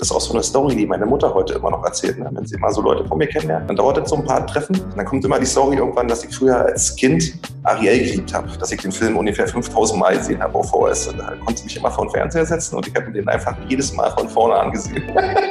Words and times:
Das 0.00 0.08
ist 0.08 0.16
auch 0.16 0.20
so 0.22 0.32
eine 0.32 0.42
Story, 0.42 0.74
die 0.74 0.86
meine 0.86 1.04
Mutter 1.04 1.34
heute 1.34 1.52
immer 1.52 1.70
noch 1.70 1.84
erzählt. 1.84 2.18
Ne? 2.18 2.26
Wenn 2.32 2.46
sie 2.46 2.54
immer 2.54 2.72
so 2.72 2.80
Leute 2.80 3.04
von 3.04 3.18
mir 3.18 3.26
kennenlernt, 3.26 3.68
dann 3.68 3.76
dauert 3.76 3.98
es 3.98 4.08
so 4.08 4.16
ein 4.16 4.24
paar 4.24 4.46
Treffen. 4.46 4.80
Dann 4.96 5.04
kommt 5.04 5.22
immer 5.26 5.38
die 5.38 5.44
Story 5.44 5.76
irgendwann, 5.76 6.08
dass 6.08 6.24
ich 6.24 6.34
früher 6.34 6.56
als 6.56 6.96
Kind 6.96 7.34
Ariel 7.64 7.98
geliebt 7.98 8.32
habe. 8.32 8.48
Dass 8.58 8.72
ich 8.72 8.80
den 8.80 8.92
Film 8.92 9.18
ungefähr 9.18 9.46
5000 9.46 10.00
Mal 10.00 10.16
gesehen 10.16 10.42
habe 10.42 10.54
auf 10.54 10.70
VHS. 10.70 11.08
Und 11.08 11.18
da 11.18 11.34
konnte 11.44 11.58
sie 11.58 11.64
mich 11.64 11.76
immer 11.76 11.90
vor 11.90 12.06
den 12.06 12.12
Fernseher 12.12 12.46
setzen 12.46 12.76
und 12.76 12.88
ich 12.88 12.94
habe 12.94 13.08
mir 13.08 13.12
den 13.12 13.28
einfach 13.28 13.54
jedes 13.68 13.92
Mal 13.92 14.10
von 14.12 14.26
vorne 14.26 14.54
angesehen. 14.54 15.02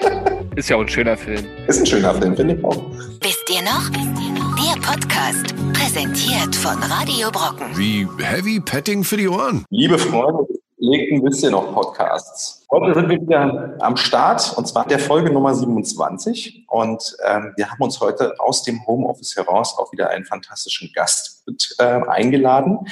Ist 0.55 0.67
ja 0.67 0.77
auch 0.77 0.81
ein 0.81 0.89
schöner 0.89 1.15
Film. 1.15 1.45
Ist 1.67 1.81
ein 1.81 1.85
schöner 1.85 2.15
Film, 2.15 2.35
finde 2.35 2.55
ich 2.55 2.65
auch. 2.65 2.81
Wisst 3.21 3.45
ihr 3.51 3.61
noch? 3.61 3.87
Der 3.91 4.81
Podcast, 4.81 5.53
präsentiert 5.73 6.55
von 6.55 6.75
Radio 6.81 7.29
Brocken. 7.29 7.67
Wie 7.75 8.07
Heavy 8.17 8.59
Petting 8.59 9.03
für 9.03 9.17
die 9.17 9.27
Ohren. 9.27 9.63
Liebe 9.69 9.99
Freunde, 9.99 10.47
legt 10.79 11.11
ein 11.11 11.21
bisschen 11.21 11.51
noch 11.51 11.73
Podcasts. 11.73 12.65
Heute 12.71 12.93
sind 12.93 13.09
wir 13.09 13.21
wieder 13.21 13.75
am 13.79 13.97
Start 13.97 14.53
und 14.57 14.67
zwar 14.67 14.87
der 14.87 14.99
Folge 14.99 15.31
Nummer 15.31 15.53
27. 15.53 16.65
Und 16.67 17.17
ähm, 17.25 17.53
wir 17.57 17.69
haben 17.69 17.81
uns 17.81 17.99
heute 17.99 18.39
aus 18.39 18.63
dem 18.63 18.85
Homeoffice 18.87 19.35
heraus 19.35 19.77
auch 19.77 19.91
wieder 19.91 20.09
einen 20.09 20.23
fantastischen 20.23 20.91
Gast 20.93 21.43
mit, 21.45 21.75
äh, 21.79 21.83
eingeladen, 21.83 22.87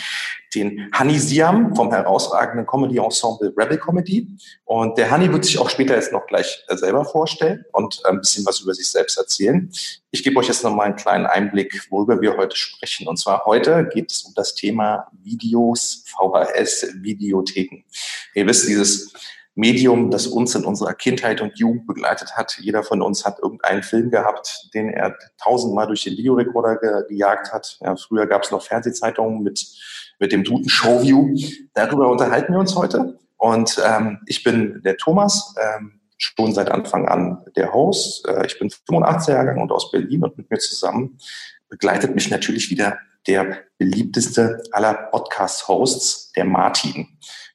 den 0.56 0.90
Hani 0.94 1.20
Siam 1.20 1.76
vom 1.76 1.92
herausragenden 1.92 2.66
Comedy-Ensemble 2.66 3.54
Rebel 3.58 3.78
Comedy. 3.78 4.28
Und 4.66 4.98
der 4.98 5.12
Hani 5.12 5.32
wird 5.32 5.46
sich 5.46 5.60
auch 5.60 5.70
später 5.70 5.96
jetzt 5.96 6.12
noch 6.12 6.26
gleich 6.28 6.64
äh, 6.68 6.78
selber 6.78 7.06
vorstellen 7.06 7.66
und 7.74 8.02
äh, 8.06 8.10
ein 8.10 8.20
bisschen 8.20 8.46
was 8.46 8.62
über 8.62 8.74
sich 8.74 8.90
selbst 8.90 9.18
erzählen. 9.18 9.72
Ich 10.12 10.24
gebe 10.24 10.38
euch 10.40 10.48
jetzt 10.48 10.64
noch 10.64 10.74
mal 10.74 10.84
einen 10.84 10.96
kleinen 10.96 11.26
Einblick, 11.26 11.88
worüber 11.90 12.22
wir 12.22 12.38
heute 12.38 12.56
sprechen. 12.56 13.08
Und 13.08 13.18
zwar 13.18 13.46
heute 13.46 13.88
geht 13.94 14.12
es 14.12 14.24
um 14.24 14.34
das 14.36 14.56
Thema 14.56 15.08
Videos, 15.24 16.06
VHS, 16.08 16.88
Videotheken. 17.02 17.84
Ihr 18.34 18.48
wisst, 18.48 18.68
dieses 18.68 19.14
Medium, 19.58 20.12
das 20.12 20.28
uns 20.28 20.54
in 20.54 20.66
unserer 20.66 20.94
Kindheit 20.94 21.42
und 21.42 21.58
Jugend 21.58 21.88
begleitet 21.88 22.38
hat. 22.38 22.60
Jeder 22.60 22.84
von 22.84 23.02
uns 23.02 23.26
hat 23.26 23.40
irgendeinen 23.40 23.82
Film 23.82 24.12
gehabt, 24.12 24.70
den 24.76 24.90
er 24.90 25.18
tausendmal 25.42 25.88
durch 25.88 26.04
den 26.04 26.16
Videorekorder 26.16 26.78
ge 26.78 27.08
gejagt 27.10 27.52
hat. 27.52 27.80
Ja, 27.82 27.96
früher 27.96 28.28
gab 28.28 28.44
es 28.44 28.52
noch 28.52 28.62
Fernsehzeitungen 28.62 29.42
mit, 29.42 29.66
mit 30.20 30.32
dem 30.32 30.44
Duden 30.44 30.70
Showview. 30.70 31.36
Darüber 31.74 32.10
unterhalten 32.10 32.54
wir 32.54 32.60
uns 32.60 32.76
heute. 32.76 33.20
Und 33.38 33.82
ähm, 33.86 34.20
ich 34.26 34.44
bin 34.44 34.82
der 34.84 34.98
Thomas, 34.98 35.54
ähm, 35.62 36.00
schon 36.18 36.54
seit 36.54 36.72
Anfang 36.72 37.08
an 37.08 37.44
der 37.56 37.74
Host. 37.74 38.28
Äh, 38.28 38.46
ich 38.48 38.58
bin 38.60 38.70
85er 38.70 39.32
Jahrgang 39.32 39.62
und 39.62 39.72
aus 39.72 39.92
Berlin 39.92 40.24
und 40.24 40.38
mit 40.38 40.50
mir 40.50 40.58
zusammen 40.58 41.20
begleitet 41.70 42.16
mich 42.16 42.30
natürlich 42.30 42.70
wieder 42.70 42.98
der 43.28 43.58
beliebteste 43.78 44.64
aller 44.72 44.94
Podcast-Hosts, 44.94 46.32
der 46.32 46.46
Martin. 46.46 47.08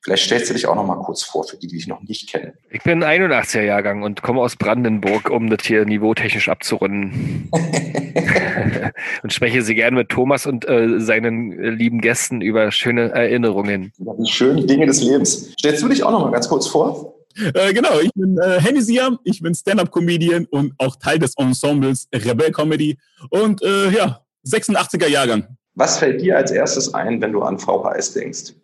Vielleicht 0.03 0.25
stellst 0.25 0.51
du 0.51 0.55
dich 0.55 0.67
auch 0.67 0.75
noch 0.75 0.85
mal 0.85 0.97
kurz 0.97 1.23
vor, 1.23 1.45
für 1.45 1.57
die, 1.57 1.69
die 1.69 1.77
dich 1.77 1.87
noch 1.87 2.03
nicht 2.03 2.29
kennen. 2.29 2.55
Ich 2.71 2.83
bin 2.83 3.05
81er 3.05 3.63
Jahrgang 3.63 4.03
und 4.03 4.21
komme 4.23 4.41
aus 4.41 4.57
Brandenburg, 4.57 5.31
um 5.31 5.49
das 5.49 5.65
hier 5.65 5.85
niveautechnisch 5.85 6.49
abzurunden. 6.49 7.49
und 9.23 9.33
spreche 9.33 9.63
sie 9.63 9.77
gerne 9.77 9.99
mit 9.99 10.09
Thomas 10.09 10.47
und 10.47 10.69
äh, 10.69 10.99
seinen 10.99 11.53
äh, 11.53 11.71
lieben 11.71 12.01
Gästen 12.01 12.41
über 12.41 12.73
schöne 12.73 13.11
Erinnerungen. 13.11 13.93
Ja, 13.99 14.13
die 14.19 14.31
schönen 14.31 14.67
Dinge 14.67 14.87
des 14.87 15.03
Lebens. 15.03 15.53
Stellst 15.57 15.83
du 15.83 15.89
dich 15.89 16.03
auch 16.03 16.11
noch 16.11 16.25
mal 16.25 16.33
ganz 16.33 16.49
kurz 16.49 16.67
vor? 16.67 17.15
Äh, 17.55 17.73
genau, 17.73 18.01
ich 18.01 18.11
bin 18.15 18.37
äh, 18.39 18.61
Henny 18.61 18.83
Siam, 18.83 19.21
ich 19.23 19.41
bin 19.41 19.55
Stand-Up-Comedian 19.55 20.47
und 20.47 20.75
auch 20.79 20.97
Teil 20.97 21.21
des 21.21 21.35
Ensembles 21.37 22.09
Rebel 22.13 22.51
Comedy 22.51 22.99
und 23.31 23.63
äh, 23.63 23.91
ja, 23.91 24.21
86er 24.47 25.07
Jahrgang. 25.07 25.47
Was 25.75 25.99
fällt 25.99 26.21
dir 26.21 26.37
als 26.37 26.51
erstes 26.51 26.93
ein, 26.93 27.23
wenn 27.23 27.33
du 27.33 27.43
an 27.43 27.59
VHS 27.59 28.15
denkst? 28.15 28.55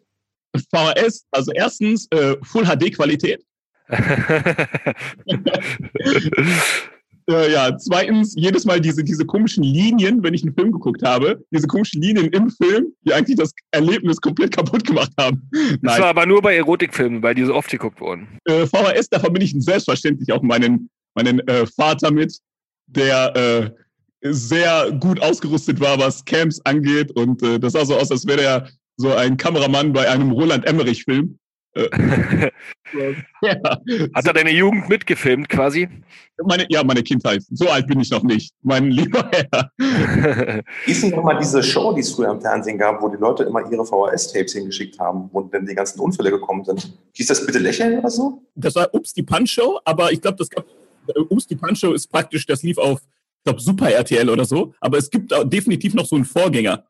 VHS, 0.57 1.27
also 1.31 1.53
erstens 1.53 2.09
äh, 2.11 2.37
Full 2.43 2.65
HD 2.65 2.95
Qualität. 2.95 3.43
äh, 7.29 7.53
ja, 7.53 7.77
zweitens 7.79 8.35
jedes 8.37 8.65
Mal 8.67 8.81
diese, 8.81 9.03
diese 9.03 9.25
komischen 9.25 9.63
Linien, 9.63 10.23
wenn 10.23 10.35
ich 10.35 10.43
einen 10.43 10.55
Film 10.55 10.73
geguckt 10.73 11.03
habe, 11.03 11.43
diese 11.51 11.67
komischen 11.67 12.03
Linien 12.03 12.29
im 12.29 12.51
Film, 12.51 12.93
die 13.03 13.15
eigentlich 13.15 13.37
das 13.39 13.53
Erlebnis 13.71 14.21
komplett 14.21 14.55
kaputt 14.55 14.84
gemacht 14.87 15.12
haben. 15.19 15.49
Nein. 15.53 15.78
Das 15.83 16.00
war 16.00 16.09
aber 16.09 16.27
nur 16.27 16.43
bei 16.43 16.56
Erotikfilmen, 16.56 17.22
weil 17.22 17.34
die 17.34 17.45
so 17.45 17.55
oft 17.55 17.71
geguckt 17.71 18.01
wurden. 18.01 18.28
Äh, 18.45 18.67
VHS, 18.67 19.09
da 19.11 19.21
verbinde 19.21 19.47
ich 19.47 19.55
selbstverständlich 19.59 20.33
auch 20.33 20.43
meinen, 20.43 20.91
meinen 21.15 21.41
äh, 21.49 21.67
Vater 21.67 22.11
mit, 22.11 22.39
der 22.87 23.37
äh, 23.37 23.71
sehr 24.22 24.93
gut 24.93 25.21
ausgerüstet 25.21 25.81
war, 25.81 25.99
was 25.99 26.25
Camps 26.25 26.61
angeht. 26.65 27.11
Und 27.12 27.43
äh, 27.43 27.59
das 27.59 27.72
sah 27.75 27.84
so 27.84 27.97
aus, 27.97 28.11
als 28.11 28.27
wäre 28.27 28.43
er 28.43 28.69
so 28.98 29.14
ein 29.14 29.36
Kameramann 29.36 29.92
bei 29.92 30.09
einem 30.09 30.32
Roland 30.32 30.66
Emmerich-Film. 30.66 31.38
Äh, 31.75 31.88
ja. 33.42 33.56
Hat 34.14 34.26
er 34.26 34.32
deine 34.32 34.50
Jugend 34.50 34.88
mitgefilmt 34.88 35.48
quasi? 35.48 35.88
Meine, 36.44 36.66
ja, 36.69 36.82
meine 36.82 37.03
Kindheit. 37.03 37.42
So 37.50 37.69
alt 37.69 37.86
bin 37.86 38.00
ich 38.00 38.10
noch 38.10 38.22
nicht, 38.25 38.53
mein 38.62 38.91
lieber 38.91 39.31
Herr. 39.31 39.70
Ist 40.86 41.04
nicht 41.04 41.14
nochmal 41.14 41.38
diese 41.38 41.62
Show, 41.62 41.92
die 41.92 42.00
es 42.00 42.12
früher 42.12 42.31
im 42.31 42.41
Fernsehen 42.41 42.76
gab, 42.76 43.00
wo 43.00 43.09
die 43.09 43.16
Leute 43.16 43.44
immer 43.44 43.60
ihre 43.70 43.84
VHS-Tapes 43.84 44.53
hingeschickt 44.54 44.98
haben 44.98 45.28
und 45.32 45.54
dann 45.54 45.66
die 45.66 45.75
ganzen 45.75 46.00
Unfälle 46.00 46.30
gekommen 46.30 46.65
sind? 46.65 46.98
Hieß 47.12 47.26
das 47.26 47.47
bitte 47.47 47.59
Lächeln 47.59 47.98
oder 47.98 48.10
so? 48.10 48.42
Das 48.56 48.75
war 48.75 48.92
Ups, 48.92 49.12
die 49.12 49.22
Punch-Show, 49.22 49.78
aber 49.84 50.12
ich 50.12 50.20
glaube, 50.20 50.36
das 50.38 50.50
gab. 50.50 50.65
Ups, 51.30 51.47
die 51.47 51.56
Punch-Show 51.56 51.92
ist 51.92 52.09
praktisch, 52.09 52.44
das 52.47 52.62
lief 52.62 52.76
auf, 52.78 53.00
ich 53.00 53.44
glaube, 53.44 53.60
Super 53.60 53.91
RTL 53.91 54.28
oder 54.28 54.44
so, 54.44 54.75
aber 54.80 54.98
es 54.98 55.09
gibt 55.09 55.32
definitiv 55.44 55.94
noch 55.94 56.04
so 56.04 56.16
einen 56.16 56.25
Vorgänger. 56.25 56.84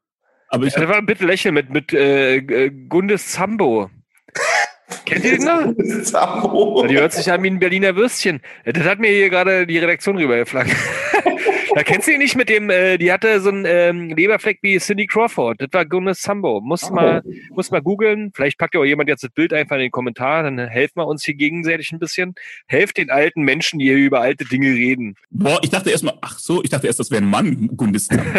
Aber 0.49 0.67
ich 0.67 0.75
ja, 0.75 0.89
war 0.89 1.03
bitte 1.03 1.27
lächeln 1.27 1.55
mit, 1.55 1.71
mit 1.71 1.93
äh, 1.93 2.71
Gundes 2.89 3.33
Zambo. 3.33 3.91
Kennt 5.05 5.25
ihr 5.25 5.39
den 5.39 5.45
noch? 5.45 6.03
Zambo. 6.03 6.87
Die 6.87 6.97
hört 6.97 7.13
sich 7.13 7.31
an 7.31 7.43
wie 7.43 7.51
ein 7.51 7.59
Berliner 7.59 7.95
Würstchen. 7.97 8.41
Das 8.65 8.85
hat 8.85 8.99
mir 8.99 9.11
hier 9.11 9.29
gerade 9.29 9.67
die 9.67 9.79
Redaktion 9.79 10.17
rübergeflankt. 10.17 10.75
Da 11.79 11.85
kennst 11.85 12.09
du 12.09 12.13
ihn 12.13 12.19
nicht 12.19 12.35
mit 12.35 12.49
dem, 12.49 12.71
äh, 12.71 12.99
die 12.99 13.13
hatte 13.13 13.41
so 13.41 13.51
einen 13.51 13.65
ähm, 13.65 14.09
Leberfleck 14.09 14.59
wie 14.63 14.79
Cindy 14.79 15.07
Crawford. 15.07 15.61
Das 15.61 15.69
war 15.71 15.87
Gomez 15.87 16.21
Sambo. 16.21 16.61
Muss 16.61 16.91
oh. 16.91 16.93
mal, 16.93 17.23
muss 17.51 17.71
mal 17.71 17.81
googeln. 17.81 18.33
Vielleicht 18.35 18.59
packt 18.59 18.75
ja 18.75 18.81
auch 18.81 18.85
jemand 18.85 19.09
jetzt 19.09 19.23
das 19.23 19.31
Bild 19.31 19.53
einfach 19.53 19.77
in 19.77 19.83
den 19.83 19.93
Kommentar, 19.93 20.43
dann 20.43 20.59
helfen 20.59 20.95
wir 20.97 21.07
uns 21.07 21.25
hier 21.25 21.35
gegenseitig 21.35 21.93
ein 21.93 22.01
bisschen. 22.01 22.35
Helft 22.67 22.97
den 22.97 23.11
alten 23.11 23.43
Menschen, 23.43 23.79
die 23.79 23.85
hier 23.85 23.97
über 23.97 24.21
alte 24.21 24.45
Dinge 24.45 24.71
reden. 24.71 25.15
Boah, 25.31 25.61
ich 25.63 25.71
dachte 25.71 25.91
erstmal, 25.91 26.19
ach 26.21 26.41
so, 26.41 26.65
ich 26.65 26.71
dachte 26.71 26.89
erst, 26.89 26.99
das 26.99 27.13
wäre 27.13 27.23
ein 27.23 27.31
Mann, 27.31 27.69
Gundes 27.77 28.07
Sambo. 28.07 28.25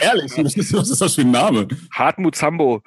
Ehrlich, 0.00 0.36
was 0.36 0.90
ist 0.90 1.00
das 1.00 1.14
für 1.14 1.20
ein 1.20 1.30
Name? 1.30 1.68
Hartmut 1.94 2.34
Sambo. 2.34 2.82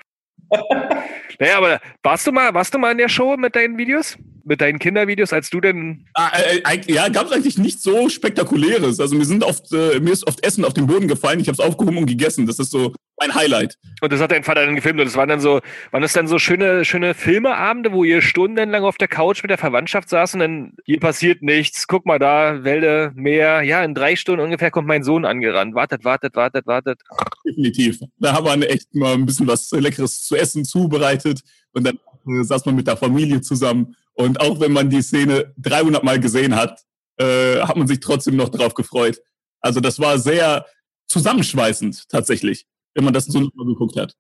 naja, 1.39 1.59
aber 1.59 1.79
warst 2.03 2.28
du 2.28 2.33
mal, 2.33 2.53
warst 2.53 2.73
du 2.73 2.78
mal 2.78 2.91
in 2.91 2.97
der 2.97 3.07
Show 3.07 3.38
mit 3.38 3.56
deinen 3.56 3.78
Videos? 3.78 4.17
Mit 4.45 4.61
deinen 4.61 4.79
Kindervideos, 4.79 5.31
als 5.31 5.49
du 5.49 5.61
denn. 5.61 6.05
Ah, 6.15 6.31
äh, 6.37 6.59
äh 6.59 6.93
ja, 6.93 7.07
gab 7.09 7.27
es 7.27 7.31
eigentlich 7.31 7.57
nichts 7.57 7.83
so 7.83 8.09
Spektakuläres. 8.09 8.99
Also 8.99 9.15
mir 9.15 9.25
sind 9.25 9.43
oft, 9.43 9.71
äh, 9.71 9.99
mir 9.99 10.11
ist 10.11 10.27
oft 10.27 10.43
Essen 10.45 10.65
auf 10.65 10.73
den 10.73 10.87
Boden 10.87 11.07
gefallen, 11.07 11.39
ich 11.39 11.47
habe 11.47 11.53
es 11.53 11.59
aufgehoben 11.59 11.97
und 11.97 12.05
gegessen. 12.05 12.45
Das 12.45 12.59
ist 12.59 12.71
so 12.71 12.93
mein 13.19 13.35
Highlight. 13.35 13.77
Und 14.01 14.11
das 14.11 14.19
hat 14.19 14.31
dein 14.31 14.43
Vater 14.43 14.65
dann 14.65 14.75
gefilmt 14.75 14.99
und 14.99 15.05
das 15.05 15.15
waren 15.15 15.29
dann 15.29 15.39
so, 15.39 15.61
waren 15.91 16.01
das 16.01 16.13
dann 16.13 16.27
so 16.27 16.39
schöne, 16.39 16.83
schöne 16.85 17.13
Filmeabende, 17.13 17.91
wo 17.91 18.03
ihr 18.03 18.21
stundenlang 18.21 18.83
auf 18.83 18.97
der 18.97 19.07
Couch 19.07 19.43
mit 19.43 19.49
der 19.49 19.57
Verwandtschaft 19.57 20.09
saß 20.09 20.33
und 20.35 20.39
dann 20.39 20.73
hier 20.85 20.99
passiert 20.99 21.41
nichts, 21.41 21.87
guck 21.87 22.05
mal 22.05 22.19
da, 22.19 22.63
Wälder, 22.63 23.11
Meer, 23.15 23.61
ja, 23.61 23.83
in 23.83 23.93
drei 23.93 24.15
Stunden 24.15 24.43
ungefähr 24.43 24.71
kommt 24.71 24.87
mein 24.87 25.03
Sohn 25.03 25.25
angerannt. 25.25 25.75
Wartet, 25.75 26.03
wartet, 26.03 26.35
wartet, 26.35 26.67
wartet. 26.67 27.01
Definitiv. 27.45 27.99
Da 28.17 28.33
haben 28.33 28.61
wir 28.61 28.69
echt 28.69 28.93
mal 28.95 29.13
ein 29.13 29.25
bisschen 29.25 29.47
was 29.47 29.71
Leckeres 29.71 30.23
zu 30.23 30.35
essen 30.35 30.65
zubereitet 30.65 31.41
und 31.73 31.85
dann 31.85 31.99
saß 32.25 32.66
man 32.66 32.75
mit 32.75 32.88
der 32.88 32.97
Familie 32.97 33.41
zusammen. 33.41 33.95
Und 34.13 34.39
auch 34.39 34.59
wenn 34.59 34.72
man 34.72 34.89
die 34.89 35.01
Szene 35.01 35.53
300 35.57 36.03
Mal 36.03 36.19
gesehen 36.19 36.56
hat, 36.56 36.84
äh, 37.17 37.59
hat 37.61 37.75
man 37.75 37.88
sich 37.88 38.00
trotzdem 38.00 38.35
noch 38.35 38.50
drauf 38.50 38.73
gefreut. 38.73 39.22
Also 39.59 39.79
das 39.79 40.00
war 40.00 40.17
sehr 40.17 40.66
zusammenschweißend 41.07 42.09
tatsächlich 42.09 42.66
wenn 42.94 43.03
man 43.03 43.13
das 43.13 43.25
so 43.25 43.39
nochmal 43.39 43.66
geguckt 43.66 43.97
hat. 43.97 44.16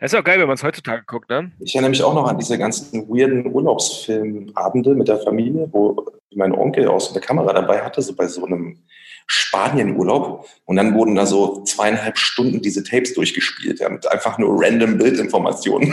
Das 0.00 0.12
ist 0.12 0.18
auch 0.18 0.24
geil, 0.24 0.40
wenn 0.40 0.46
man 0.46 0.54
es 0.54 0.62
heutzutage 0.62 1.04
guckt, 1.06 1.28
ne? 1.28 1.52
Ich 1.60 1.74
erinnere 1.74 1.90
mich 1.90 2.02
auch 2.02 2.14
noch 2.14 2.26
an 2.26 2.38
diese 2.38 2.56
ganzen 2.56 3.08
weirden 3.08 3.46
Urlaubsfilmabende 3.52 4.94
mit 4.94 5.08
der 5.08 5.18
Familie, 5.18 5.68
wo 5.70 6.06
mein 6.34 6.52
Onkel 6.52 6.88
auch 6.88 7.00
so 7.00 7.12
eine 7.12 7.20
Kamera 7.20 7.52
dabei 7.52 7.82
hatte, 7.82 8.00
so 8.00 8.14
bei 8.14 8.26
so 8.26 8.44
einem 8.46 8.78
Spanienurlaub. 9.26 10.46
Und 10.64 10.76
dann 10.76 10.94
wurden 10.94 11.14
da 11.14 11.26
so 11.26 11.62
zweieinhalb 11.64 12.18
Stunden 12.18 12.62
diese 12.62 12.82
Tapes 12.82 13.14
durchgespielt, 13.14 13.80
ja, 13.80 13.88
mit 13.88 14.10
einfach 14.10 14.38
nur 14.38 14.62
random 14.62 14.98
Bildinformationen. 14.98 15.92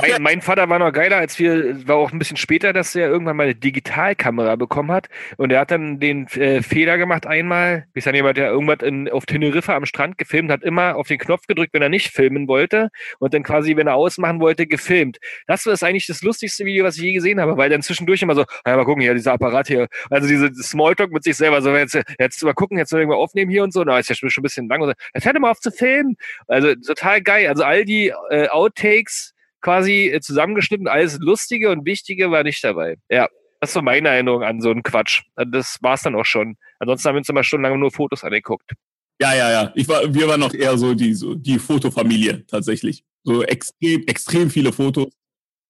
mein, 0.00 0.22
mein, 0.22 0.40
Vater 0.42 0.68
war 0.68 0.78
noch 0.78 0.92
geiler, 0.92 1.16
als 1.16 1.38
wir, 1.38 1.86
war 1.86 1.96
auch 1.96 2.12
ein 2.12 2.18
bisschen 2.18 2.36
später, 2.36 2.72
dass 2.72 2.94
er 2.94 3.08
irgendwann 3.08 3.36
mal 3.36 3.44
eine 3.44 3.54
Digitalkamera 3.54 4.56
bekommen 4.56 4.90
hat. 4.90 5.08
Und 5.36 5.52
er 5.52 5.60
hat 5.60 5.70
dann 5.70 6.00
den 6.00 6.26
äh, 6.28 6.62
Fehler 6.62 6.98
gemacht 6.98 7.26
einmal, 7.26 7.86
wie 7.92 7.98
ist 7.98 8.06
dann 8.06 8.14
jemand, 8.14 8.36
der 8.36 8.50
irgendwas 8.50 8.78
in, 8.82 9.08
auf 9.08 9.26
Teneriffa 9.26 9.74
am 9.74 9.86
Strand 9.86 10.18
gefilmt 10.18 10.50
hat, 10.50 10.62
immer 10.62 10.96
auf 10.96 11.08
den 11.08 11.18
Knopf 11.18 11.46
gedrückt, 11.46 11.74
wenn 11.74 11.82
er 11.82 11.88
nicht 11.88 12.08
filmen 12.08 12.48
wollte. 12.48 12.90
Und 13.18 13.34
dann 13.34 13.42
quasi, 13.42 13.76
wenn 13.76 13.86
er 13.86 13.94
ausmachen 13.94 14.40
wollte, 14.40 14.66
gefilmt. 14.66 15.18
Das 15.46 15.66
ist 15.66 15.82
eigentlich 15.82 16.06
das 16.06 16.22
lustigste 16.22 16.64
Video, 16.64 16.84
was 16.84 16.96
ich 16.96 17.02
je 17.02 17.12
gesehen 17.12 17.40
habe, 17.40 17.56
weil 17.56 17.70
dann 17.70 17.82
zwischendurch 17.82 18.22
immer 18.22 18.34
so, 18.34 18.44
ja, 18.66 18.76
mal 18.76 18.84
gucken, 18.84 19.02
hier, 19.02 19.14
dieser 19.14 19.32
Apparat 19.32 19.68
hier, 19.68 19.88
also 20.10 20.28
diese 20.28 20.52
Smalltalk 20.54 21.12
mit 21.12 21.24
sich 21.24 21.36
selber, 21.36 21.62
so 21.62 21.69
jetzt, 21.76 21.98
jetzt 22.18 22.42
mal 22.42 22.54
gucken, 22.54 22.78
jetzt 22.78 22.92
mal 22.92 22.98
irgendwann 22.98 23.20
aufnehmen 23.20 23.50
hier 23.50 23.62
und 23.62 23.72
so, 23.72 23.82
na, 23.84 23.98
ist 23.98 24.08
ja 24.08 24.14
schon 24.14 24.30
ein 24.36 24.42
bisschen 24.42 24.68
lang. 24.68 24.82
So, 24.82 24.92
jetzt 25.14 25.24
hört 25.24 25.38
mal 25.38 25.50
auf 25.50 25.60
zu 25.60 25.70
filmen. 25.70 26.16
Also 26.48 26.74
total 26.74 27.22
geil. 27.22 27.48
Also 27.48 27.64
all 27.64 27.84
die 27.84 28.12
äh, 28.30 28.48
Outtakes 28.48 29.34
quasi 29.60 30.08
äh, 30.08 30.20
zusammengeschnitten, 30.20 30.88
alles 30.88 31.18
Lustige 31.18 31.70
und 31.70 31.84
Wichtige 31.84 32.30
war 32.30 32.42
nicht 32.42 32.62
dabei. 32.64 32.96
Ja. 33.08 33.28
Das 33.60 33.70
ist 33.70 33.74
so 33.74 33.82
meine 33.82 34.08
Erinnerung 34.08 34.42
an 34.42 34.62
so 34.62 34.70
einen 34.70 34.82
Quatsch. 34.82 35.20
Das 35.36 35.76
war 35.82 35.92
es 35.92 36.00
dann 36.00 36.14
auch 36.14 36.24
schon. 36.24 36.56
Ansonsten 36.78 37.08
haben 37.08 37.16
wir 37.16 37.18
uns 37.18 37.28
immer 37.28 37.44
stundenlang 37.44 37.78
nur 37.78 37.90
Fotos 37.90 38.24
angeguckt. 38.24 38.72
Ja, 39.20 39.34
ja, 39.34 39.50
ja. 39.50 39.72
Ich 39.74 39.86
war, 39.86 40.14
wir 40.14 40.28
waren 40.28 40.40
noch 40.40 40.54
eher 40.54 40.78
so 40.78 40.94
die, 40.94 41.12
so 41.12 41.34
die 41.34 41.58
Fotofamilie 41.58 42.46
tatsächlich. 42.46 43.04
So 43.22 43.42
extrem, 43.42 44.02
extrem 44.06 44.48
viele 44.48 44.72
Fotos. 44.72 45.12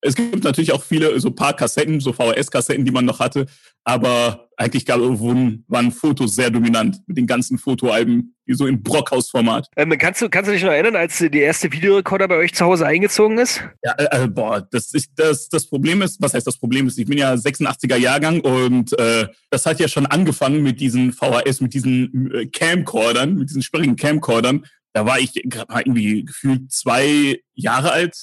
Es 0.02 0.14
gibt 0.14 0.44
natürlich 0.44 0.72
auch 0.72 0.82
viele, 0.82 1.18
so 1.20 1.30
paar 1.30 1.54
Kassetten, 1.54 2.00
so 2.00 2.12
VHS-Kassetten, 2.12 2.84
die 2.84 2.90
man 2.90 3.04
noch 3.04 3.20
hatte. 3.20 3.46
Aber 3.84 4.48
eigentlich 4.56 4.84
gab, 4.84 5.00
waren 5.00 5.92
Fotos 5.92 6.34
sehr 6.34 6.50
dominant 6.50 7.00
mit 7.06 7.16
den 7.16 7.26
ganzen 7.26 7.58
Fotoalben, 7.58 8.34
die 8.46 8.54
so 8.54 8.66
im 8.66 8.82
Brockhaus-Format. 8.82 9.68
Ähm, 9.76 9.94
kannst, 9.98 10.20
du, 10.20 10.28
kannst 10.28 10.48
du 10.48 10.52
dich 10.52 10.62
noch 10.62 10.70
erinnern, 10.70 10.96
als 10.96 11.18
der 11.18 11.32
erste 11.32 11.72
Videorekorder 11.72 12.28
bei 12.28 12.36
euch 12.36 12.54
zu 12.54 12.66
Hause 12.66 12.86
eingezogen 12.86 13.38
ist? 13.38 13.62
Ja, 13.82 13.92
äh, 13.92 14.24
äh 14.24 14.28
boah, 14.28 14.66
das, 14.70 14.92
ich, 14.92 15.06
das, 15.14 15.48
das 15.48 15.66
Problem 15.66 16.02
ist, 16.02 16.20
was 16.20 16.34
heißt 16.34 16.46
das 16.46 16.58
Problem 16.58 16.86
ist? 16.86 16.98
Ich 16.98 17.06
bin 17.06 17.18
ja 17.18 17.32
86er 17.32 17.96
Jahrgang 17.96 18.40
und 18.40 18.98
äh, 18.98 19.28
das 19.48 19.64
hat 19.64 19.80
ja 19.80 19.88
schon 19.88 20.06
angefangen 20.06 20.62
mit 20.62 20.80
diesen 20.80 21.12
VHS, 21.12 21.62
mit 21.62 21.72
diesen 21.72 22.30
äh, 22.34 22.46
Camcordern, 22.46 23.36
mit 23.36 23.48
diesen 23.48 23.62
sperrigen 23.62 23.96
Camcordern. 23.96 24.66
Da 24.92 25.06
war 25.06 25.20
ich 25.20 25.32
gerade 25.44 25.72
mal 25.72 25.80
irgendwie 25.80 26.24
gefühlt 26.24 26.70
zwei 26.70 27.40
Jahre 27.54 27.92
alt, 27.92 28.16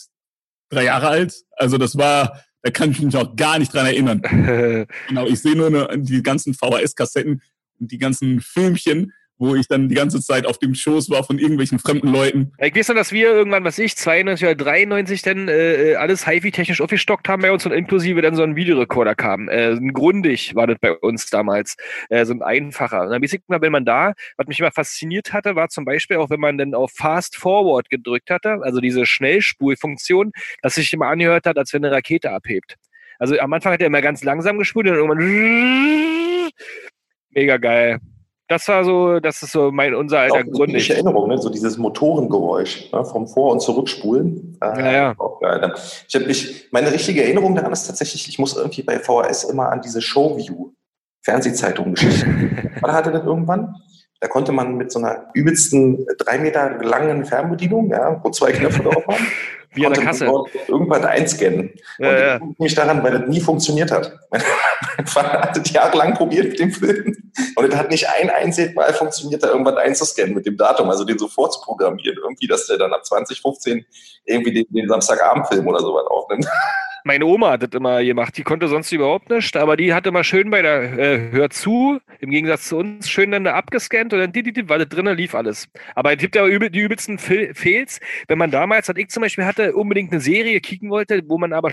drei 0.70 0.86
Jahre 0.86 1.08
alt. 1.08 1.34
Also 1.58 1.78
das 1.78 1.98
war, 1.98 2.44
da 2.62 2.72
kann 2.72 2.92
ich 2.92 3.02
mich 3.02 3.16
auch 3.16 3.36
gar 3.36 3.60
nicht 3.60 3.74
dran 3.74 3.86
erinnern. 3.86 4.22
genau, 5.08 5.26
ich 5.26 5.42
sehe 5.42 5.56
nur 5.56 5.68
eine, 5.68 6.00
die 6.00 6.24
ganzen 6.24 6.54
VHS-Kassetten 6.54 7.42
und 7.80 7.92
die 7.92 7.98
ganzen 7.98 8.42
Filmchen 8.42 9.14
wo 9.38 9.56
ich 9.56 9.68
dann 9.68 9.90
die 9.90 9.96
ganze 9.96 10.22
Zeit 10.22 10.46
auf 10.46 10.58
dem 10.58 10.74
Schoß 10.74 11.10
war 11.10 11.24
von 11.24 11.38
irgendwelchen 11.38 11.80
fremden 11.80 12.08
Leuten. 12.08 12.52
Ich 12.60 12.76
weiß 12.76 12.90
noch, 12.90 12.96
dass 12.96 13.12
wir 13.12 13.30
irgendwann, 13.30 13.64
was 13.64 13.78
ich, 13.78 13.96
92 13.96 14.48
oder 14.48 14.56
93 14.56 15.22
dann 15.22 15.48
äh, 15.48 15.96
alles 15.98 16.28
HiFi-technisch 16.28 16.82
aufgestockt 16.82 17.30
haben 17.30 17.42
bei 17.42 17.52
uns 17.52 17.66
und 17.66 17.72
inklusive 17.72 18.22
dann 18.22 18.36
so 18.36 18.44
ein 18.44 18.56
Videorekorder 18.56 19.16
kam. 19.16 19.50
Äh, 19.50 19.72
ein 19.72 19.94
Grundig 19.94 20.56
war 20.56 20.68
das 20.68 20.78
bei 20.80 20.94
uns 20.94 21.30
damals, 21.30 21.76
äh, 22.10 22.26
so 22.26 22.34
ein 22.34 22.42
einfacher. 22.42 23.04
Und 23.04 23.12
dann 23.12 23.22
weiß 23.22 23.34
ich 23.34 23.42
wenn 23.48 23.72
man 23.72 23.86
da, 23.86 24.14
was 24.36 24.48
mich 24.48 24.60
immer 24.60 24.72
fasziniert 24.72 25.34
hatte, 25.34 25.56
war 25.56 25.70
zum 25.70 25.86
Beispiel 25.86 26.18
auch, 26.18 26.30
wenn 26.30 26.40
man 26.40 26.58
dann 26.58 26.74
auf 26.74 26.92
Fast 26.94 27.36
Forward 27.36 27.90
gedrückt 27.90 28.30
hatte, 28.30 28.60
also 28.62 28.82
diese 28.82 29.06
Schnellspulfunktion, 29.06 30.32
dass 30.62 30.76
sich 30.76 30.92
immer 30.94 31.08
angehört 31.08 31.46
hat, 31.46 31.58
als 31.58 31.74
wenn 31.74 31.86
eine 31.86 31.96
Rakete 31.96 32.32
abhebt. 32.32 32.76
Also 33.20 33.40
am 33.40 33.54
Anfang 33.54 33.74
hat 33.74 33.82
er 33.82 33.88
immer 33.88 34.02
ganz 34.02 34.24
langsam 34.24 34.58
gespult 34.58 34.88
und 34.88 34.96
irgendwann 34.96 36.50
mega 37.32 37.58
geil 37.58 38.00
das 38.48 38.68
war 38.68 38.84
so, 38.84 39.20
das 39.20 39.44
ist 39.44 39.52
so 39.52 39.72
mein 39.72 39.94
unser 39.94 40.20
alter 40.20 40.44
Grund. 40.44 40.74
Ich 40.74 40.90
Erinnerung, 40.90 41.28
ne? 41.30 41.38
so 41.38 41.50
dieses 41.50 41.78
Motorengeräusch 41.78 42.92
ne? 42.94 43.04
vom 43.04 43.28
Vor- 43.28 43.52
und 43.52 43.62
Zurückspulen. 43.62 44.58
Äh, 44.62 44.80
ja, 44.80 44.92
ja. 44.92 45.16
Auch 45.18 45.40
geil. 45.42 45.74
Ich 46.08 46.16
habe 46.16 46.26
mich, 46.26 46.68
meine 46.72 46.92
richtige 46.92 47.24
Erinnerung 47.24 47.56
daran 47.56 47.74
ist 47.74 47.86
tatsächlich, 47.88 48.30
ich 48.30 48.40
muss 48.40 48.56
irgendwie 48.56 48.84
bei 48.84 49.00
VHS 49.00 49.46
immer 49.46 49.70
an 49.70 49.82
diese 49.82 50.02
Showview 50.02 50.72
Fernsehzeitung-Geschichte. 51.24 52.26
Wann 52.82 52.94
hatte 52.94 53.12
das 53.12 53.26
irgendwann? 53.26 53.76
Da 54.20 54.28
konnte 54.28 54.52
man 54.52 54.78
mit 54.78 54.92
so 54.92 55.00
einer 55.00 55.28
übelsten 55.34 56.06
drei 56.18 56.40
Meter 56.40 56.82
langen 56.82 57.26
Fernbedienung, 57.26 57.92
ja, 57.92 58.20
wo 58.24 58.32
zwei 58.32 58.52
Knöpfe 58.52 58.82
drauf 58.82 59.06
waren, 59.06 59.28
wie 59.78 59.86
an 59.86 59.94
der 59.94 60.04
Kasse. 60.04 60.30
Irgendwann 60.68 61.06
einscannen. 61.06 61.74
Ja, 62.00 62.10
und 62.10 62.18
ja. 62.18 62.36
ich 62.54 62.60
mich 62.60 62.76
daran, 62.76 63.04
weil 63.04 63.20
das 63.20 63.30
nie 63.30 63.40
funktioniert 63.40 63.92
hat. 63.92 64.12
Mein 64.32 65.08
Vater 65.08 65.42
hat 65.42 65.56
das 65.56 65.72
jahrelang 65.72 66.16
probiert 66.16 66.50
mit 66.50 66.60
dem 66.60 66.72
Film 66.72 67.16
und 67.56 67.66
es 67.66 67.76
hat 67.76 67.90
nicht 67.90 68.08
ein 68.10 68.30
einziges 68.30 68.76
Mal 68.76 68.94
funktioniert, 68.94 69.44
da 69.44 69.50
irgendwas 69.50 69.78
einzuscannen 69.78 70.34
mit 70.34 70.46
dem 70.46 70.58
Datum, 70.58 70.90
also 70.90 71.06
den 71.06 71.18
sofort 71.18 71.54
zu 71.54 71.62
programmieren. 71.62 72.18
Irgendwie, 72.22 72.48
dass 72.48 72.68
der 72.68 72.78
dann 72.78 72.94
ab 72.94 73.06
2015 73.06 73.86
irgendwie 74.26 74.54
den, 74.54 74.66
den 74.70 74.90
Samstagabendfilm 74.90 75.66
oder 75.68 75.80
sowas 75.80 76.06
aufnimmt. 76.08 76.48
Meine 77.08 77.26
Oma 77.26 77.52
hat 77.52 77.64
das 77.64 77.70
immer 77.72 78.04
gemacht. 78.04 78.38
Die 78.38 78.44
konnte 78.44 78.68
sonst 78.68 78.92
überhaupt 78.92 79.30
nicht, 79.30 79.56
aber 79.56 79.78
die 79.78 79.94
hatte 79.94 80.10
immer 80.10 80.26
schön 80.26 80.50
bei 80.50 80.62
der 80.62 81.00
äh, 81.00 81.32
Hör 81.32 81.50
zu, 81.50 82.02
im 82.20 82.32
Gegensatz 82.32 82.68
zu 82.68 82.76
uns, 82.76 83.10
schön 83.10 83.32
dann 83.32 83.46
da 83.46 83.54
abgescannt 83.54 84.12
und 84.12 84.20
dann 84.20 84.34
die, 84.34 84.44
die, 84.44 84.52
die, 84.52 84.68
war 84.68 84.78
da 84.78 84.84
drinnen, 84.84 85.16
lief 85.16 85.34
alles. 85.34 85.70
Aber 85.96 86.12
es 86.12 86.18
gibt 86.18 86.36
aber 86.36 86.48
übel, 86.48 86.70
die 86.70 86.82
übelsten 86.82 87.18
Fails, 87.18 88.02
wenn 88.28 88.38
man 88.38 88.52
damals, 88.52 88.90
was 88.90 88.98
ich 88.98 89.08
zum 89.08 89.22
Beispiel 89.22 89.46
hatte, 89.46 89.74
unbedingt 89.74 90.12
eine 90.12 90.20
Serie 90.20 90.60
kicken 90.60 90.90
wollte, 90.90 91.22
wo 91.28 91.38
man 91.38 91.54
aber 91.54 91.72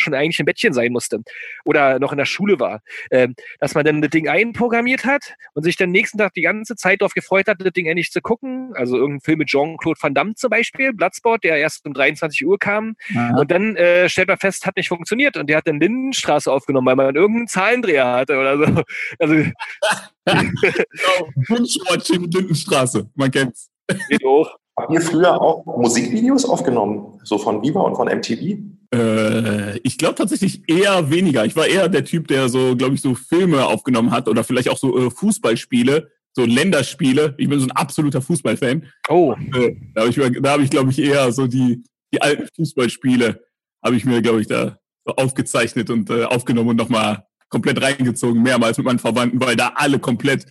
schon 0.00 0.14
eigentlich 0.14 0.38
im 0.38 0.46
Bettchen 0.46 0.72
sein 0.72 0.92
musste 0.92 1.20
oder 1.64 1.98
noch 1.98 2.12
in 2.12 2.18
der 2.18 2.24
Schule 2.24 2.60
war, 2.60 2.82
ähm, 3.10 3.34
dass 3.60 3.74
man 3.74 3.84
dann 3.84 4.00
das 4.00 4.10
Ding 4.10 4.28
einprogrammiert 4.28 5.04
hat 5.04 5.34
und 5.54 5.62
sich 5.62 5.76
dann 5.76 5.90
nächsten 5.90 6.18
Tag 6.18 6.34
die 6.34 6.42
ganze 6.42 6.76
Zeit 6.76 7.00
darauf 7.00 7.14
gefreut 7.14 7.48
hat, 7.48 7.60
das 7.60 7.72
Ding 7.72 7.86
endlich 7.86 8.10
zu 8.10 8.20
gucken. 8.20 8.72
Also 8.74 8.96
irgendein 8.96 9.20
Film 9.20 9.38
mit 9.38 9.48
Jean-Claude 9.48 9.98
Van 10.00 10.14
Damme 10.14 10.34
zum 10.34 10.50
Beispiel, 10.50 10.92
Bloodsport, 10.92 11.44
der 11.44 11.56
erst 11.56 11.86
um 11.86 11.94
23 11.94 12.46
Uhr 12.46 12.58
kam. 12.58 12.96
Aha. 13.14 13.38
Und 13.38 13.50
dann 13.50 13.76
äh, 13.76 14.08
stellt 14.08 14.28
man 14.28 14.38
fest, 14.38 14.66
hat 14.66 14.76
nicht 14.76 14.88
funktioniert 14.88 15.36
und 15.36 15.48
der 15.48 15.58
hat 15.58 15.66
dann 15.66 15.80
Lindenstraße 15.80 16.50
aufgenommen, 16.50 16.86
weil 16.86 16.96
man 16.96 17.14
irgendeinen 17.14 17.48
Zahlendreher 17.48 18.12
hatte 18.12 18.38
oder 18.38 18.58
so. 18.58 18.66
Also 19.18 19.34
genau, 19.34 21.28
Wunschwatching 21.48 22.30
Lindenstraße, 22.30 23.08
man 23.14 23.30
kennt's. 23.30 23.70
Geht 24.08 24.24
hoch. 24.24 24.50
Habt 24.76 24.92
ihr 24.92 25.00
früher 25.00 25.40
auch 25.40 25.64
Musikvideos 25.64 26.44
aufgenommen, 26.44 27.18
so 27.24 27.38
von 27.38 27.62
Viva 27.62 27.80
und 27.80 27.96
von 27.96 28.08
MTV? 28.08 28.58
Äh, 28.94 29.78
ich 29.78 29.98
glaube 29.98 30.14
tatsächlich 30.14 30.68
eher 30.68 31.10
weniger. 31.10 31.44
Ich 31.44 31.56
war 31.56 31.66
eher 31.66 31.88
der 31.88 32.04
Typ, 32.04 32.28
der 32.28 32.48
so, 32.48 32.76
glaube 32.76 32.94
ich, 32.94 33.00
so 33.00 33.14
Filme 33.14 33.66
aufgenommen 33.66 34.10
hat 34.10 34.28
oder 34.28 34.44
vielleicht 34.44 34.68
auch 34.68 34.78
so 34.78 35.06
äh, 35.06 35.10
Fußballspiele, 35.10 36.10
so 36.32 36.44
Länderspiele. 36.44 37.34
Ich 37.38 37.48
bin 37.48 37.58
so 37.58 37.66
ein 37.66 37.72
absoluter 37.72 38.22
Fußballfan. 38.22 38.86
Oh. 39.08 39.34
Äh, 39.54 39.76
da 39.94 40.02
habe 40.02 40.10
ich, 40.10 40.18
hab 40.18 40.60
ich 40.60 40.70
glaube 40.70 40.90
ich, 40.90 40.98
eher 40.98 41.32
so 41.32 41.46
die, 41.46 41.82
die 42.12 42.22
alten 42.22 42.48
Fußballspiele 42.54 43.42
habe 43.84 43.96
ich 43.96 44.04
mir, 44.04 44.22
glaube 44.22 44.40
ich, 44.40 44.46
da 44.46 44.78
so 45.04 45.14
aufgezeichnet 45.14 45.90
und 45.90 46.10
äh, 46.10 46.24
aufgenommen 46.24 46.70
und 46.70 46.76
nochmal 46.76 47.24
komplett 47.48 47.80
reingezogen, 47.80 48.42
mehrmals 48.42 48.76
mit 48.76 48.86
meinen 48.86 48.98
Verwandten, 48.98 49.40
weil 49.40 49.56
da 49.56 49.72
alle 49.76 49.98
komplett 49.98 50.46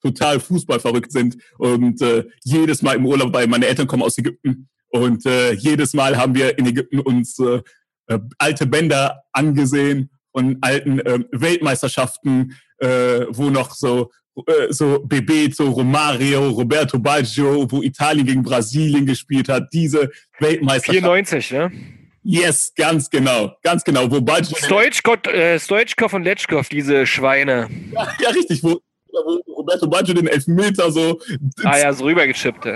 total 0.00 0.40
Fußball 0.40 0.80
verrückt 0.80 1.12
sind 1.12 1.36
und 1.58 2.00
äh, 2.00 2.24
jedes 2.44 2.82
Mal 2.82 2.96
im 2.96 3.06
Urlaub, 3.06 3.32
weil 3.32 3.46
meine 3.46 3.66
Eltern 3.66 3.86
kommen 3.86 4.02
aus 4.02 4.16
Ägypten 4.16 4.68
und 4.88 5.26
äh, 5.26 5.52
jedes 5.52 5.94
Mal 5.94 6.16
haben 6.16 6.34
wir 6.34 6.58
in 6.58 6.66
Ägypten 6.66 7.00
uns 7.00 7.38
äh, 7.38 7.60
äh, 8.08 8.18
alte 8.38 8.66
Bänder 8.66 9.22
angesehen 9.32 10.10
von 10.32 10.58
alten 10.60 11.00
äh, 11.00 11.20
Weltmeisterschaften, 11.32 12.56
äh, 12.78 13.26
wo 13.30 13.50
noch 13.50 13.74
so 13.74 14.10
äh, 14.46 14.72
so 14.72 15.00
Bebeto, 15.04 15.68
Romario, 15.68 16.48
Roberto 16.50 16.98
Baggio, 16.98 17.70
wo 17.70 17.82
Italien 17.82 18.26
gegen 18.26 18.42
Brasilien 18.42 19.04
gespielt 19.06 19.48
hat, 19.48 19.68
diese 19.72 20.10
Weltmeisterschaft. 20.38 21.04
94, 21.04 21.50
ne? 21.52 21.72
Yes, 22.22 22.72
ganz 22.76 23.08
genau, 23.08 23.56
ganz 23.62 23.82
genau. 23.84 24.10
Wo 24.10 24.20
Baggio 24.20 24.56
Stoichkov, 24.56 25.26
äh, 25.26 25.58
Stoichkov 25.58 26.12
und 26.12 26.24
Letschkov, 26.24 26.68
diese 26.68 27.06
Schweine. 27.06 27.68
Ja, 27.92 28.08
ja, 28.20 28.30
richtig, 28.30 28.62
wo 28.62 28.80
wo 29.12 29.52
Roberto 29.52 29.86
Baggio 29.86 30.14
den 30.14 30.26
Elfmeter 30.26 30.90
so. 30.90 31.20
Ah 31.62 31.78
ja, 31.78 31.92
so 31.92 32.04
rübergeschippt. 32.04 32.66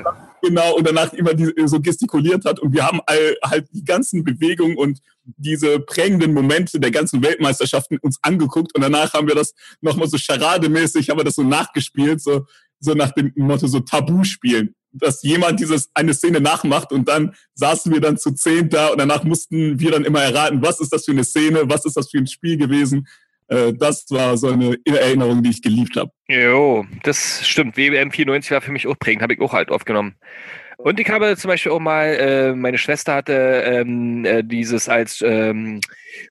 Genau, 0.42 0.76
und 0.76 0.86
danach 0.86 1.12
immer 1.12 1.34
die, 1.34 1.52
so 1.66 1.80
gestikuliert 1.80 2.44
hat. 2.44 2.58
Und 2.58 2.72
wir 2.72 2.84
haben 2.84 3.00
all, 3.06 3.36
halt 3.44 3.68
die 3.72 3.84
ganzen 3.84 4.24
Bewegungen 4.24 4.76
und 4.76 5.00
diese 5.24 5.78
prägenden 5.78 6.34
Momente 6.34 6.80
der 6.80 6.90
ganzen 6.90 7.22
Weltmeisterschaften 7.22 7.98
uns 7.98 8.18
angeguckt. 8.22 8.74
Und 8.74 8.82
danach 8.82 9.14
haben 9.14 9.28
wir 9.28 9.36
das 9.36 9.54
nochmal 9.80 10.08
so 10.08 10.18
charademäßig, 10.18 11.10
haben 11.10 11.18
wir 11.18 11.24
das 11.24 11.36
so 11.36 11.44
nachgespielt, 11.44 12.20
so, 12.20 12.46
so 12.80 12.94
nach 12.94 13.12
dem 13.12 13.32
Motto 13.36 13.68
so 13.68 13.80
Tabu 13.80 14.24
spielen. 14.24 14.74
Dass 14.94 15.22
jemand 15.22 15.60
dieses 15.60 15.90
eine 15.94 16.12
Szene 16.12 16.40
nachmacht 16.40 16.92
und 16.92 17.08
dann 17.08 17.34
saßen 17.54 17.90
wir 17.92 18.00
dann 18.00 18.18
zu 18.18 18.32
zehn 18.32 18.68
da 18.68 18.88
und 18.88 18.98
danach 18.98 19.24
mussten 19.24 19.80
wir 19.80 19.92
dann 19.92 20.04
immer 20.04 20.20
erraten, 20.20 20.60
was 20.60 20.80
ist 20.80 20.92
das 20.92 21.06
für 21.06 21.12
eine 21.12 21.24
Szene, 21.24 21.62
was 21.64 21.86
ist 21.86 21.96
das 21.96 22.10
für 22.10 22.18
ein 22.18 22.26
Spiel 22.26 22.58
gewesen. 22.58 23.06
Äh, 23.52 23.74
das 23.74 24.06
war 24.10 24.36
so 24.36 24.48
eine 24.48 24.76
Erinnerung, 24.84 25.42
die 25.42 25.50
ich 25.50 25.62
geliebt 25.62 25.96
habe. 25.96 26.10
Jo, 26.28 26.86
das 27.02 27.46
stimmt. 27.46 27.76
WM 27.76 28.10
94 28.10 28.50
war 28.50 28.60
für 28.60 28.72
mich 28.72 28.86
auch 28.86 28.98
prägend, 28.98 29.22
habe 29.22 29.34
ich 29.34 29.40
auch 29.40 29.52
halt 29.52 29.70
aufgenommen. 29.70 30.16
Und 30.78 30.98
ich 30.98 31.08
habe 31.10 31.36
zum 31.36 31.48
Beispiel 31.48 31.70
auch 31.70 31.78
mal, 31.78 32.06
äh, 32.06 32.54
meine 32.54 32.78
Schwester 32.78 33.14
hatte 33.14 33.62
ähm, 33.64 34.24
äh, 34.24 34.42
dieses, 34.42 34.88
als 34.88 35.22
ähm, 35.22 35.80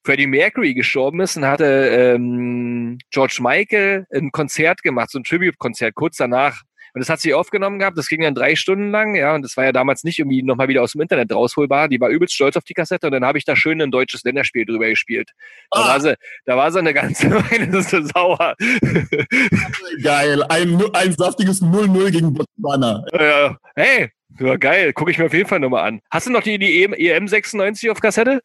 Freddie 0.03 0.27
Mercury 0.27 0.73
gestorben 0.73 1.21
ist 1.21 1.37
und 1.37 1.45
hatte 1.45 1.65
ähm, 1.65 2.97
George 3.11 3.37
Michael 3.39 4.05
ein 4.13 4.31
Konzert 4.31 4.83
gemacht, 4.83 5.11
so 5.11 5.19
ein 5.19 5.23
Tribute-Konzert 5.23 5.95
kurz 5.95 6.17
danach. 6.17 6.63
Und 6.93 6.99
das 6.99 7.09
hat 7.09 7.19
sie 7.19 7.33
aufgenommen 7.33 7.79
gehabt, 7.79 7.97
das 7.97 8.07
ging 8.07 8.21
dann 8.21 8.35
drei 8.35 8.55
Stunden 8.55 8.91
lang, 8.91 9.15
ja, 9.15 9.35
und 9.35 9.43
das 9.43 9.55
war 9.57 9.65
ja 9.65 9.71
damals 9.71 10.03
nicht 10.03 10.19
irgendwie 10.19 10.43
nochmal 10.43 10.67
wieder 10.67 10.81
aus 10.81 10.93
dem 10.93 11.01
Internet 11.01 11.33
rausholbar. 11.33 11.87
Die 11.87 11.99
war 11.99 12.09
übelst 12.09 12.35
stolz 12.35 12.57
auf 12.57 12.63
die 12.63 12.73
Kassette 12.73 13.07
und 13.07 13.13
dann 13.13 13.25
habe 13.25 13.37
ich 13.37 13.45
da 13.45 13.55
schön 13.55 13.81
ein 13.81 13.91
deutsches 13.91 14.23
Länderspiel 14.23 14.65
drüber 14.65 14.87
gespielt. 14.87 15.31
Da, 15.71 15.79
ah. 15.79 15.87
war, 15.87 16.01
sie, 16.01 16.15
da 16.45 16.57
war 16.57 16.71
sie 16.71 16.79
eine 16.79 16.93
ganze 16.93 17.31
Weile 17.51 17.81
so 17.83 18.01
sauer. 18.01 18.55
Geil, 20.03 20.43
ein, 20.49 20.81
ein 20.93 21.13
saftiges 21.13 21.61
0-0 21.61 22.11
gegen 22.11 22.33
Botswana. 22.33 23.03
Ja, 23.13 23.57
hey, 23.75 24.09
ja, 24.39 24.55
geil, 24.55 24.93
gucke 24.93 25.11
ich 25.11 25.17
mir 25.17 25.25
auf 25.25 25.33
jeden 25.33 25.47
Fall 25.47 25.59
nochmal 25.59 25.87
an. 25.87 26.01
Hast 26.09 26.27
du 26.27 26.31
noch 26.31 26.41
die, 26.41 26.57
die 26.57 26.83
EM 26.83 27.27
96 27.27 27.89
auf 27.89 27.99
Kassette? 27.99 28.41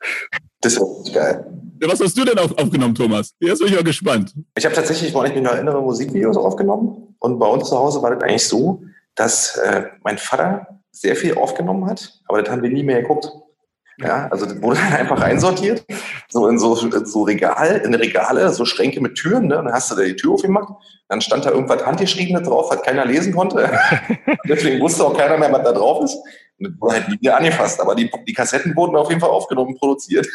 Das 0.61 0.75
ist 0.75 1.15
geil. 1.15 1.47
Was 1.81 2.01
hast 2.01 2.17
du 2.17 2.25
denn 2.25 2.39
auf, 2.39 2.57
aufgenommen, 2.59 2.95
Thomas? 2.95 3.35
Jetzt 3.41 3.59
bin 3.59 3.69
ich 3.69 3.75
mal 3.75 3.85
gespannt. 3.85 4.35
Ich 4.57 4.65
habe 4.65 4.75
tatsächlich, 4.75 5.15
wenn 5.15 5.27
ich 5.27 5.35
mich 5.35 5.43
noch 5.43 5.53
erinnere, 5.53 5.81
Musikvideos 5.81 6.37
aufgenommen. 6.37 7.15
Und 7.19 7.39
bei 7.39 7.47
uns 7.47 7.69
zu 7.69 7.79
Hause 7.79 8.03
war 8.03 8.15
das 8.15 8.23
eigentlich 8.23 8.47
so, 8.47 8.83
dass 9.15 9.57
äh, 9.57 9.85
mein 10.03 10.19
Vater 10.19 10.67
sehr 10.93 11.17
viel 11.17 11.37
aufgenommen 11.37 11.87
hat, 11.87 12.21
aber 12.27 12.43
das 12.43 12.51
haben 12.51 12.63
wir 12.63 12.71
nie 12.71 12.83
mehr 12.83 13.03
geguckt. 13.03 13.31
Ja, 13.99 14.29
also 14.31 14.45
das 14.45 14.61
wurde 14.61 14.79
dann 14.79 14.93
einfach 14.93 15.21
reinsortiert, 15.23 15.83
so 16.29 16.49
in 16.49 16.59
so, 16.59 16.77
in 16.77 17.07
so 17.07 17.23
Regal, 17.23 17.81
in 17.83 17.95
Regale, 17.95 18.51
so 18.51 18.67
Schränke 18.67 19.01
mit 19.01 19.15
Türen, 19.15 19.47
ne? 19.47 19.59
Und 19.59 19.65
dann 19.65 19.75
hast 19.75 19.91
du 19.91 19.95
da 19.95 20.03
die 20.03 20.17
Tür 20.17 20.35
aufgemacht, 20.35 20.69
dann 21.09 21.23
stand 21.23 21.47
da 21.47 21.51
irgendwas 21.51 21.85
Handgeschriebenes 21.85 22.47
drauf, 22.47 22.71
was 22.71 22.83
keiner 22.83 23.07
lesen 23.07 23.33
konnte. 23.33 23.71
Deswegen 24.49 24.81
wusste 24.81 25.03
auch 25.03 25.17
keiner 25.17 25.39
mehr, 25.39 25.51
was 25.51 25.63
da 25.63 25.73
drauf 25.73 26.05
ist. 26.05 26.19
Das 26.59 26.73
wurde 26.79 26.95
halt 26.95 27.09
nie 27.09 27.21
wieder 27.21 27.37
angefasst. 27.37 27.81
Aber 27.81 27.95
die, 27.95 28.11
die 28.27 28.33
Kassetten 28.33 28.75
wurden 28.75 28.97
auf 28.97 29.09
jeden 29.09 29.21
Fall 29.21 29.31
aufgenommen 29.31 29.77
produziert. 29.77 30.27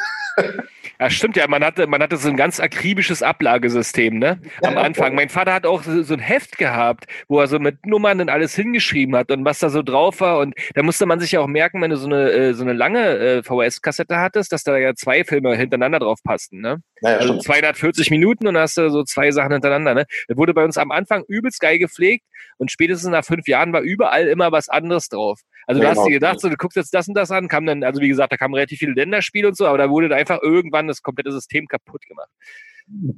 Ja, 1.00 1.10
stimmt 1.10 1.36
ja. 1.36 1.48
Man 1.48 1.64
hatte, 1.64 1.88
man 1.88 2.02
hatte 2.02 2.18
so 2.18 2.30
ein 2.30 2.38
ganz 2.38 2.60
akribisches 2.60 3.24
Ablagesystem, 3.24 4.20
ne? 4.20 4.40
Am 4.62 4.78
Anfang. 4.78 5.16
Mein 5.16 5.30
Vater 5.30 5.54
hat 5.54 5.66
auch 5.66 5.82
so 5.84 6.04
so 6.04 6.14
ein 6.14 6.20
Heft 6.20 6.58
gehabt, 6.58 7.06
wo 7.28 7.40
er 7.40 7.48
so 7.48 7.58
mit 7.60 7.86
Nummern 7.86 8.22
und 8.22 8.30
alles 8.30 8.56
hingeschrieben 8.56 9.16
hat 9.16 9.32
und 9.32 9.44
was 9.46 9.60
da 9.60 9.70
so 9.70 9.82
drauf 9.82 10.22
war. 10.22 10.38
Und 10.40 10.54
da 10.76 10.84
musste 10.84 11.06
man 11.08 11.20
sich 11.20 11.32
ja 11.32 11.40
auch 11.42 11.48
merken, 11.48 11.82
wenn 11.82 11.90
du 11.90 11.98
so 11.98 12.06
eine, 12.08 12.32
äh, 12.32 12.54
so 12.54 12.64
eine 12.64 12.74
lange 12.74 13.18
äh, 13.18 13.44
VHS-Kassette 13.44 14.18
hattest, 14.18 14.52
dass 14.52 14.64
da 14.64 14.78
ja 14.78 14.94
zwei 14.94 15.24
Filme 15.24 15.56
hintereinander 15.56 16.00
drauf 16.00 16.20
passten, 16.24 16.62
ne? 16.62 16.82
Naja, 17.02 17.18
Also 17.18 17.34
stimmt. 17.34 17.44
240 17.46 18.12
Minuten 18.12 18.48
und 18.48 18.58
hast 18.58 18.78
du 18.78 18.90
so 18.90 19.04
zwei 19.04 19.32
Sachen 19.32 19.54
hintereinander. 19.54 19.96
Ne? 19.96 20.06
Das 20.28 20.38
wurde 20.38 20.54
bei 20.54 20.64
uns 20.64 20.78
am 20.78 20.92
Anfang 20.92 21.24
übelst 21.28 21.60
geil 21.60 21.80
gepflegt 21.80 22.26
und 22.58 22.72
spätestens 22.72 23.10
nach 23.10 23.26
fünf 23.26 23.48
Jahren 23.48 23.74
war 23.74 23.82
überall 23.82 24.28
immer 24.28 24.52
was 24.52 24.70
anderes 24.70 25.10
drauf. 25.10 25.40
Also 25.72 25.82
Ja, 25.82 25.86
du 25.86 25.90
hast 25.92 25.98
genau. 26.00 26.08
dir 26.08 26.14
gedacht, 26.16 26.40
so, 26.42 26.50
du 26.50 26.58
guckst 26.58 26.76
jetzt 26.76 26.94
das 26.94 27.08
und 27.08 27.14
das 27.14 27.32
an, 27.32 27.48
kam 27.48 27.66
dann, 27.66 27.82
also 27.86 28.02
wie 28.02 28.10
gesagt, 28.10 28.34
da 28.34 28.36
kamen 28.36 28.54
relativ 28.54 28.80
viele 28.80 28.92
Länderspiele 28.92 29.48
und 29.48 29.56
so, 29.56 29.66
aber 29.68 29.78
da 29.78 29.90
wurde 29.90 30.10
da 30.10 30.18
einfach 30.18 30.42
irgendwann 30.42 30.90
das 30.90 31.02
komplette 31.02 31.32
System 31.32 31.66
kaputt 31.66 32.06
gemacht. 32.08 32.28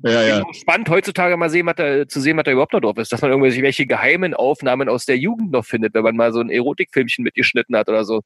Ja, 0.04 0.22
ja. 0.22 0.44
Ist 0.52 0.62
Spannend 0.62 0.88
heutzutage 0.88 1.36
mal 1.36 1.50
sehen, 1.50 1.66
was 1.66 1.78
da, 1.78 2.08
zu 2.08 2.22
sehen, 2.22 2.38
was 2.38 2.44
da 2.44 2.52
überhaupt 2.52 2.74
noch 2.74 2.82
drauf 2.82 3.00
ist, 3.00 3.12
dass 3.12 3.24
man 3.24 3.32
irgendwelche 3.32 3.88
geheimen 3.88 4.36
Aufnahmen 4.36 4.88
aus 4.88 5.06
der 5.06 5.18
Jugend 5.18 5.52
noch 5.52 5.66
findet, 5.66 5.96
wenn 5.96 6.04
man 6.04 6.16
mal 6.16 6.32
so 6.32 6.42
ein 6.42 6.52
Erotikfilmchen 6.52 7.24
mitgeschnitten 7.24 7.76
hat 7.76 7.90
oder 7.90 8.06
so. 8.06 8.22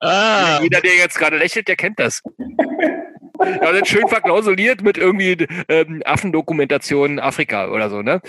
Ah, 0.00 0.60
Jeder, 0.62 0.82
der 0.82 0.96
jetzt 0.96 1.18
gerade 1.18 1.38
lächelt, 1.38 1.66
der 1.68 1.76
kennt 1.76 1.98
das. 1.98 2.20
Ja, 3.40 3.72
dann 3.72 3.84
schön 3.84 4.06
verklausuliert 4.08 4.82
mit 4.82 4.96
irgendwie 4.96 5.46
ähm, 5.68 6.02
Affendokumentation 6.04 7.18
Afrika 7.18 7.68
oder 7.68 7.90
so, 7.90 8.02
ne? 8.02 8.20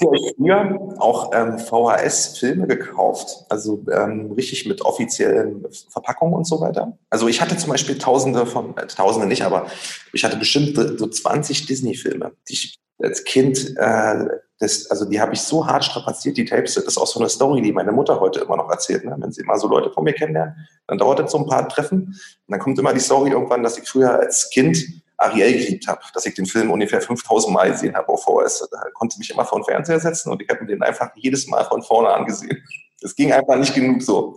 Ihr 0.00 0.10
euch 0.10 0.34
früher 0.36 0.94
auch 0.98 1.30
ähm, 1.34 1.58
VHS-Filme 1.58 2.66
gekauft? 2.66 3.44
Also 3.48 3.84
ähm, 3.92 4.32
richtig 4.32 4.66
mit 4.66 4.82
offiziellen 4.82 5.64
Verpackungen 5.90 6.34
und 6.34 6.46
so 6.46 6.60
weiter? 6.60 6.96
Also 7.10 7.28
ich 7.28 7.40
hatte 7.40 7.56
zum 7.56 7.70
Beispiel 7.70 7.98
tausende 7.98 8.46
von, 8.46 8.76
äh, 8.76 8.86
tausende 8.86 9.26
nicht, 9.26 9.42
aber 9.42 9.66
ich 10.12 10.24
hatte 10.24 10.36
bestimmt 10.36 10.76
so 10.76 11.06
20 11.06 11.66
Disney-Filme, 11.66 12.32
die 12.48 12.52
ich 12.52 12.78
als 13.02 13.24
Kind, 13.24 13.76
äh, 13.76 14.26
das, 14.58 14.90
also 14.90 15.04
die 15.04 15.20
habe 15.20 15.34
ich 15.34 15.40
so 15.40 15.66
hart 15.66 15.84
strapaziert, 15.84 16.36
die 16.36 16.44
Tapes. 16.44 16.74
Das 16.74 16.84
ist 16.84 16.98
auch 16.98 17.06
so 17.06 17.20
eine 17.20 17.28
Story, 17.28 17.62
die 17.62 17.72
meine 17.72 17.92
Mutter 17.92 18.18
heute 18.18 18.40
immer 18.40 18.56
noch 18.56 18.68
erzählt. 18.70 19.04
Ne? 19.04 19.14
Wenn 19.16 19.30
sie 19.30 19.44
mal 19.44 19.58
so 19.58 19.68
Leute 19.68 19.90
von 19.90 20.02
mir 20.02 20.12
kennenlernen, 20.12 20.68
dann 20.86 20.98
dauert 20.98 21.20
das 21.20 21.30
so 21.30 21.38
ein 21.38 21.46
paar 21.46 21.68
Treffen. 21.68 22.00
Und 22.00 22.16
dann 22.48 22.58
kommt 22.58 22.78
immer 22.78 22.92
die 22.92 23.00
Story 23.00 23.30
irgendwann, 23.30 23.62
dass 23.62 23.78
ich 23.78 23.88
früher 23.88 24.18
als 24.18 24.50
Kind 24.50 24.84
Ariel 25.16 25.52
geliebt 25.52 25.86
habe, 25.86 26.00
dass 26.14 26.26
ich 26.26 26.34
den 26.34 26.46
Film 26.46 26.70
ungefähr 26.70 27.00
5000 27.00 27.52
Mal 27.52 27.70
gesehen 27.70 27.94
habe 27.94 28.08
auf 28.08 28.24
VHS. 28.24 28.68
Da 28.70 28.78
konnte 28.94 29.18
mich 29.18 29.30
immer 29.30 29.44
vor 29.44 29.60
den 29.60 29.64
Fernseher 29.64 30.00
setzen 30.00 30.30
und 30.30 30.40
ich 30.42 30.48
habe 30.48 30.60
mir 30.60 30.68
den 30.68 30.82
einfach 30.82 31.10
jedes 31.16 31.46
Mal 31.48 31.64
von 31.64 31.82
vorne 31.82 32.08
angesehen. 32.10 32.62
Es 33.00 33.14
ging 33.14 33.32
einfach 33.32 33.56
nicht 33.56 33.74
genug 33.74 34.02
so. 34.02 34.36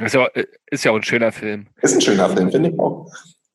Ist 0.00 0.14
ja, 0.14 0.26
ist 0.70 0.84
ja 0.84 0.90
auch 0.90 0.96
ein 0.96 1.02
schöner 1.02 1.32
Film. 1.32 1.66
Ist 1.82 1.94
ein 1.94 2.00
schöner 2.00 2.28
Film, 2.30 2.50
finde 2.50 2.70
ich 2.70 2.78
auch. 2.78 3.10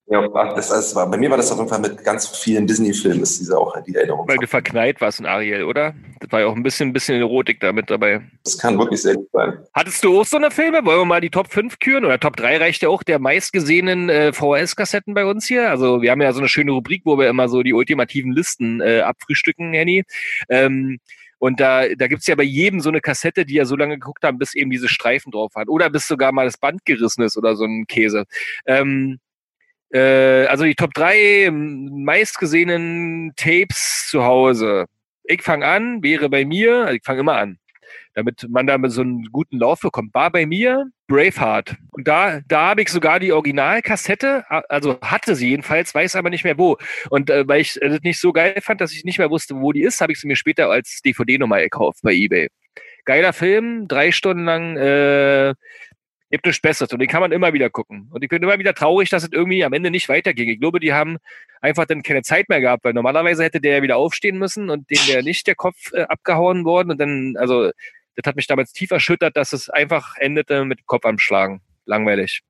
Ja, 0.09 0.25
das, 0.55 0.69
das 0.69 0.95
war, 0.95 1.09
bei 1.09 1.17
mir 1.17 1.29
war 1.29 1.35
das 1.35 1.51
auf 1.51 1.57
jeden 1.57 1.69
Fall 1.69 1.79
mit 1.79 2.01
ganz 2.01 2.27
vielen 2.27 2.65
Disney-Filmen, 2.65 3.23
ist 3.23 3.41
diese 3.41 3.57
auch 3.57 3.75
die 3.83 3.93
Erinnerung. 3.93 4.25
Weil 4.25 4.37
du 4.37 4.47
verknallt 4.47 5.01
warst 5.01 5.19
in 5.19 5.25
Ariel, 5.25 5.63
oder? 5.63 5.93
Das 6.21 6.31
war 6.31 6.39
ja 6.39 6.47
auch 6.47 6.55
ein 6.55 6.63
bisschen, 6.63 6.89
ein 6.89 6.93
bisschen 6.93 7.19
Erotik 7.19 7.59
da 7.59 7.73
mit 7.73 7.89
dabei. 7.89 8.21
Das 8.45 8.57
kann 8.57 8.79
wirklich 8.79 9.01
sehr 9.01 9.15
gut 9.15 9.27
sein. 9.33 9.57
Hattest 9.73 10.01
du 10.05 10.17
auch 10.21 10.25
so 10.25 10.37
eine 10.37 10.49
Filme? 10.49 10.85
Wollen 10.85 11.01
wir 11.01 11.05
mal 11.05 11.19
die 11.19 11.29
Top 11.29 11.51
5 11.51 11.79
küren? 11.79 12.05
Oder 12.05 12.21
Top 12.21 12.37
3 12.37 12.57
reicht 12.57 12.83
ja 12.83 12.89
auch 12.89 13.03
der 13.03 13.19
meistgesehenen 13.19 14.07
äh, 14.07 14.31
VHS-Kassetten 14.31 15.13
bei 15.13 15.25
uns 15.25 15.45
hier. 15.45 15.69
Also 15.69 16.01
wir 16.01 16.11
haben 16.11 16.21
ja 16.21 16.31
so 16.31 16.39
eine 16.39 16.47
schöne 16.47 16.71
Rubrik, 16.71 17.01
wo 17.03 17.17
wir 17.17 17.27
immer 17.27 17.49
so 17.49 17.61
die 17.61 17.73
ultimativen 17.73 18.31
Listen 18.31 18.79
äh, 18.79 19.01
abfrühstücken, 19.01 19.73
Henny. 19.73 20.05
Ähm, 20.47 20.99
und 21.39 21.59
da, 21.59 21.87
da 21.95 22.07
gibt's 22.07 22.27
ja 22.27 22.35
bei 22.35 22.43
jedem 22.43 22.79
so 22.79 22.89
eine 22.89 23.01
Kassette, 23.01 23.45
die 23.45 23.55
ja 23.55 23.65
so 23.65 23.75
lange 23.75 23.99
geguckt 23.99 24.23
haben, 24.23 24.39
bis 24.39 24.55
eben 24.55 24.71
diese 24.71 24.87
Streifen 24.87 25.31
drauf 25.33 25.51
hat. 25.55 25.67
Oder 25.67 25.89
bis 25.89 26.07
sogar 26.07 26.31
mal 26.31 26.45
das 26.45 26.57
Band 26.57 26.85
gerissen 26.85 27.23
ist 27.23 27.37
oder 27.37 27.57
so 27.57 27.65
ein 27.65 27.85
Käse. 27.87 28.23
Ähm, 28.65 29.19
äh, 29.91 30.45
also 30.45 30.63
die 30.63 30.75
Top 30.75 30.93
3 30.93 31.49
meistgesehenen 31.51 33.33
Tapes 33.35 34.07
zu 34.09 34.23
Hause. 34.23 34.85
Ich 35.23 35.41
fange 35.41 35.65
an, 35.65 36.03
wäre 36.03 36.29
bei 36.29 36.45
mir, 36.45 36.85
also 36.85 36.93
ich 36.93 37.03
fange 37.03 37.19
immer 37.19 37.35
an, 37.35 37.57
damit 38.13 38.45
man 38.49 38.65
da 38.67 38.77
so 38.89 39.01
einen 39.01 39.25
guten 39.31 39.59
Lauf 39.59 39.81
bekommt, 39.81 40.13
war 40.13 40.31
bei 40.31 40.45
mir 40.45 40.85
Braveheart. 41.07 41.75
Und 41.91 42.07
da, 42.07 42.41
da 42.47 42.69
habe 42.69 42.81
ich 42.81 42.89
sogar 42.89 43.19
die 43.19 43.31
Originalkassette, 43.31 44.43
also 44.69 44.99
hatte 45.01 45.35
sie 45.35 45.49
jedenfalls, 45.49 45.93
weiß 45.93 46.15
aber 46.15 46.29
nicht 46.29 46.43
mehr 46.43 46.57
wo. 46.57 46.77
Und 47.09 47.29
äh, 47.29 47.47
weil 47.47 47.61
ich 47.61 47.79
das 47.81 48.01
nicht 48.01 48.19
so 48.19 48.33
geil 48.33 48.59
fand, 48.61 48.81
dass 48.81 48.93
ich 48.93 49.03
nicht 49.03 49.19
mehr 49.19 49.29
wusste, 49.29 49.55
wo 49.55 49.71
die 49.71 49.83
ist, 49.83 50.01
habe 50.01 50.11
ich 50.11 50.19
sie 50.19 50.27
mir 50.27 50.35
später 50.35 50.69
als 50.69 51.01
DVD 51.03 51.37
nochmal 51.37 51.61
gekauft 51.61 51.99
bei 52.03 52.13
eBay. 52.13 52.49
Geiler 53.05 53.33
Film, 53.33 53.87
drei 53.87 54.11
Stunden 54.11 54.43
lang, 54.43 54.75
äh, 54.75 55.53
gibt 56.29 56.45
nichts 56.45 56.61
Besseres 56.61 56.91
und 56.91 56.99
den 56.99 57.07
kann 57.07 57.21
man 57.21 57.31
immer 57.31 57.53
wieder 57.53 57.69
gucken. 57.69 58.09
Und 58.11 58.23
ich 58.23 58.29
bin 58.29 58.43
immer 58.43 58.59
wieder 58.59 58.73
traurig, 58.73 59.09
dass 59.09 59.23
es 59.23 59.29
irgendwie 59.31 59.63
am 59.63 59.73
Ende 59.73 59.91
nicht 59.91 60.09
weiterging. 60.09 60.49
Ich 60.49 60.59
glaube, 60.59 60.79
die 60.79 60.93
haben 60.93 61.17
einfach 61.61 61.85
dann 61.85 62.03
keine 62.03 62.21
Zeit 62.21 62.49
mehr 62.49 62.61
gehabt, 62.61 62.83
weil 62.83 62.93
normalerweise 62.93 63.43
hätte 63.43 63.61
der 63.61 63.77
ja 63.77 63.81
wieder 63.81 63.97
aufstehen 63.97 64.37
müssen 64.37 64.69
und 64.69 64.89
dem 64.89 64.99
wäre 65.07 65.23
nicht 65.23 65.47
der 65.47 65.55
Kopf 65.55 65.91
äh, 65.93 66.01
abgehauen 66.01 66.65
worden 66.65 66.91
und 66.91 66.99
dann, 66.99 67.35
also 67.37 67.71
das 68.15 68.27
hat 68.27 68.35
mich 68.35 68.47
damals 68.47 68.73
tief 68.73 68.91
erschüttert, 68.91 69.37
dass 69.37 69.53
es 69.53 69.69
einfach 69.69 70.17
endete 70.17 70.65
mit 70.65 70.79
dem 70.79 70.85
Kopf 70.85 71.05
am 71.05 71.19
Schlagen. 71.19 71.61
Langweilig. 71.85 72.41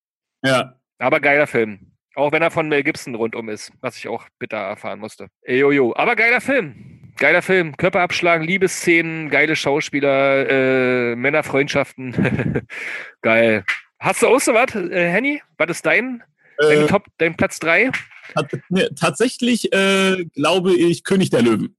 ja. 0.44 0.74
Aber 1.00 1.20
geiler 1.20 1.46
Film. 1.46 1.92
Auch 2.16 2.32
wenn 2.32 2.42
er 2.42 2.50
von 2.50 2.68
Mel 2.68 2.82
Gibson 2.82 3.14
rundum 3.14 3.50
ist, 3.50 3.72
was 3.82 3.98
ich 3.98 4.08
auch 4.08 4.26
bitter 4.40 4.58
erfahren 4.58 5.00
musste. 5.00 5.28
Jojo. 5.46 5.94
Aber 5.96 6.16
geiler 6.16 6.42
Film. 6.42 6.97
Geiler 7.18 7.42
Film. 7.42 7.76
Körper 7.78 8.02
abschlagen, 8.02 8.46
Liebesszenen, 8.46 9.30
geile 9.30 9.56
Schauspieler, 9.56 10.50
äh, 10.50 11.16
Männerfreundschaften. 11.16 12.68
Geil. 13.22 13.64
Hast 14.00 14.22
du 14.22 14.28
auch 14.28 14.40
so 14.40 14.54
was, 14.54 14.76
äh, 14.76 15.10
Henny? 15.12 15.42
Was 15.58 15.70
ist 15.72 15.86
dein, 15.86 16.24
dein, 16.60 16.84
Äh, 16.84 16.88
Top, 16.88 17.06
dein 17.18 17.36
Platz 17.36 17.60
3? 17.60 17.92
Tat- 18.34 18.52
ne, 18.70 18.90
tatsächlich 18.96 19.74
äh, 19.74 20.26
glaube 20.36 20.76
ich 20.76 21.04
König 21.04 21.30
der 21.32 21.42
Löwen. 21.42 21.76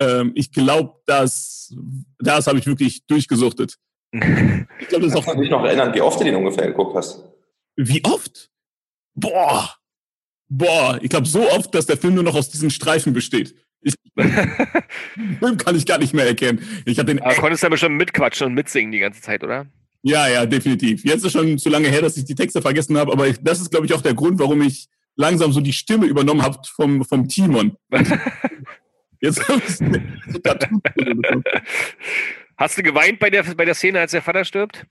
Ähm, 0.00 0.32
ich 0.34 0.52
glaube, 0.52 1.00
dass 1.06 1.74
das 2.18 2.46
habe 2.46 2.58
ich 2.58 2.66
wirklich 2.66 3.06
durchgesuchtet. 3.06 3.76
Ich 4.78 4.88
glaube, 4.88 5.06
das 5.06 5.14
ist 5.14 5.14
Kannst 5.14 5.28
auch 5.28 5.34
du 5.34 5.40
dich 5.40 5.50
noch 5.50 5.64
erinnern, 5.64 5.92
wie 5.94 6.00
oft 6.00 6.20
du 6.20 6.24
den 6.24 6.36
ungefähr 6.36 6.66
geguckt 6.68 6.94
hast? 6.94 7.24
wie 7.76 8.02
oft? 8.04 8.50
Boah, 9.14 9.74
boah, 10.48 10.98
ich 11.02 11.08
glaube 11.10 11.26
so 11.26 11.50
oft, 11.50 11.74
dass 11.74 11.86
der 11.86 11.96
Film 11.96 12.14
nur 12.14 12.22
noch 12.24 12.34
aus 12.36 12.48
diesen 12.50 12.70
Streifen 12.70 13.12
besteht. 13.12 13.54
Ich, 13.82 13.94
Film 15.38 15.56
kann 15.56 15.76
ich 15.76 15.86
gar 15.86 15.98
nicht 15.98 16.14
mehr 16.14 16.26
erkennen. 16.26 16.60
Ich 16.84 16.96
den 16.96 17.20
Aber 17.20 17.34
konntest 17.34 17.62
du 17.62 17.66
ja 17.66 17.70
bestimmt 17.70 17.96
mitquatschen 17.96 18.48
und 18.48 18.54
mitsingen 18.54 18.92
die 18.92 18.98
ganze 18.98 19.20
Zeit, 19.20 19.44
oder? 19.44 19.66
Ja, 20.02 20.28
ja, 20.28 20.46
definitiv. 20.46 21.04
Jetzt 21.04 21.24
ist 21.24 21.32
schon 21.32 21.58
zu 21.58 21.68
lange 21.68 21.88
her, 21.88 22.02
dass 22.02 22.16
ich 22.16 22.24
die 22.24 22.34
Texte 22.34 22.62
vergessen 22.62 22.96
habe, 22.96 23.12
aber 23.12 23.26
ich, 23.26 23.38
das 23.40 23.60
ist, 23.60 23.70
glaube 23.70 23.86
ich, 23.86 23.94
auch 23.94 24.02
der 24.02 24.14
Grund, 24.14 24.38
warum 24.38 24.62
ich 24.62 24.88
langsam 25.16 25.52
so 25.52 25.60
die 25.60 25.72
Stimme 25.72 26.06
übernommen 26.06 26.42
habe 26.42 26.58
vom, 26.74 27.04
vom 27.04 27.28
Timon. 27.28 27.76
Jetzt 29.20 29.48
habe 29.48 29.62
ich 29.66 29.76
so 29.76 30.38
Tattoo-Stimme 30.38 31.14
bekommen. 31.16 31.44
Hast 32.56 32.78
du 32.78 32.82
geweint 32.82 33.18
bei 33.18 33.30
der, 33.30 33.42
bei 33.42 33.64
der 33.64 33.74
Szene, 33.74 34.00
als 34.00 34.12
der 34.12 34.22
Vater 34.22 34.44
stirbt? 34.44 34.86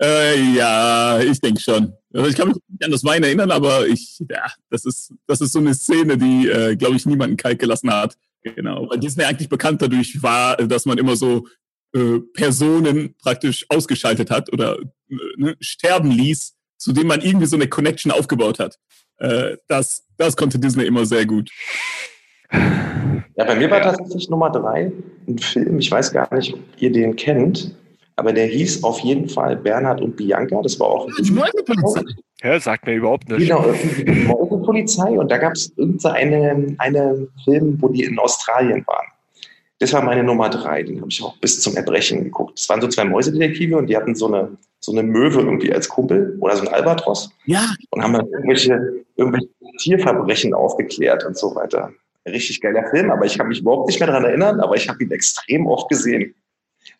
Äh, 0.00 0.40
Ja, 0.54 1.20
ich 1.20 1.40
denke 1.40 1.60
schon. 1.60 1.92
Also 2.12 2.28
ich 2.28 2.36
kann 2.36 2.48
mich 2.48 2.56
nicht 2.68 2.84
an 2.84 2.90
das 2.90 3.04
Weinen 3.04 3.24
erinnern, 3.24 3.50
aber 3.50 3.86
ich, 3.86 4.22
ja, 4.30 4.46
das 4.70 4.84
ist, 4.84 5.12
das 5.26 5.40
ist 5.40 5.52
so 5.52 5.58
eine 5.58 5.74
Szene, 5.74 6.16
die, 6.16 6.48
äh, 6.48 6.76
glaube 6.76 6.96
ich, 6.96 7.06
niemanden 7.06 7.36
kalt 7.36 7.58
gelassen 7.58 7.92
hat. 7.92 8.16
Genau. 8.42 8.88
Weil 8.88 8.98
Disney 8.98 9.24
eigentlich 9.24 9.48
bekannt 9.48 9.82
dadurch 9.82 10.22
war, 10.22 10.56
dass 10.56 10.86
man 10.86 10.98
immer 10.98 11.16
so 11.16 11.46
äh, 11.94 12.20
Personen 12.34 13.14
praktisch 13.18 13.66
ausgeschaltet 13.68 14.30
hat 14.30 14.52
oder 14.52 14.78
äh, 14.78 15.14
ne, 15.36 15.56
sterben 15.60 16.10
ließ, 16.10 16.54
zu 16.78 16.92
dem 16.92 17.06
man 17.06 17.20
irgendwie 17.20 17.46
so 17.46 17.56
eine 17.56 17.68
Connection 17.68 18.12
aufgebaut 18.12 18.58
hat. 18.58 18.78
Äh, 19.18 19.56
das, 19.68 20.04
das 20.16 20.36
konnte 20.36 20.58
Disney 20.58 20.84
immer 20.84 21.06
sehr 21.06 21.26
gut. 21.26 21.50
Ja, 22.50 23.44
bei 23.44 23.56
mir 23.56 23.70
war 23.70 23.82
tatsächlich 23.82 24.28
Nummer 24.28 24.50
drei 24.50 24.92
ein 25.26 25.38
Film, 25.38 25.78
ich 25.78 25.90
weiß 25.90 26.12
gar 26.12 26.32
nicht, 26.34 26.54
ob 26.54 26.60
ihr 26.78 26.92
den 26.92 27.16
kennt, 27.16 27.74
aber 28.16 28.32
der 28.32 28.46
hieß 28.46 28.82
auf 28.82 29.00
jeden 29.00 29.28
Fall 29.28 29.56
Bernhard 29.56 30.00
und 30.00 30.16
Bianca. 30.16 30.60
Das 30.62 30.80
war 30.80 30.88
auch 30.88 31.08
Die 31.18 31.30
Mäusepolizei. 31.30 32.02
Ja, 32.42 32.58
sagt 32.60 32.86
mir 32.86 32.94
überhaupt 32.94 33.28
nichts. 33.28 33.44
Genau, 33.44 33.64
irgendwie 33.66 34.04
die 34.04 34.20
Mäusepolizei 34.26 35.18
und 35.18 35.30
da 35.30 35.38
gab 35.38 35.52
es 35.52 35.72
irgendeinen 35.76 36.76
eine 36.78 37.28
Film, 37.44 37.76
wo 37.80 37.88
die 37.88 38.04
in 38.04 38.18
Australien 38.18 38.84
waren. 38.86 39.06
Das 39.78 39.92
war 39.92 40.02
meine 40.02 40.22
Nummer 40.22 40.48
drei, 40.48 40.82
den 40.82 41.00
habe 41.00 41.10
ich 41.10 41.22
auch 41.22 41.36
bis 41.38 41.60
zum 41.60 41.76
Erbrechen 41.76 42.24
geguckt. 42.24 42.58
Das 42.58 42.68
waren 42.70 42.80
so 42.80 42.88
zwei 42.88 43.04
Mäusedetektive 43.04 43.76
und 43.76 43.88
die 43.88 43.96
hatten 43.96 44.14
so 44.14 44.26
eine, 44.26 44.56
so 44.80 44.92
eine 44.92 45.02
Möwe 45.02 45.40
irgendwie 45.40 45.72
als 45.72 45.88
Kumpel 45.88 46.36
oder 46.40 46.56
so 46.56 46.62
ein 46.62 46.72
Albatros 46.72 47.30
Ja, 47.44 47.74
und 47.90 48.02
haben 48.02 48.14
dann 48.14 48.26
irgendwelche, 48.26 49.04
irgendwelche 49.16 49.48
Tierverbrechen 49.78 50.54
aufgeklärt 50.54 51.24
und 51.26 51.36
so 51.36 51.54
weiter. 51.54 51.92
Richtig 52.26 52.60
geiler 52.62 52.88
Film, 52.90 53.10
aber 53.10 53.26
ich 53.26 53.36
kann 53.36 53.48
mich 53.48 53.60
überhaupt 53.60 53.88
nicht 53.88 54.00
mehr 54.00 54.06
daran 54.06 54.24
erinnern, 54.24 54.60
aber 54.60 54.76
ich 54.76 54.88
habe 54.88 55.02
ihn 55.04 55.10
extrem 55.10 55.66
oft 55.66 55.90
gesehen. 55.90 56.34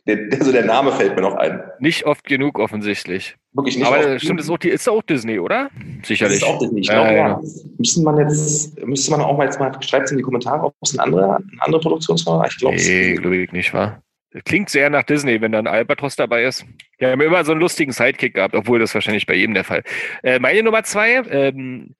Der, 0.06 0.18
also 0.32 0.52
der 0.52 0.64
Name 0.64 0.92
fällt 0.92 1.16
mir 1.16 1.22
noch 1.22 1.34
ein. 1.34 1.60
Nicht 1.78 2.04
oft 2.06 2.24
genug 2.24 2.58
offensichtlich. 2.58 3.36
wirklich 3.52 3.76
nicht. 3.76 3.86
Aber 3.86 3.98
äh, 3.98 4.20
stimmt, 4.20 4.40
ist 4.40 4.50
auch, 4.50 4.58
die, 4.58 4.68
ist 4.68 4.88
auch 4.88 5.02
Disney, 5.02 5.38
oder? 5.38 5.70
Das 5.98 6.08
Sicherlich. 6.08 6.36
ist 6.36 6.44
auch 6.44 6.58
Disney. 6.58 6.80
Ich 6.80 6.88
glaube, 6.88 7.08
ja. 7.08 7.14
ja. 7.14 7.40
Müsste 7.78 8.02
man 8.02 8.18
jetzt, 8.18 8.80
müsste 8.84 9.10
man 9.10 9.20
auch 9.20 9.36
mal 9.36 9.44
jetzt 9.44 9.58
mal, 9.58 9.72
schreibt 9.82 10.06
es 10.06 10.12
in 10.12 10.18
die 10.18 10.22
Kommentare, 10.22 10.64
ob 10.64 10.74
es 10.82 10.92
eine 10.92 11.02
andere, 11.02 11.36
eine 11.36 11.46
andere 11.62 11.80
Produktionsfirma 11.80 12.38
war. 12.40 12.46
Ich 12.46 12.58
glaube, 12.58 12.76
Nee, 12.76 13.14
glaube 13.14 13.36
ich 13.36 13.52
nicht, 13.52 13.72
wa? 13.74 14.00
Das 14.32 14.44
Klingt 14.44 14.68
sehr 14.68 14.90
nach 14.90 15.04
Disney, 15.04 15.40
wenn 15.40 15.52
da 15.52 15.58
ein 15.58 15.66
Albatros 15.66 16.16
dabei 16.16 16.44
ist. 16.44 16.66
Die 17.00 17.06
haben 17.06 17.20
immer 17.20 17.44
so 17.44 17.52
einen 17.52 17.60
lustigen 17.60 17.92
Sidekick 17.92 18.34
gehabt, 18.34 18.54
obwohl 18.54 18.78
das 18.78 18.92
wahrscheinlich 18.94 19.26
bei 19.26 19.34
jedem 19.34 19.54
der 19.54 19.64
Fall. 19.64 19.82
Äh, 20.22 20.38
meine 20.40 20.62
Nummer 20.62 20.82
zwei, 20.82 21.22
ähm, 21.30 21.94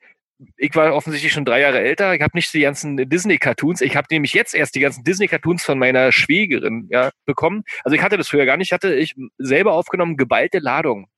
ich 0.57 0.75
war 0.75 0.95
offensichtlich 0.95 1.33
schon 1.33 1.45
drei 1.45 1.61
Jahre 1.61 1.81
älter. 1.81 2.15
Ich 2.15 2.21
habe 2.21 2.37
nicht 2.37 2.53
die 2.53 2.61
ganzen 2.61 2.97
Disney-Cartoons. 2.97 3.81
Ich 3.81 3.97
habe 3.97 4.07
nämlich 4.11 4.35
jetzt 4.35 4.55
erst 4.55 4.75
die 4.75 4.81
ganzen 4.81 5.05
Disney-Cartoons 5.05 5.65
von 5.65 5.79
meiner 5.79 6.13
Schwägerin 6.13 6.89
ja, 6.91 7.11
bekommen. 7.25 7.65
Also 7.85 7.97
ich 7.97 8.03
hatte 8.03 8.17
das 8.19 8.29
früher 8.29 8.47
gar 8.47 8.57
nicht. 8.57 8.69
Ich 8.69 8.73
hatte 8.73 8.95
ich 8.95 9.15
selber 9.39 9.73
aufgenommen 9.73 10.17
geballte 10.17 10.59
Ladung. 10.59 11.09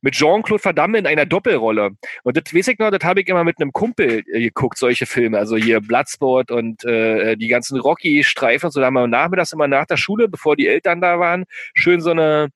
Mit 0.00 0.14
Jean-Claude 0.14 0.64
Van 0.64 0.74
Damme 0.74 0.98
in 0.98 1.06
einer 1.06 1.26
Doppelrolle. 1.26 1.90
Und 2.24 2.36
das 2.36 2.52
weiß 2.52 2.68
ich 2.68 2.78
noch, 2.78 2.90
das 2.90 3.04
habe 3.04 3.20
ich 3.20 3.28
immer 3.28 3.44
mit 3.44 3.60
einem 3.60 3.72
Kumpel 3.72 4.24
äh, 4.32 4.40
geguckt, 4.40 4.78
solche 4.78 5.06
Filme. 5.06 5.38
Also 5.38 5.56
hier 5.56 5.80
Bloodsport 5.80 6.50
und 6.50 6.84
äh, 6.84 7.36
die 7.36 7.48
ganzen 7.48 7.78
Rocky-Streifen 7.78 8.70
so. 8.70 8.80
Da 8.80 8.86
haben 8.86 8.94
wir 8.94 9.06
nachmittags 9.06 9.52
immer 9.52 9.68
nach 9.68 9.86
der 9.86 9.96
Schule, 9.96 10.28
bevor 10.28 10.56
die 10.56 10.66
Eltern 10.66 11.00
da 11.00 11.20
waren, 11.20 11.44
schön 11.74 12.00
so 12.00 12.10
eine 12.10 12.48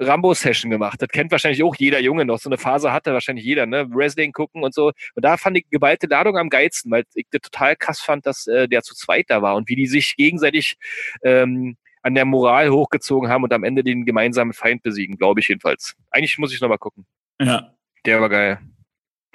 Rambo-Session 0.00 0.70
gemacht. 0.70 1.00
Das 1.00 1.08
kennt 1.08 1.30
wahrscheinlich 1.30 1.62
auch 1.62 1.74
jeder 1.76 2.00
Junge 2.00 2.24
noch. 2.24 2.38
So 2.38 2.48
eine 2.48 2.58
Phase 2.58 2.92
hatte 2.92 3.12
wahrscheinlich 3.12 3.44
jeder, 3.44 3.66
ne? 3.66 3.86
Wrestling 3.90 4.32
gucken 4.32 4.62
und 4.64 4.74
so. 4.74 4.92
Und 5.14 5.24
da 5.24 5.36
fand 5.36 5.58
ich 5.58 5.68
geballte 5.70 6.06
Ladung 6.06 6.36
am 6.38 6.48
geilsten, 6.48 6.90
weil 6.90 7.04
ich 7.14 7.26
das 7.30 7.42
total 7.42 7.76
krass 7.76 8.00
fand, 8.00 8.26
dass 8.26 8.46
äh, 8.46 8.66
der 8.68 8.82
zu 8.82 8.94
zweit 8.94 9.26
da 9.28 9.42
war 9.42 9.56
und 9.56 9.68
wie 9.68 9.76
die 9.76 9.86
sich 9.86 10.16
gegenseitig 10.16 10.76
ähm, 11.22 11.76
an 12.02 12.14
der 12.14 12.24
Moral 12.24 12.70
hochgezogen 12.70 13.28
haben 13.28 13.44
und 13.44 13.52
am 13.52 13.62
Ende 13.62 13.84
den 13.84 14.06
gemeinsamen 14.06 14.54
Feind 14.54 14.82
besiegen, 14.82 15.18
glaube 15.18 15.40
ich 15.40 15.48
jedenfalls. 15.48 15.94
Eigentlich 16.10 16.38
muss 16.38 16.52
ich 16.54 16.60
noch 16.60 16.68
mal 16.68 16.78
gucken. 16.78 17.04
Ja. 17.40 17.74
Der 18.06 18.20
war 18.20 18.30
geil. 18.30 18.58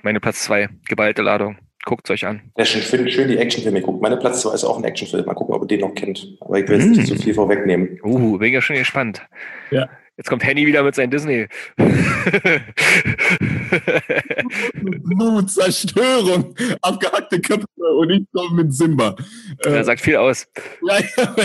Meine 0.01 0.19
Platz 0.19 0.43
zwei, 0.43 0.69
geballte 0.88 1.22
Ladung. 1.22 1.57
Guckt's 1.86 2.10
euch 2.10 2.25
an. 2.25 2.51
Ja, 2.57 2.65
schön, 2.65 2.81
schön, 2.81 3.07
schön 3.10 3.27
die 3.27 3.38
Actionfilme 3.38 3.79
gucken. 3.81 4.01
Meine 4.01 4.17
Platz 4.17 4.41
2 4.41 4.55
ist 4.55 4.63
auch 4.63 4.79
ein 4.79 4.84
Actionfilm. 4.84 5.24
Mal 5.24 5.36
gucken, 5.36 5.53
ob 5.53 5.62
ihr 5.63 5.67
den 5.67 5.81
noch 5.81 5.93
kennt. 5.93 6.36
Aber 6.41 6.57
ich 6.60 6.67
will 6.67 6.77
jetzt 6.79 6.88
Mhm. 6.88 6.93
nicht 6.93 7.07
zu 7.07 7.15
viel 7.15 7.36
vorwegnehmen. 7.36 8.00
Uh, 8.03 8.39
bin 8.39 8.51
ja 8.51 8.60
schon 8.60 8.75
gespannt. 8.75 9.22
Ja. 9.69 9.88
Jetzt 10.17 10.29
kommt 10.29 10.45
Henny 10.45 10.65
wieder 10.65 10.81
mit 10.84 10.95
seinem 10.95 11.12
Disney. 11.12 11.48
Nur 14.81 15.45
Zerstörung, 15.45 16.55
abgehackte 16.81 17.41
Köpfe 17.41 17.67
und 17.77 18.10
ich 18.12 18.24
komme 18.31 18.63
mit 18.63 18.74
Simba. 18.74 19.15
Er 19.65 19.74
Äh, 19.74 19.84
sagt 19.84 20.00
viel 20.00 20.15
aus. 20.15 20.48
ja, 20.88 21.00
ja. 21.17 21.36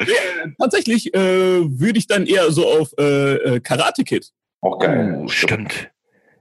Ja, 0.00 0.14
tatsächlich 0.58 1.12
äh, 1.14 1.18
würde 1.20 1.98
ich 1.98 2.06
dann 2.06 2.24
eher 2.24 2.50
so 2.50 2.66
auf 2.66 2.88
äh, 2.98 3.34
äh, 3.34 3.60
Karate 3.60 4.02
Kid. 4.04 4.30
Auch 4.62 4.78
geil. 4.78 5.16
Uh, 5.18 5.28
stimmt. 5.28 5.90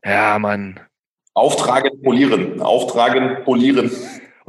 Ja, 0.04 0.40
Mann. 0.40 0.80
Auftragen, 1.34 2.02
polieren. 2.02 2.62
Auftragen, 2.62 3.44
polieren. 3.44 3.92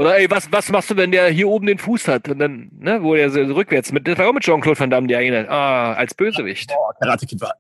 Oder 0.01 0.17
ey, 0.17 0.31
was, 0.31 0.51
was 0.51 0.71
machst 0.71 0.89
du, 0.89 0.97
wenn 0.97 1.13
der 1.13 1.29
hier 1.29 1.47
oben 1.47 1.67
den 1.67 1.77
Fuß 1.77 2.09
hat? 2.09 2.27
Und 2.31 2.39
dann, 2.39 2.71
ne, 2.79 3.03
wo 3.03 3.15
der 3.15 3.29
so 3.29 3.39
rückwärts 3.41 3.93
mit, 3.93 4.09
das 4.09 4.17
war 4.17 4.31
auch 4.31 4.33
mit 4.33 4.43
Jean-Claude 4.43 4.81
Van 4.81 4.89
Damme, 4.89 5.07
der 5.07 5.19
eine, 5.19 5.47
ah, 5.51 5.93
als 5.93 6.15
Bösewicht. 6.15 6.73
Oh, 6.75 6.91
Karate 6.99 7.27
Kid 7.27 7.39
war 7.43 7.53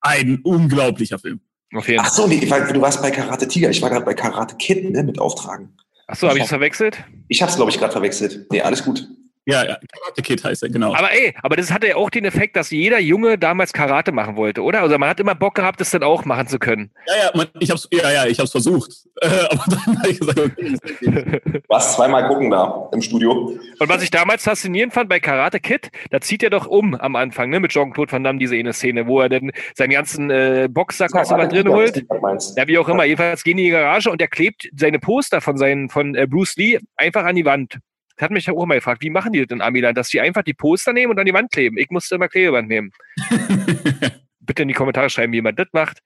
ein 0.00 0.40
unglaublicher 0.42 1.20
Film. 1.20 1.38
Auf 1.72 1.86
jeden 1.86 2.00
Ach 2.00 2.06
Fall. 2.06 2.14
so, 2.14 2.26
nee, 2.26 2.40
ich 2.42 2.50
war, 2.50 2.60
du 2.60 2.80
warst 2.80 3.00
bei 3.00 3.12
Karate 3.12 3.46
Tiger. 3.46 3.70
Ich 3.70 3.80
war 3.80 3.90
gerade 3.90 4.04
bei 4.04 4.14
Karate 4.14 4.56
Kid, 4.56 4.90
ne, 4.90 5.04
mit 5.04 5.20
Auftragen. 5.20 5.76
Achso, 6.08 6.26
habe 6.26 6.38
ich 6.38 6.42
das 6.42 6.48
verwechselt? 6.48 6.98
Ich 7.28 7.40
hab's, 7.42 7.54
glaube 7.54 7.70
ich, 7.70 7.78
gerade 7.78 7.92
verwechselt. 7.92 8.50
Nee, 8.50 8.62
alles 8.62 8.84
gut. 8.84 9.06
Ja, 9.46 9.62
ja, 9.64 9.78
Karate 9.92 10.22
Kid 10.22 10.42
heißt 10.42 10.62
er, 10.62 10.70
genau. 10.70 10.94
Aber 10.94 11.12
ey, 11.12 11.34
aber 11.42 11.56
das 11.56 11.70
hatte 11.70 11.88
ja 11.88 11.96
auch 11.96 12.08
den 12.08 12.24
Effekt, 12.24 12.56
dass 12.56 12.70
jeder 12.70 12.98
Junge 12.98 13.36
damals 13.36 13.74
Karate 13.74 14.10
machen 14.10 14.36
wollte, 14.36 14.62
oder? 14.62 14.80
Also 14.80 14.96
man 14.98 15.10
hat 15.10 15.20
immer 15.20 15.34
Bock 15.34 15.54
gehabt, 15.54 15.80
das 15.80 15.90
dann 15.90 16.02
auch 16.02 16.24
machen 16.24 16.46
zu 16.46 16.58
können. 16.58 16.90
Ja, 17.06 17.24
ja, 17.24 17.30
man, 17.34 17.48
ich 17.60 17.70
hab's, 17.70 17.86
ja, 17.92 18.10
ja, 18.10 18.26
ich 18.26 18.38
hab's 18.38 18.52
versucht. 18.52 18.92
Äh, 19.20 19.28
aber 19.48 19.64
dann 19.68 19.98
habe 20.00 20.10
ich 20.10 20.18
gesagt, 20.18 20.38
okay. 20.38 20.74
Du 21.00 21.60
warst 21.68 21.92
zweimal 21.96 22.26
gucken 22.26 22.50
da 22.50 22.90
im 22.92 23.00
Studio. 23.00 23.56
Und 23.78 23.88
was 23.88 24.02
ich 24.02 24.10
damals 24.10 24.42
faszinierend 24.42 24.92
fand 24.92 25.08
bei 25.08 25.20
Karate 25.20 25.60
Kid, 25.60 25.90
da 26.10 26.20
zieht 26.20 26.42
er 26.42 26.50
doch 26.50 26.66
um 26.66 26.94
am 26.96 27.14
Anfang, 27.14 27.48
ne, 27.48 27.60
mit 27.60 27.70
Jean-Claude 27.70 28.10
Van 28.10 28.24
Damme, 28.24 28.40
diese 28.40 28.56
eine 28.56 28.72
Szene, 28.72 29.06
wo 29.06 29.20
er 29.20 29.28
dann 29.28 29.52
seinen 29.74 29.92
ganzen 29.92 30.30
äh, 30.30 30.68
Boxsack 30.70 31.14
aus 31.14 31.30
immer 31.30 31.46
drin 31.46 31.68
holt. 31.68 32.04
Was. 32.08 32.54
Ja, 32.56 32.66
wie 32.66 32.76
auch 32.76 32.88
immer. 32.88 33.04
Jedenfalls 33.04 33.44
gehen 33.44 33.56
die 33.56 33.62
in 33.62 33.68
die 33.68 33.72
Garage 33.72 34.10
und 34.10 34.20
er 34.20 34.28
klebt 34.28 34.68
seine 34.76 34.98
Poster 34.98 35.40
von 35.40 35.56
seinen, 35.56 35.88
von 35.88 36.16
äh, 36.16 36.26
Bruce 36.26 36.56
Lee 36.56 36.80
einfach 36.96 37.24
an 37.24 37.36
die 37.36 37.44
Wand. 37.44 37.78
Das 38.16 38.24
hat 38.26 38.30
mich 38.30 38.48
auch 38.50 38.66
mal 38.66 38.76
gefragt, 38.76 39.02
wie 39.02 39.10
machen 39.10 39.32
die 39.32 39.44
das 39.44 39.50
in 39.54 39.60
Amiland, 39.60 39.98
dass 39.98 40.08
die 40.08 40.20
einfach 40.20 40.42
die 40.42 40.54
Poster 40.54 40.92
nehmen 40.92 41.12
und 41.12 41.18
an 41.18 41.26
die 41.26 41.34
Wand 41.34 41.50
kleben? 41.50 41.78
Ich 41.78 41.90
musste 41.90 42.14
immer 42.14 42.28
Klebeband 42.28 42.68
nehmen. 42.68 42.92
Bitte 44.40 44.62
in 44.62 44.68
die 44.68 44.74
Kommentare 44.74 45.10
schreiben, 45.10 45.32
wie 45.32 45.40
man 45.42 45.56
das 45.56 45.66
macht. 45.72 46.00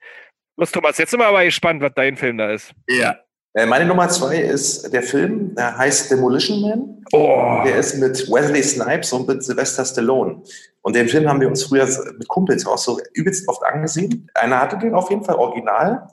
Los, 0.56 0.70
Thomas, 0.72 0.96
jetzt 0.98 1.10
sind 1.10 1.20
wir 1.20 1.26
aber 1.26 1.44
gespannt, 1.44 1.82
was 1.82 1.92
dein 1.94 2.16
Film 2.16 2.38
da 2.38 2.50
ist. 2.52 2.72
ja. 2.88 3.16
Äh, 3.54 3.64
Meine 3.64 3.86
Nummer 3.86 4.08
zwei 4.10 4.36
ist 4.36 4.92
der 4.92 5.02
Film, 5.02 5.54
der 5.54 5.76
heißt 5.78 6.10
Demolition 6.10 6.60
Man. 6.60 7.02
Oh, 7.12 7.62
Der 7.64 7.76
ist 7.76 7.96
mit 7.96 8.28
Wesley 8.30 8.62
Snipes 8.62 9.10
und 9.14 9.26
mit 9.26 9.42
Sylvester 9.42 9.84
Stallone. 9.86 10.42
Und 10.82 10.94
den 10.94 11.08
Film 11.08 11.26
haben 11.26 11.40
wir 11.40 11.48
uns 11.48 11.64
früher 11.64 11.86
mit 12.18 12.28
Kumpels 12.28 12.66
auch 12.66 12.76
so 12.76 13.00
übelst 13.14 13.48
oft 13.48 13.62
angesehen. 13.64 14.30
Einer 14.34 14.60
hatte 14.60 14.76
den 14.78 14.94
auf 14.94 15.08
jeden 15.10 15.24
Fall 15.24 15.36
original. 15.36 16.08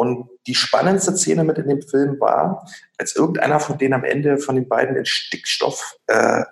Und 0.00 0.30
die 0.46 0.54
spannendste 0.54 1.14
Szene 1.14 1.44
mit 1.44 1.58
in 1.58 1.68
dem 1.68 1.82
Film 1.82 2.18
war, 2.20 2.66
als 2.96 3.14
irgendeiner 3.14 3.60
von 3.60 3.76
denen 3.76 3.92
am 3.92 4.02
Ende 4.02 4.38
von 4.38 4.54
den 4.54 4.66
beiden 4.66 4.96
in 4.96 5.04
Stickstoff 5.04 5.94
äh, 6.06 6.42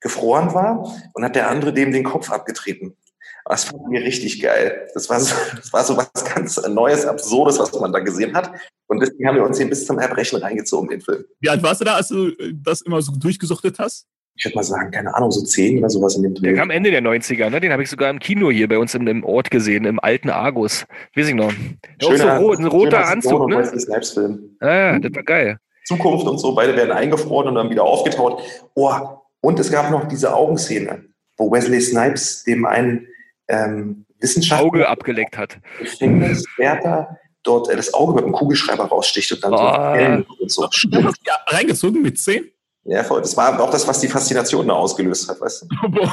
gefroren 0.00 0.52
war 0.52 1.00
und 1.14 1.24
hat 1.24 1.36
der 1.36 1.48
andere 1.48 1.72
dem 1.72 1.92
den 1.92 2.02
Kopf 2.02 2.28
abgetreten. 2.28 2.96
Das 3.44 3.66
fand 3.66 3.86
mir 3.86 4.00
richtig 4.00 4.42
geil. 4.42 4.88
Das 4.94 5.08
war 5.08 5.20
so, 5.20 5.32
das 5.56 5.72
war 5.72 5.84
so 5.84 5.96
was 5.96 6.10
ganz 6.24 6.60
Neues, 6.66 7.06
Absurdes, 7.06 7.60
was 7.60 7.72
man 7.78 7.92
da 7.92 8.00
gesehen 8.00 8.34
hat. 8.34 8.50
Und 8.88 8.98
deswegen 8.98 9.28
haben 9.28 9.36
wir 9.36 9.44
uns 9.44 9.58
den 9.58 9.70
bis 9.70 9.86
zum 9.86 10.00
Erbrechen 10.00 10.40
reingezogen, 10.40 10.88
den 10.88 11.00
Film. 11.00 11.24
Wie 11.38 11.50
alt 11.50 11.62
warst 11.62 11.80
du 11.80 11.84
da, 11.84 11.94
als 11.94 12.08
du 12.08 12.32
das 12.52 12.80
immer 12.80 13.00
so 13.00 13.12
durchgesuchtet 13.12 13.78
hast? 13.78 14.08
Ich 14.38 14.44
würde 14.44 14.56
mal 14.56 14.62
sagen, 14.62 14.90
keine 14.92 15.14
Ahnung, 15.14 15.32
so 15.32 15.42
zehn 15.42 15.78
oder 15.78 15.90
sowas 15.90 16.14
in 16.16 16.22
dem 16.22 16.34
Dreh. 16.34 16.48
der 16.48 16.54
kam 16.54 16.70
Ende 16.70 16.92
der 16.92 17.02
90er, 17.02 17.50
ne? 17.50 17.60
Den 17.60 17.72
habe 17.72 17.82
ich 17.82 17.90
sogar 17.90 18.08
im 18.08 18.20
Kino 18.20 18.50
hier 18.50 18.68
bei 18.68 18.78
uns 18.78 18.94
im, 18.94 19.06
im 19.08 19.24
Ort 19.24 19.50
gesehen, 19.50 19.84
im 19.84 19.98
alten 19.98 20.30
Argus. 20.30 20.86
Weiß 21.16 21.28
ich 21.28 21.34
noch. 21.34 21.52
Der 22.00 22.08
auch 22.08 22.16
so 22.16 22.28
rot, 22.28 22.58
ein 22.58 22.66
roter 22.66 22.98
schöner 22.98 23.08
Anzug, 23.08 23.48
ne? 23.48 23.58
Wesley 23.58 23.80
Snipes 23.80 24.10
Film. 24.12 24.56
Ah, 24.60 24.68
ja, 24.68 24.98
das 25.00 25.14
war 25.14 25.22
geil. 25.24 25.58
Zukunft 25.86 26.26
und 26.26 26.38
so, 26.38 26.54
beide 26.54 26.76
werden 26.76 26.92
eingefroren 26.92 27.48
und 27.48 27.54
dann 27.56 27.70
wieder 27.70 27.82
aufgetaut. 27.82 28.42
Oh, 28.74 28.92
und 29.40 29.58
es 29.58 29.72
gab 29.72 29.90
noch 29.90 30.06
diese 30.06 30.34
Augenszene, 30.34 31.04
wo 31.36 31.50
Wesley 31.50 31.80
Snipes 31.80 32.44
dem 32.44 32.64
einen 32.64 33.06
ähm, 33.48 34.04
Wissenschaftler 34.20 34.66
Auge 34.66 34.88
abgeleckt 34.88 35.36
hat. 35.36 35.58
Gefängniswärter 35.78 37.18
dort 37.42 37.68
äh, 37.70 37.76
das 37.76 37.94
Auge 37.94 38.14
mit 38.14 38.24
einem 38.24 38.32
Kugelschreiber 38.32 38.84
raussticht 38.84 39.32
und 39.32 39.42
dann 39.42 39.50
so 39.52 39.58
Ah. 39.58 40.22
Und 40.40 40.50
so. 40.50 40.68
Ja, 40.92 41.10
reingezogen 41.46 42.02
mit 42.02 42.18
10? 42.18 42.50
Ja, 42.90 43.04
voll. 43.04 43.20
Das 43.20 43.36
war 43.36 43.60
auch 43.60 43.70
das, 43.70 43.86
was 43.86 44.00
die 44.00 44.08
Faszination 44.08 44.66
da 44.68 44.74
ausgelöst 44.74 45.28
hat, 45.28 45.40
weißt 45.40 45.66
du? 45.68 46.00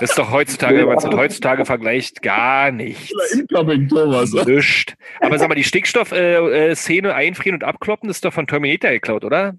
Das 0.00 0.08
ist 0.10 0.18
doch 0.18 0.30
heutzutage, 0.30 0.78
wenn 0.78 0.86
man 0.86 0.96
es 0.96 1.04
mit 1.04 1.12
heutzutage 1.14 1.66
vergleicht, 1.66 2.22
gar 2.22 2.70
nichts. 2.70 3.12
Incoming, 3.34 3.86
Thomas. 3.86 4.32
Nischt. 4.32 4.94
Aber 5.20 5.38
sag 5.38 5.50
mal, 5.50 5.54
die 5.56 5.62
Stickstoff-Szene 5.64 6.50
äh, 6.70 6.74
Szene 6.74 7.14
einfrieren 7.14 7.56
und 7.56 7.64
abkloppen, 7.64 8.08
das 8.08 8.16
ist 8.16 8.24
doch 8.24 8.32
von 8.32 8.46
Terminator 8.46 8.90
geklaut, 8.92 9.26
oder? 9.26 9.52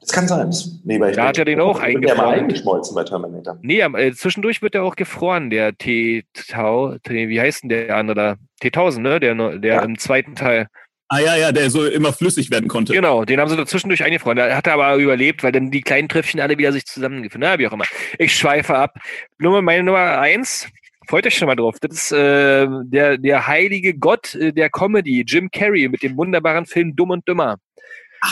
Das 0.00 0.10
kann 0.12 0.28
sein. 0.28 0.46
Das, 0.46 0.68
nee, 0.84 1.00
weil 1.00 1.10
ich 1.10 1.16
Da 1.16 1.26
hat 1.26 1.38
er 1.38 1.44
den 1.44 1.60
auch 1.60 1.80
Der 1.80 1.88
mal 1.88 1.96
eingefroren. 1.96 2.34
eingeschmolzen 2.34 2.94
bei 2.94 3.02
Terminator. 3.02 3.58
Nee, 3.62 3.80
äh, 3.80 4.12
zwischendurch 4.12 4.62
wird 4.62 4.76
er 4.76 4.84
auch 4.84 4.94
gefroren, 4.94 5.50
der 5.50 5.76
T-Tau, 5.76 6.98
T- 7.02 7.28
wie 7.28 7.40
heißt 7.40 7.64
denn 7.64 7.68
der 7.70 7.96
andere 7.96 8.14
da? 8.14 8.36
T-1000, 8.60 9.00
ne? 9.00 9.18
Der, 9.18 9.34
der 9.58 9.74
Ja. 9.74 9.82
im 9.82 9.98
zweiten 9.98 10.36
Teil. 10.36 10.68
Ah 11.12 11.20
ja, 11.20 11.36
ja, 11.36 11.52
der 11.52 11.68
so 11.68 11.84
immer 11.84 12.10
flüssig 12.14 12.50
werden 12.50 12.70
konnte. 12.70 12.94
Genau, 12.94 13.26
den 13.26 13.38
haben 13.38 13.50
sie 13.50 13.56
da 13.58 13.66
zwischendurch 13.66 14.02
eingefroren. 14.02 14.38
Da 14.38 14.56
hat 14.56 14.66
er 14.66 14.72
aber 14.72 14.94
überlebt, 14.96 15.42
weil 15.42 15.52
dann 15.52 15.70
die 15.70 15.82
kleinen 15.82 16.08
Tröpfchen 16.08 16.40
alle 16.40 16.56
wieder 16.56 16.72
sich 16.72 16.86
zusammengefunden. 16.86 17.46
Na, 17.50 17.58
wie 17.58 17.68
auch 17.68 17.74
immer. 17.74 17.84
Ich 18.18 18.34
schweife 18.34 18.74
ab. 18.74 18.96
Nummer, 19.36 19.60
meine 19.60 19.82
Nummer 19.82 20.18
eins. 20.18 20.70
Freut 21.06 21.26
euch 21.26 21.36
schon 21.36 21.48
mal 21.48 21.54
drauf. 21.54 21.76
Das 21.82 21.92
ist 21.92 22.12
äh, 22.12 22.66
der, 22.84 23.18
der 23.18 23.46
heilige 23.46 23.92
Gott 23.92 24.34
äh, 24.36 24.54
der 24.54 24.70
Comedy, 24.70 25.22
Jim 25.26 25.50
Carrey, 25.50 25.86
mit 25.90 26.02
dem 26.02 26.16
wunderbaren 26.16 26.64
Film 26.64 26.96
Dumm 26.96 27.10
und 27.10 27.28
Dümmer. 27.28 27.58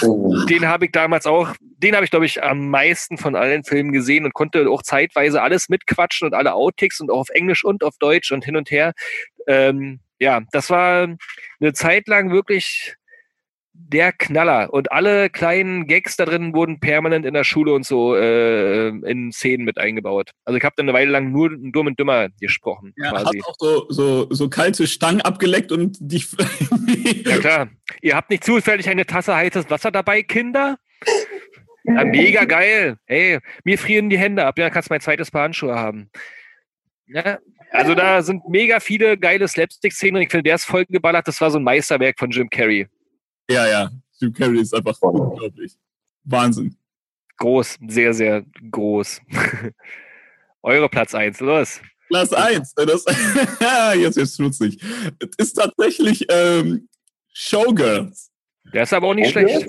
Oh. 0.01 0.35
Den 0.49 0.67
habe 0.67 0.87
ich 0.87 0.93
damals 0.93 1.27
auch, 1.27 1.55
den 1.61 1.95
habe 1.95 2.07
ich, 2.07 2.11
glaube 2.11 2.25
ich, 2.25 2.43
am 2.43 2.71
meisten 2.71 3.19
von 3.19 3.37
allen 3.37 3.63
Filmen 3.63 3.93
gesehen 3.93 4.25
und 4.25 4.33
konnte 4.33 4.71
auch 4.71 4.83
zeitweise 4.83 5.43
alles 5.43 5.69
mitquatschen 5.69 6.29
und 6.29 6.33
alle 6.33 6.55
Outtakes 6.55 7.01
und 7.01 7.11
auch 7.11 7.19
auf 7.19 7.29
Englisch 7.29 7.63
und 7.63 7.85
auf 7.85 7.99
Deutsch 7.99 8.33
und 8.33 8.43
hin 8.43 8.57
und 8.57 8.71
her. 8.71 8.95
Ähm, 9.47 10.01
ja, 10.21 10.43
das 10.53 10.71
war 10.71 11.09
eine 11.61 11.73
Zeit 11.73 12.07
lang 12.09 12.31
wirklich 12.31 12.95
der 13.73 14.13
Knaller. 14.13 14.73
Und 14.73 14.93
alle 14.93 15.31
kleinen 15.31 15.87
Gags 15.87 16.17
da 16.17 16.27
drin 16.27 16.55
wurden 16.55 16.81
permanent 16.81 17.25
in 17.25 17.35
der 17.35 17.45
Schule 17.45 17.73
und 17.73 17.87
so 17.87 18.15
äh, 18.15 18.89
in 18.89 19.33
Szenen 19.33 19.65
mit 19.65 19.79
eingebaut. 19.79 20.31
Also 20.45 20.59
ich 20.59 20.65
habe 20.65 20.75
dann 20.77 20.87
eine 20.89 20.93
Weile 20.97 21.11
lang 21.11 21.33
nur 21.33 21.51
Dumm 21.51 21.87
und 21.87 21.99
Dümmer 21.99 22.29
gesprochen, 22.41 22.93
Ja, 22.97 23.13
hast 23.13 23.25
quasi. 23.25 23.43
auch 23.43 23.55
so, 23.59 23.87
so, 23.89 24.27
so 24.31 24.49
kalte 24.51 24.87
Stangen 24.87 25.21
abgeleckt 25.23 25.73
und 25.73 25.97
dich. 26.01 26.29
Ja 27.25 27.39
klar. 27.39 27.69
Ihr 28.03 28.17
habt 28.17 28.31
nicht 28.31 28.45
zufällig 28.45 28.89
eine 28.89 29.07
Tasse 29.07 29.35
heißes 29.35 29.71
Wasser 29.71 29.91
dabei, 29.91 30.23
Kinder? 30.23 30.77
Ja, 31.85 32.05
mega 32.05 32.45
geil. 32.45 32.97
Hey, 33.07 33.39
mir 33.65 33.79
frieren 33.79 34.11
die 34.11 34.19
Hände 34.19 34.45
ab. 34.45 34.59
Ja, 34.59 34.69
kannst 34.71 34.91
mein 34.91 35.01
zweites 35.01 35.31
Paar 35.31 35.45
Handschuhe 35.45 35.75
haben. 35.77 36.11
Ja, 37.07 37.39
Also 37.73 37.95
da 37.95 38.23
sind 38.23 38.49
mega 38.49 38.81
viele 38.81 39.17
geile 39.17 39.47
Slapstick-Szenen 39.47 40.17
und 40.17 40.23
ich 40.23 40.31
finde, 40.31 40.45
der 40.45 40.57
ist 40.57 40.65
voll 40.65 40.85
geballert. 40.87 41.29
Das 41.29 41.41
war 41.41 41.51
so 41.51 41.59
ein 41.59 41.65
Meisterwerk 41.65 42.19
von 42.19 42.31
Jim 42.31 42.51
Carrey. 42.51 42.89
Ja, 43.49 43.67
ja. 43.69 43.91
Jim 44.21 44.33
Carrey 44.33 44.61
ist 44.61 44.75
einfach 44.75 45.01
unglaublich. 45.01 45.75
Wahnsinn. 46.25 46.77
Groß, 47.39 47.79
sehr, 47.89 48.13
sehr 48.13 48.45
groß. 48.71 49.21
Eure 50.63 50.89
Platz 50.89 51.15
1, 51.15 51.41
los. 51.41 51.81
Platz 52.09 52.33
1. 52.33 52.75
Das, 52.75 53.05
jetzt 53.97 54.17
wird's 54.17 54.37
schmutzig. 54.37 54.79
Es 55.21 55.29
ist 55.39 55.53
tatsächlich 55.55 56.27
ähm, 56.29 56.89
Showgirls. 57.33 58.31
Der 58.75 58.83
ist 58.83 58.93
aber 58.93 59.09
auch 59.09 59.15
nicht 59.15 59.35
Okay. 59.35 59.49
schlecht. 59.49 59.69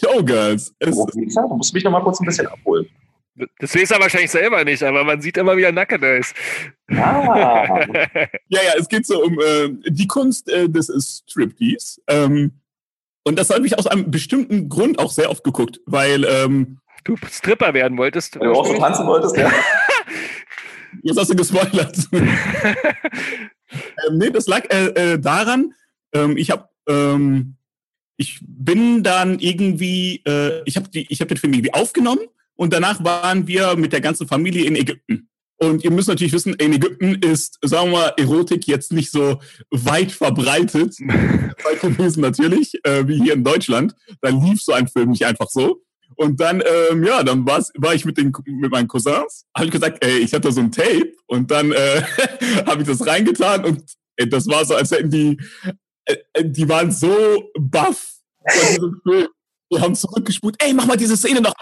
Showgirls. 0.00 0.74
Es? 0.78 0.94
Du 0.94 1.56
musst 1.56 1.74
mich 1.74 1.82
noch 1.84 1.90
mal 1.90 2.02
kurz 2.02 2.20
ein 2.20 2.26
bisschen 2.26 2.46
abholen. 2.46 2.86
Das 3.58 3.74
weiß 3.74 3.90
er 3.90 4.00
wahrscheinlich 4.00 4.30
selber 4.30 4.62
nicht, 4.64 4.82
aber 4.82 5.04
man 5.04 5.22
sieht 5.22 5.38
immer, 5.38 5.56
wie 5.56 5.62
er 5.62 5.72
nackert 5.72 6.02
ist. 6.02 6.34
Ah, 6.90 7.86
ja, 8.48 8.60
ja, 8.62 8.72
es 8.78 8.88
geht 8.88 9.06
so 9.06 9.24
um 9.24 9.40
äh, 9.40 9.70
die 9.86 10.06
Kunst 10.06 10.50
äh, 10.50 10.68
des 10.68 11.22
Striptease. 11.26 12.02
Ähm, 12.08 12.52
und 13.24 13.38
das 13.38 13.50
habe 13.50 13.66
ich 13.66 13.78
aus 13.78 13.86
einem 13.86 14.10
bestimmten 14.10 14.68
Grund 14.68 14.98
auch 14.98 15.10
sehr 15.10 15.30
oft 15.30 15.44
geguckt, 15.44 15.80
weil 15.86 16.24
weil 16.24 16.76
Du 17.04 17.16
Stripper 17.16 17.74
werden 17.74 17.98
wolltest. 17.98 18.38
wenn 18.38 18.48
du 18.48 18.54
auch 18.54 18.66
so 18.66 18.74
tanzen 18.74 19.06
wolltest, 19.06 19.36
ja. 19.36 19.50
Jetzt 21.02 21.18
hast 21.18 21.30
du 21.30 21.36
gespoilert. 21.36 21.98
ähm, 22.12 22.28
nee, 24.12 24.30
das 24.30 24.46
lag 24.46 24.64
äh, 24.72 25.14
äh, 25.14 25.18
daran, 25.18 25.74
ähm, 26.12 26.36
ich 26.36 26.50
habe, 26.50 26.68
ähm, 26.88 27.56
ich 28.16 28.38
bin 28.42 29.02
dann 29.02 29.40
irgendwie, 29.40 30.22
äh, 30.26 30.62
ich 30.64 30.76
habe 30.76 30.86
hab 30.86 31.28
den 31.28 31.36
Film 31.36 31.54
irgendwie 31.54 31.74
aufgenommen 31.74 32.20
und 32.62 32.72
danach 32.72 33.02
waren 33.02 33.48
wir 33.48 33.74
mit 33.74 33.92
der 33.92 34.00
ganzen 34.00 34.28
Familie 34.28 34.66
in 34.66 34.76
Ägypten. 34.76 35.28
Und 35.56 35.82
ihr 35.82 35.90
müsst 35.90 36.06
natürlich 36.06 36.32
wissen, 36.32 36.54
in 36.54 36.72
Ägypten 36.72 37.16
ist, 37.16 37.58
sagen 37.60 37.90
wir 37.90 37.98
mal, 37.98 38.12
Erotik 38.16 38.68
jetzt 38.68 38.92
nicht 38.92 39.10
so 39.10 39.40
weit 39.72 40.12
verbreitet, 40.12 40.96
weit 41.00 41.80
gewesen 41.80 42.20
natürlich, 42.20 42.78
äh, 42.84 43.08
wie 43.08 43.20
hier 43.20 43.32
in 43.32 43.42
Deutschland. 43.42 43.96
Da 44.20 44.28
lief 44.28 44.62
so 44.62 44.74
ein 44.74 44.86
Film 44.86 45.10
nicht 45.10 45.26
einfach 45.26 45.48
so. 45.50 45.82
Und 46.14 46.38
dann, 46.38 46.62
ähm, 46.88 47.02
ja, 47.02 47.24
dann 47.24 47.44
war's, 47.44 47.72
war 47.78 47.94
ich 47.94 48.04
mit, 48.04 48.16
den, 48.16 48.32
mit 48.46 48.70
meinen 48.70 48.86
Cousins, 48.86 49.44
habe 49.56 49.66
ich 49.66 49.72
gesagt, 49.72 50.04
ey, 50.04 50.18
ich 50.18 50.32
hatte 50.32 50.52
so 50.52 50.60
ein 50.60 50.70
Tape 50.70 51.14
und 51.26 51.50
dann 51.50 51.72
äh, 51.72 52.02
habe 52.66 52.82
ich 52.82 52.86
das 52.86 53.04
reingetan 53.04 53.64
und 53.64 53.82
ey, 54.18 54.28
das 54.28 54.46
war 54.46 54.64
so, 54.64 54.76
als 54.76 54.92
hätten 54.92 55.10
die, 55.10 55.36
äh, 56.04 56.14
äh, 56.34 56.44
die 56.44 56.68
waren 56.68 56.92
so 56.92 57.50
baff 57.58 58.20
von 58.48 58.68
diesem 58.68 59.00
Film. 59.02 59.28
Die 59.72 59.80
haben 59.80 59.96
zurückgespult, 59.96 60.54
ey, 60.62 60.72
mach 60.72 60.86
mal 60.86 60.96
diese 60.96 61.16
Szene 61.16 61.40
noch. 61.40 61.54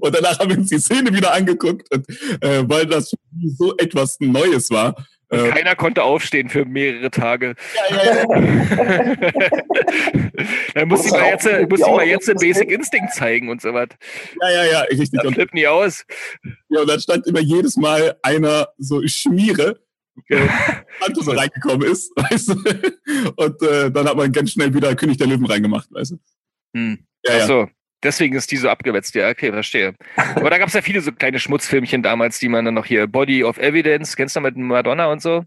Und 0.00 0.14
danach 0.14 0.38
haben 0.38 0.50
wir 0.50 0.58
uns 0.58 0.70
die 0.70 0.78
Szene 0.78 1.12
wieder 1.14 1.34
angeguckt, 1.34 1.90
und, 1.92 2.06
äh, 2.42 2.62
weil 2.68 2.86
das 2.86 3.12
so 3.56 3.76
etwas 3.76 4.18
Neues 4.20 4.70
war. 4.70 4.94
Äh, 5.30 5.48
Keiner 5.50 5.74
konnte 5.74 6.02
aufstehen 6.02 6.48
für 6.48 6.64
mehrere 6.64 7.10
Tage. 7.10 7.54
ja, 7.90 8.04
ja, 8.04 8.14
ja. 8.14 8.24
Dann 10.74 10.88
muss 10.88 11.06
ich 11.06 11.12
mal 11.12 11.30
jetzt, 11.30 11.46
äh, 11.46 11.66
muss 11.68 11.80
ich 11.80 11.86
mal 11.86 12.06
jetzt 12.06 12.28
den 12.28 12.36
Basic 12.36 12.70
Instinct 12.70 13.14
zeigen 13.14 13.48
und 13.48 13.60
so 13.62 13.72
was. 13.72 13.88
ja, 14.42 14.50
ja, 14.50 14.64
ja, 14.64 14.80
richtig. 14.82 15.10
Das 15.12 15.24
Und, 15.24 15.34
flippt 15.34 15.54
nie 15.54 15.66
aus. 15.66 16.04
ja, 16.68 16.80
und 16.80 16.88
dann 16.88 17.00
stand 17.00 17.26
immer 17.26 17.40
jedes 17.40 17.76
Mal 17.76 18.16
einer 18.22 18.68
so 18.78 19.06
Schmiere, 19.06 19.80
wo 20.28 20.36
Tante 21.04 21.22
so 21.24 21.32
reingekommen 21.32 21.90
ist, 21.90 22.12
weißt 22.16 22.48
du? 22.50 22.54
Und 23.36 23.62
äh, 23.62 23.90
dann 23.90 24.08
hat 24.08 24.16
man 24.16 24.32
ganz 24.32 24.52
schnell 24.52 24.72
wieder 24.74 24.94
König 24.94 25.18
der 25.18 25.26
Löwen 25.26 25.46
reingemacht, 25.46 25.88
weißt 25.92 26.12
du? 26.12 26.18
Hm. 26.76 27.06
Ja, 27.24 27.36
ja. 27.36 27.42
Achso, 27.42 27.68
deswegen 28.04 28.36
ist 28.36 28.50
die 28.52 28.56
so 28.56 28.68
abgewetzt. 28.68 29.14
Ja, 29.14 29.30
okay, 29.30 29.50
verstehe. 29.50 29.94
Aber 30.36 30.50
da 30.50 30.58
gab 30.58 30.68
es 30.68 30.74
ja 30.74 30.82
viele 30.82 31.00
so 31.00 31.10
kleine 31.12 31.38
Schmutzfilmchen 31.38 32.02
damals, 32.02 32.38
die 32.38 32.48
man 32.48 32.64
dann 32.64 32.74
noch 32.74 32.86
hier, 32.86 33.06
Body 33.06 33.42
of 33.42 33.58
Evidence, 33.58 34.16
kennst 34.16 34.36
du 34.36 34.40
mit 34.40 34.56
Madonna 34.56 35.06
und 35.06 35.22
so? 35.22 35.44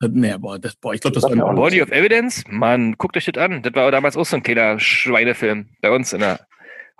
Nee, 0.00 0.36
boah, 0.38 0.58
das, 0.58 0.76
boah 0.76 0.94
ich 0.94 1.00
glaube, 1.00 1.14
das 1.14 1.24
war 1.24 1.44
auch 1.44 1.54
Body 1.54 1.82
of 1.82 1.90
Evidence? 1.90 2.44
Mann, 2.48 2.94
guckt 2.98 3.16
euch 3.16 3.24
das 3.24 3.42
an. 3.42 3.62
Das 3.62 3.74
war 3.74 3.90
damals 3.90 4.16
auch 4.16 4.26
so 4.26 4.36
ein 4.36 4.42
kleiner 4.42 4.78
Schweinefilm 4.78 5.70
bei 5.80 5.90
uns 5.90 6.12
in 6.12 6.20
der. 6.20 6.40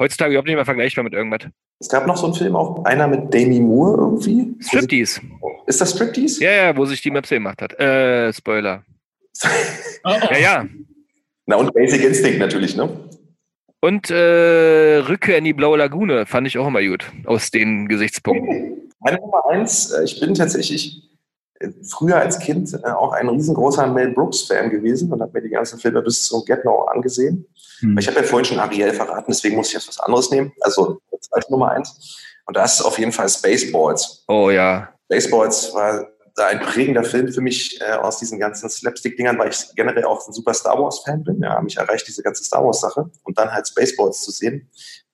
Heutzutage 0.00 0.30
überhaupt 0.30 0.46
nicht 0.46 0.54
mehr 0.54 0.64
vergleichbar 0.64 1.02
mit 1.02 1.12
irgendwas. 1.12 1.50
Es 1.80 1.88
gab 1.88 2.06
noch 2.06 2.16
so 2.16 2.26
einen 2.26 2.34
Film, 2.34 2.54
auch 2.54 2.84
einer 2.84 3.08
mit 3.08 3.34
Demi 3.34 3.58
Moore 3.58 4.00
irgendwie. 4.00 4.54
Striptease. 4.60 5.20
Ist 5.66 5.80
das 5.80 5.90
Striptease? 5.92 6.42
Ja, 6.42 6.52
ja, 6.52 6.76
wo 6.76 6.84
sich 6.84 7.02
die 7.02 7.10
Maps 7.10 7.30
gemacht 7.30 7.60
hat. 7.60 7.78
Äh, 7.78 8.32
Spoiler. 8.32 8.84
Ja, 10.04 10.38
ja. 10.38 10.66
Na 11.46 11.56
und 11.56 11.74
Basic 11.74 12.02
Instinct 12.04 12.38
natürlich, 12.38 12.76
ne? 12.76 12.88
Und 13.80 14.10
äh, 14.10 14.98
Rückkehr 15.08 15.38
in 15.38 15.44
die 15.44 15.52
Blaue 15.52 15.78
Lagune 15.78 16.26
fand 16.26 16.46
ich 16.46 16.58
auch 16.58 16.66
immer 16.66 16.82
gut, 16.82 17.06
aus 17.26 17.50
den 17.50 17.86
Gesichtspunkten. 17.86 18.90
Meine 18.98 19.18
Nummer 19.18 19.46
eins, 19.48 19.92
äh, 19.92 20.02
ich 20.02 20.18
bin 20.18 20.34
tatsächlich 20.34 21.02
äh, 21.60 21.68
früher 21.88 22.16
als 22.16 22.40
Kind 22.40 22.74
äh, 22.74 22.88
auch 22.88 23.12
ein 23.12 23.28
riesengroßer 23.28 23.86
Mel 23.86 24.12
Brooks-Fan 24.14 24.70
gewesen 24.70 25.12
und 25.12 25.20
habe 25.20 25.32
mir 25.32 25.42
die 25.42 25.50
ganzen 25.50 25.78
Filme 25.78 26.02
bis 26.02 26.24
zum 26.24 26.44
Get 26.44 26.64
Now 26.64 26.86
angesehen. 26.86 27.46
Hm. 27.78 27.96
Ich 27.98 28.08
habe 28.08 28.16
ja 28.18 28.24
vorhin 28.24 28.46
schon 28.46 28.58
Ariel 28.58 28.92
verraten, 28.92 29.26
deswegen 29.28 29.54
muss 29.54 29.68
ich 29.68 29.74
jetzt 29.74 29.88
was 29.88 30.00
anderes 30.00 30.30
nehmen. 30.32 30.52
Also 30.60 31.00
als 31.30 31.48
Nummer 31.48 31.70
eins. 31.70 32.18
Und 32.46 32.56
das 32.56 32.80
ist 32.80 32.84
auf 32.84 32.98
jeden 32.98 33.12
Fall 33.12 33.28
Spaceballs. 33.28 34.24
Oh 34.26 34.50
ja. 34.50 34.88
Spaceballs 35.04 35.72
war 35.72 36.08
ein 36.46 36.60
prägender 36.60 37.04
Film 37.04 37.32
für 37.32 37.40
mich 37.40 37.80
äh, 37.80 37.92
aus 37.92 38.18
diesen 38.18 38.38
ganzen 38.38 38.68
Slapstick-Dingern, 38.68 39.38
weil 39.38 39.50
ich 39.50 39.74
generell 39.74 40.04
auch 40.04 40.26
ein 40.26 40.32
super 40.32 40.54
Star 40.54 40.78
Wars-Fan 40.80 41.24
bin. 41.24 41.40
Ja, 41.42 41.60
mich 41.60 41.76
erreicht 41.76 42.06
diese 42.06 42.22
ganze 42.22 42.44
Star 42.44 42.64
Wars-Sache. 42.64 43.10
Und 43.24 43.38
dann 43.38 43.52
halt 43.52 43.68
Spaceballs 43.68 44.22
zu 44.22 44.30
sehen 44.30 44.70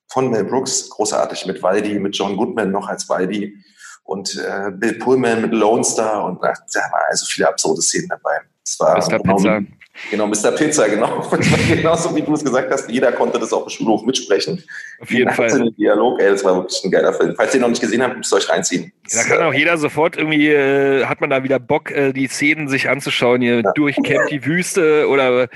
von 0.07 0.29
Mel 0.29 0.45
Brooks, 0.45 0.89
großartig 0.89 1.45
mit 1.45 1.61
Waldi, 1.61 1.99
mit 1.99 2.15
John 2.15 2.37
Goodman 2.37 2.71
noch 2.71 2.87
als 2.87 3.09
Waldi 3.09 3.57
und 4.03 4.35
äh, 4.37 4.71
Bill 4.71 4.99
Pullman 4.99 5.41
mit 5.41 5.51
Lone 5.51 5.83
Star 5.83 6.25
und 6.25 6.41
ach, 6.43 6.57
da 6.73 6.79
waren 6.79 7.03
also 7.09 7.25
viele 7.25 7.49
absurde 7.49 7.81
Szenen 7.81 8.07
dabei. 8.07 8.39
Es 8.65 8.79
war 8.79 8.97
Mr. 8.97 9.19
genau, 9.19 9.35
Pizza. 9.35 9.61
genau, 10.09 10.27
Mr. 10.27 10.51
Pizza, 10.53 10.87
genau. 10.89 11.21
Genauso 11.69 12.15
wie 12.15 12.21
du 12.23 12.33
es 12.33 12.43
gesagt 12.43 12.71
hast, 12.71 12.89
jeder 12.89 13.11
konnte 13.11 13.37
das 13.37 13.53
auf 13.53 13.65
dem 13.65 13.69
Schulhof 13.69 14.03
mitsprechen. 14.03 14.63
Auf 14.99 15.11
jeden 15.11 15.31
Fall. 15.31 15.71
Dialog, 15.77 16.19
ey, 16.19 16.31
das 16.31 16.43
war 16.43 16.55
wirklich 16.55 16.83
ein 16.83 16.89
geiler 16.91 17.13
Film. 17.13 17.35
Falls 17.35 17.53
ihr 17.53 17.59
ihn 17.59 17.61
noch 17.61 17.69
nicht 17.69 17.81
gesehen 17.81 18.01
habt, 18.01 18.17
müsst 18.17 18.33
ihr 18.33 18.37
euch 18.37 18.49
reinziehen. 18.49 18.91
Da 19.13 19.23
kann 19.23 19.43
auch 19.43 19.53
jeder 19.53 19.77
sofort 19.77 20.17
irgendwie, 20.17 20.49
äh, 20.49 21.05
hat 21.05 21.21
man 21.21 21.29
da 21.29 21.43
wieder 21.43 21.59
Bock, 21.59 21.91
äh, 21.91 22.11
die 22.11 22.27
Szenen 22.27 22.67
sich 22.67 22.89
anzuschauen, 22.89 23.41
hier 23.41 23.61
Ja. 23.61 23.71
durchkämmt 23.73 24.31
die 24.31 24.43
Wüste 24.45 25.07
oder 25.09 25.47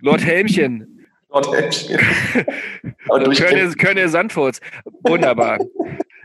Lord 0.00 0.24
Helmchen, 0.24 1.06
Gott, 1.28 1.48
ey. 1.54 1.98
Aber 3.08 3.20
durch 3.20 3.38
Körne, 3.38 3.70
Körne 3.74 4.08
Sandfurz. 4.08 4.60
Wunderbar. 5.02 5.58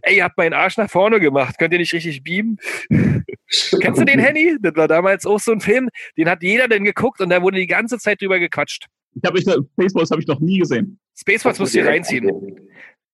Ey, 0.04 0.18
ihr 0.18 0.24
habt 0.24 0.38
meinen 0.38 0.54
Arsch 0.54 0.78
nach 0.78 0.90
vorne 0.90 1.20
gemacht. 1.20 1.56
Könnt 1.58 1.74
ihr 1.74 1.80
nicht 1.80 1.94
richtig 1.94 2.24
beamen? 2.24 2.58
Kennst 2.90 4.00
du 4.00 4.06
den, 4.06 4.20
Henny? 4.20 4.58
Das 4.62 4.76
war 4.76 4.88
damals 4.88 5.26
auch 5.26 5.40
so 5.40 5.52
ein 5.52 5.62
Film, 5.62 5.90
den 6.18 6.30
hat 6.30 6.44
jeder 6.44 6.68
denn 6.68 6.84
geguckt 6.84 7.22
und 7.22 7.30
da 7.30 7.42
wurde 7.42 7.58
die 7.58 7.68
ganze 7.68 7.98
Zeit 7.98 8.22
drüber 8.22 8.40
gequatscht. 8.40 8.86
Ich 9.14 9.24
habe 9.26 9.40
Spaceballs 9.42 10.12
habe 10.12 10.22
ich 10.22 10.28
noch 10.28 10.40
nie 10.40 10.60
gesehen. 10.60 11.00
Spaceballs 11.16 11.60
musst 11.60 11.76
du 11.76 11.80
dir 11.82 11.88
reinziehen. 11.88 12.32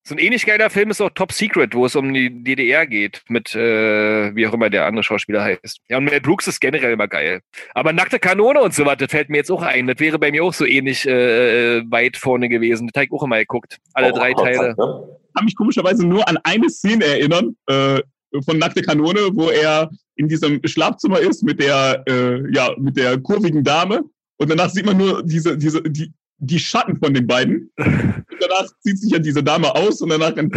So 0.08 0.16
ein 0.16 0.20
ähnlich 0.20 0.46
geiler 0.46 0.70
Film 0.70 0.90
ist 0.90 1.02
auch 1.02 1.10
Top 1.10 1.34
Secret, 1.34 1.76
wo 1.76 1.86
es 1.86 1.94
um 1.98 2.14
die 2.14 2.30
DDR 2.42 2.88
geht, 2.88 3.24
mit 3.28 3.54
äh, 3.56 4.34
wie 4.34 4.48
auch 4.48 4.54
immer 4.54 4.70
der 4.70 4.86
andere 4.86 5.04
Schauspieler 5.04 5.44
heißt. 5.44 5.82
Ja, 5.90 5.98
und 5.98 6.06
Mel 6.06 6.22
Brooks 6.22 6.48
ist 6.48 6.62
generell 6.62 6.94
immer 6.94 7.10
geil. 7.10 7.42
Aber 7.74 7.92
nackte 7.92 8.18
Kanone 8.18 8.62
und 8.62 8.74
so 8.74 8.86
was, 8.86 8.96
das 8.96 9.12
fällt 9.12 9.28
mir 9.30 9.36
jetzt 9.38 9.52
auch 9.52 9.64
ein. 9.64 9.86
Das 9.86 10.00
wäre 10.00 10.18
bei 10.18 10.32
mir 10.32 10.46
auch 10.46 10.54
so 10.54 10.66
ähnlich 10.66 11.06
äh, 11.06 11.82
weit 11.92 12.16
vorne 12.16 12.48
gewesen. 12.48 12.88
Das 12.88 13.02
habe 13.02 13.06
ich 13.08 13.12
auch 13.12 13.24
immer 13.24 13.40
geguckt. 13.40 13.80
Alle 13.94 14.14
drei 14.14 14.32
Teile. 14.32 14.76
Ne? 14.78 15.18
Kann 15.38 15.46
mich 15.46 15.56
komischerweise 15.56 16.06
nur 16.06 16.28
an 16.28 16.38
eine 16.44 16.70
Szene 16.70 17.06
erinnern 17.06 17.56
äh, 17.68 18.02
von 18.44 18.58
Nackte 18.58 18.82
Kanone, 18.82 19.30
wo 19.34 19.50
er 19.50 19.90
in 20.16 20.28
diesem 20.28 20.60
Schlafzimmer 20.66 21.20
ist 21.20 21.44
mit 21.44 21.62
der, 21.62 22.04
äh, 22.10 22.52
ja, 22.52 22.72
mit 22.78 22.98
der 22.98 23.20
kurvigen 23.20 23.64
Dame 23.64 24.02
und 24.38 24.50
danach 24.50 24.70
sieht 24.70 24.86
man 24.86 24.98
nur 24.98 25.24
diese, 25.24 25.58
diese, 25.58 25.82
die, 25.84 26.12
die 26.40 26.60
Schatten 26.60 26.98
von 26.98 27.14
den 27.14 27.28
beiden. 27.28 27.72
Und 27.78 28.26
danach 28.40 28.68
zieht 28.82 29.00
sich 29.00 29.12
ja 29.12 29.20
diese 29.20 29.44
Dame 29.44 29.74
aus 29.74 30.02
und 30.02 30.10
danach 30.10 30.36
ein 30.36 30.50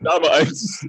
Dame 0.00 0.30
als 0.30 0.86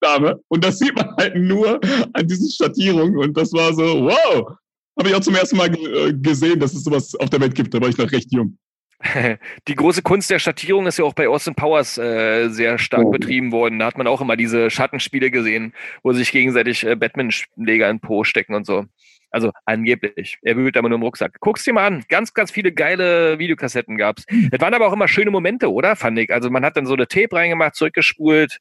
Dame. 0.00 0.40
Und 0.48 0.64
das 0.64 0.78
sieht 0.78 0.94
man 0.94 1.14
halt 1.16 1.36
nur 1.36 1.80
an 2.12 2.26
diesen 2.26 2.50
Schattierungen 2.50 3.16
und 3.18 3.36
das 3.36 3.52
war 3.52 3.74
so, 3.74 3.82
wow! 3.82 4.56
Habe 4.98 5.08
ich 5.08 5.14
auch 5.14 5.20
zum 5.20 5.34
ersten 5.34 5.56
Mal 5.56 5.74
äh, 5.74 6.12
gesehen, 6.12 6.60
dass 6.60 6.74
es 6.74 6.84
sowas 6.84 7.14
auf 7.14 7.30
der 7.30 7.40
Welt 7.40 7.54
gibt. 7.54 7.72
Da 7.72 7.80
war 7.80 7.88
ich 7.88 7.96
noch 7.96 8.10
recht 8.10 8.30
jung. 8.32 8.58
Die 9.68 9.74
große 9.74 10.02
Kunst 10.02 10.30
der 10.30 10.38
Schattierung 10.38 10.86
ist 10.86 10.98
ja 10.98 11.04
auch 11.04 11.14
bei 11.14 11.28
Austin 11.28 11.54
Powers 11.54 11.96
äh, 11.98 12.48
sehr 12.48 12.78
stark 12.78 13.10
betrieben 13.10 13.50
worden. 13.52 13.78
Da 13.78 13.86
hat 13.86 13.96
man 13.98 14.06
auch 14.06 14.20
immer 14.20 14.36
diese 14.36 14.70
Schattenspiele 14.70 15.30
gesehen, 15.30 15.72
wo 16.02 16.12
sich 16.12 16.30
gegenseitig 16.32 16.84
äh, 16.84 16.96
Batman-Schläger 16.96 17.88
in 17.88 18.00
Po 18.00 18.24
stecken 18.24 18.54
und 18.54 18.66
so. 18.66 18.84
Also 19.30 19.52
angeblich. 19.64 20.38
Er 20.42 20.56
wühlt 20.56 20.76
aber 20.76 20.88
nur 20.88 20.98
im 20.98 21.02
Rucksack. 21.02 21.36
Guck's 21.40 21.64
dir 21.64 21.72
mal 21.72 21.86
an. 21.86 22.04
Ganz, 22.08 22.34
ganz 22.34 22.50
viele 22.50 22.72
geile 22.72 23.38
Videokassetten 23.38 23.96
gab's. 23.96 24.24
Es 24.50 24.60
waren 24.60 24.74
aber 24.74 24.88
auch 24.88 24.92
immer 24.92 25.06
schöne 25.08 25.30
Momente, 25.30 25.72
oder? 25.72 25.94
Fand 25.94 26.18
ich. 26.18 26.32
Also 26.32 26.50
man 26.50 26.64
hat 26.64 26.76
dann 26.76 26.86
so 26.86 26.94
eine 26.94 27.06
Tape 27.06 27.36
reingemacht, 27.36 27.76
zurückgespult, 27.76 28.58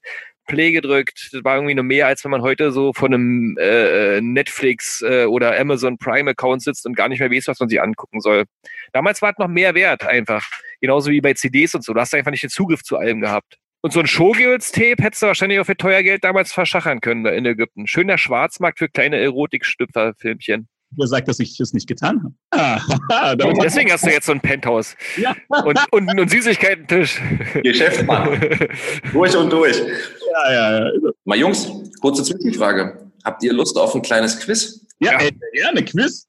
Play 0.49 0.71
gedrückt. 0.71 1.29
Das 1.31 1.43
war 1.43 1.55
irgendwie 1.55 1.75
nur 1.75 1.85
mehr, 1.85 2.07
als 2.07 2.25
wenn 2.25 2.31
man 2.31 2.41
heute 2.41 2.71
so 2.71 2.91
von 2.91 3.13
einem 3.13 3.57
äh, 3.57 4.19
Netflix 4.19 5.01
äh, 5.01 5.25
oder 5.25 5.57
Amazon 5.57 5.97
Prime 5.97 6.31
Account 6.31 6.63
sitzt 6.63 6.85
und 6.85 6.95
gar 6.95 7.07
nicht 7.07 7.19
mehr 7.19 7.31
weiß, 7.31 7.47
was 7.47 7.59
man 7.59 7.69
sich 7.69 7.81
angucken 7.81 8.19
soll. 8.19 8.43
Damals 8.91 9.21
war 9.21 9.31
es 9.31 9.37
noch 9.37 9.47
mehr 9.47 9.75
wert 9.75 10.05
einfach. 10.05 10.45
Genauso 10.81 11.11
wie 11.11 11.21
bei 11.21 11.33
CDs 11.33 11.75
und 11.75 11.83
so. 11.85 11.93
Du 11.93 11.99
hast 12.01 12.13
einfach 12.13 12.31
nicht 12.31 12.43
den 12.43 12.49
Zugriff 12.49 12.83
zu 12.83 12.97
allem 12.97 13.21
gehabt. 13.21 13.57
Und 13.81 13.93
so 13.93 14.01
ein 14.01 14.07
Showgirls-Tape 14.07 15.01
hättest 15.01 15.21
du 15.21 15.27
wahrscheinlich 15.27 15.59
auch 15.59 15.65
für 15.65 15.77
teuer 15.77 16.03
Geld 16.03 16.23
damals 16.25 16.51
verschachern 16.51 16.99
können 16.99 17.25
in 17.27 17.45
Ägypten. 17.45 17.87
Schöner 17.87 18.17
Schwarzmarkt 18.17 18.79
für 18.79 18.89
kleine 18.89 19.17
Erotik-Stüpfer-Filmchen. 19.17 20.67
Wer 20.95 21.07
sagt, 21.07 21.27
dass 21.27 21.39
ich 21.39 21.57
das 21.57 21.73
nicht 21.73 21.87
getan 21.87 22.21
habe? 22.23 22.33
Ah, 23.11 23.35
deswegen 23.63 23.91
hast 23.91 24.05
du 24.05 24.09
jetzt 24.11 24.25
so 24.25 24.31
ein 24.31 24.41
Penthouse 24.41 24.95
ja, 25.17 25.35
und, 25.49 25.65
und, 25.65 25.79
und 25.91 26.09
einen 26.09 26.27
Süßigkeiten-Tisch. 26.27 27.21
Geschäftsmann. 27.63 28.39
durch 29.13 29.35
und 29.35 29.51
durch. 29.51 29.77
ja, 29.77 30.51
ja, 30.53 30.85
ja. 30.85 30.91
Mal 31.25 31.37
Jungs, 31.37 31.69
kurze 32.01 32.23
Zwischenfrage. 32.23 33.11
Habt 33.23 33.43
ihr 33.43 33.53
Lust 33.53 33.77
auf 33.77 33.93
ein 33.95 34.01
kleines 34.01 34.39
Quiz? 34.39 34.85
Ja, 34.99 35.13
Ja. 35.13 35.19
ey, 35.19 35.31
gerne, 35.53 35.83
Quiz. 35.83 36.27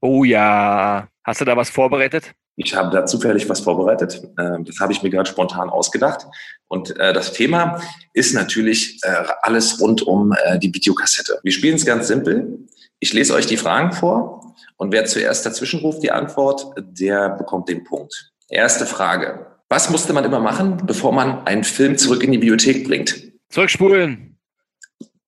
Oh 0.00 0.24
ja. 0.24 1.08
Hast 1.24 1.40
du 1.40 1.44
da 1.44 1.56
was 1.56 1.70
vorbereitet? 1.70 2.32
Ich 2.56 2.74
habe 2.74 2.90
da 2.90 3.06
zufällig 3.06 3.48
was 3.48 3.60
vorbereitet. 3.60 4.20
Ähm, 4.38 4.64
Das 4.64 4.80
habe 4.80 4.92
ich 4.92 5.02
mir 5.02 5.10
gerade 5.10 5.28
spontan 5.28 5.70
ausgedacht. 5.70 6.26
Und 6.68 6.96
äh, 6.98 7.12
das 7.12 7.32
Thema 7.32 7.80
ist 8.14 8.34
natürlich 8.34 8.98
äh, 9.02 9.24
alles 9.42 9.80
rund 9.80 10.02
um 10.02 10.32
äh, 10.44 10.58
die 10.58 10.72
Videokassette. 10.74 11.38
Wir 11.42 11.52
spielen 11.52 11.76
es 11.76 11.84
ganz 11.86 12.08
simpel. 12.08 12.58
Ich 13.00 13.12
lese 13.12 13.34
euch 13.34 13.46
die 13.46 13.56
Fragen 13.56 13.92
vor 13.92 14.54
und 14.76 14.92
wer 14.92 15.04
zuerst 15.04 15.46
dazwischen 15.46 15.80
ruft 15.80 16.02
die 16.02 16.10
Antwort, 16.10 16.72
der 16.76 17.30
bekommt 17.30 17.68
den 17.68 17.84
Punkt. 17.84 18.32
Erste 18.48 18.86
Frage. 18.86 19.46
Was 19.68 19.90
musste 19.90 20.12
man 20.12 20.24
immer 20.24 20.40
machen, 20.40 20.78
bevor 20.84 21.12
man 21.12 21.46
einen 21.46 21.62
Film 21.62 21.98
zurück 21.98 22.22
in 22.24 22.32
die 22.32 22.38
Bibliothek 22.38 22.86
bringt? 22.86 23.22
Zurückspulen. 23.50 24.38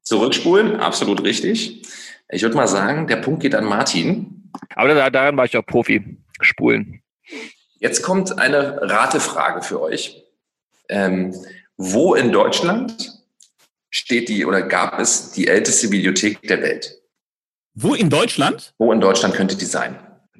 Zurückspulen, 0.02 0.76
absolut 0.80 1.22
richtig. 1.22 1.82
Ich 2.30 2.42
würde 2.42 2.56
mal 2.56 2.66
sagen, 2.66 3.06
der 3.06 3.16
Punkt 3.16 3.42
geht 3.42 3.54
an 3.54 3.64
Martin. 3.64 4.50
Aber 4.74 4.94
da, 4.94 5.10
daran 5.10 5.36
war 5.36 5.44
ich 5.44 5.56
auch 5.56 5.64
Profi. 5.64 6.16
Spulen. 6.40 7.02
Jetzt 7.78 8.02
kommt 8.02 8.38
eine 8.38 8.80
Ratefrage 8.82 9.62
für 9.62 9.80
euch. 9.80 10.24
Ähm, 10.88 11.34
wo 11.76 12.14
in 12.14 12.32
Deutschland 12.32 13.20
steht 13.90 14.28
die 14.28 14.44
oder 14.44 14.62
gab 14.62 14.98
es 14.98 15.32
die 15.32 15.48
älteste 15.48 15.88
Bibliothek 15.88 16.42
der 16.42 16.62
Welt? 16.62 16.99
Wo 17.74 17.94
in 17.94 18.10
Deutschland? 18.10 18.74
Wo 18.78 18.92
in 18.92 19.00
Deutschland 19.00 19.34
könnte 19.34 19.56
die 19.56 19.64
sein? 19.64 19.96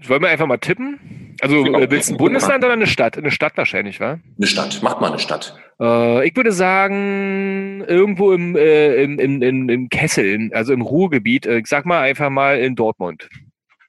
Wollen 0.07 0.23
wir 0.23 0.29
einfach 0.31 0.47
mal 0.47 0.57
tippen? 0.59 1.37
Also 1.43 1.65
äh, 1.65 1.91
willst 1.91 2.09
du 2.11 2.15
ein 2.15 2.19
Bundesland 2.19 2.65
oder 2.65 2.73
eine 2.73 2.87
Stadt? 2.87 3.19
Eine 3.19 3.31
Stadt 3.31 3.57
wahrscheinlich, 3.57 4.01
wa? 4.01 4.19
Eine 4.39 4.47
Stadt. 4.47 4.83
Macht 4.83 5.01
mal 5.01 5.09
eine 5.09 5.19
Stadt. 5.19 5.55
Äh, 5.81 6.27
ich 6.27 6.35
würde 6.37 6.53
sagen, 6.53 7.85
irgendwo 7.87 8.33
im, 8.33 8.57
äh, 8.57 9.03
im, 9.03 9.19
im, 9.19 9.43
im, 9.43 9.69
im 9.69 9.89
Kessel, 9.91 10.51
also 10.55 10.73
im 10.73 10.81
Ruhrgebiet. 10.81 11.47
Äh, 11.47 11.59
Ich 11.59 11.67
sag 11.67 11.85
mal 11.87 12.01
einfach 12.01 12.31
mal 12.31 12.59
in 12.59 12.77
Dortmund. 12.77 13.29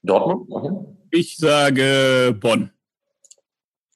Dortmund? 0.02 0.48
Mhm. 0.50 0.98
Ich 1.10 1.36
sage 1.36 2.36
Bonn. 2.38 2.70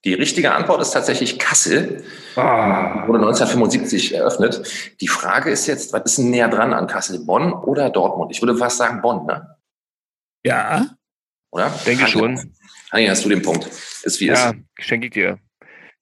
Die 0.07 0.15
richtige 0.15 0.53
Antwort 0.53 0.81
ist 0.81 0.93
tatsächlich 0.93 1.37
Kassel. 1.37 2.05
Ah. 2.37 3.09
Wurde 3.09 3.19
1975 3.19 4.15
eröffnet. 4.15 4.63
Die 5.01 5.09
Frage 5.09 5.51
ist 5.51 5.67
jetzt, 5.67 5.93
was 5.93 6.03
ist 6.05 6.19
denn 6.19 6.31
näher 6.31 6.47
dran 6.47 6.73
an 6.73 6.87
Kassel? 6.87 7.25
Bonn 7.27 7.53
oder 7.53 7.91
Dortmund? 7.91 8.31
Ich 8.31 8.41
würde 8.41 8.57
fast 8.57 8.79
sagen 8.79 9.03
Bonn, 9.03 9.27
ne? 9.27 9.57
Ja. 10.45 10.87
Oder? 11.51 11.71
Denke 11.85 12.03
Hanni, 12.03 12.13
schon. 12.13 12.55
Hanni, 12.93 13.07
hast 13.09 13.25
du 13.25 13.31
den 13.31 13.43
Punkt? 13.43 13.67
Ist 13.67 14.21
wie 14.21 14.27
Ja, 14.27 14.51
ist. 14.51 14.57
schenke 14.79 15.09
ich 15.09 15.13
dir. 15.13 15.41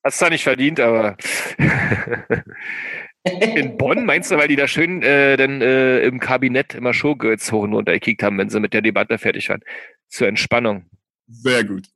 Hast 0.05 0.19
zwar 0.19 0.29
nicht 0.29 0.45
verdient, 0.45 0.81
aber 0.81 1.17
in 3.23 3.79
Bonn 3.79 4.05
meinst 4.05 4.31
du, 4.31 4.37
weil 4.37 4.49
die 4.49 4.57
da 4.57 4.69
schön 4.69 5.03
äh, 5.03 5.39
dann 5.39 5.63
äh, 5.63 6.01
im 6.01 6.21
Kabinett 6.21 6.75
immer 6.75 6.93
Showgirls 6.93 7.51
hoch 7.53 7.63
und 7.63 7.73
runter 7.73 7.93
gekickt 7.93 8.23
haben, 8.23 8.37
wenn 8.37 8.51
sie 8.51 8.61
mit 8.61 8.75
der 8.75 8.83
Debatte 8.83 9.17
fertig 9.17 9.49
waren. 9.49 9.63
Zur 10.09 10.29
Entspannung. 10.29 10.91
Sehr 11.27 11.65
gut. 11.65 11.89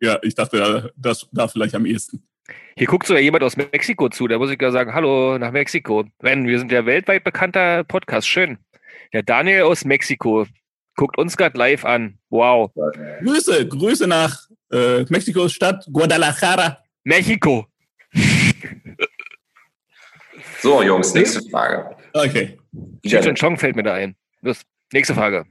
Ja, 0.00 0.18
ich 0.22 0.34
dachte, 0.34 0.92
das 0.96 1.28
da 1.32 1.48
vielleicht 1.48 1.74
am 1.74 1.86
ehesten. 1.86 2.22
Hier 2.76 2.86
guckt 2.86 3.06
sogar 3.06 3.20
jemand 3.20 3.42
aus 3.42 3.56
Mexiko 3.56 4.08
zu. 4.08 4.28
Da 4.28 4.38
muss 4.38 4.50
ich 4.50 4.60
ja 4.60 4.70
sagen, 4.70 4.94
hallo 4.94 5.38
nach 5.38 5.50
Mexiko. 5.50 6.04
Wenn, 6.20 6.46
wir 6.46 6.58
sind 6.58 6.72
ja 6.72 6.86
weltweit 6.86 7.24
bekannter 7.24 7.84
Podcast. 7.84 8.28
Schön. 8.28 8.58
Der 9.12 9.22
Daniel 9.22 9.62
aus 9.62 9.84
Mexiko 9.84 10.46
guckt 10.96 11.18
uns 11.18 11.36
gerade 11.36 11.58
live 11.58 11.84
an. 11.84 12.18
Wow. 12.30 12.70
Grüße, 13.22 13.68
Grüße 13.68 14.06
nach 14.06 14.48
äh, 14.72 15.04
Mexiko-Stadt 15.08 15.86
Guadalajara. 15.92 16.78
Mexiko. 17.04 17.66
So, 20.60 20.82
Jungs, 20.82 21.14
nächste 21.14 21.40
Frage. 21.50 21.96
Okay. 22.12 22.58
Und 22.72 23.38
Chong 23.38 23.56
fällt 23.56 23.76
mir 23.76 23.84
da 23.84 23.94
ein. 23.94 24.16
Los, 24.42 24.62
nächste 24.92 25.14
Frage. 25.14 25.46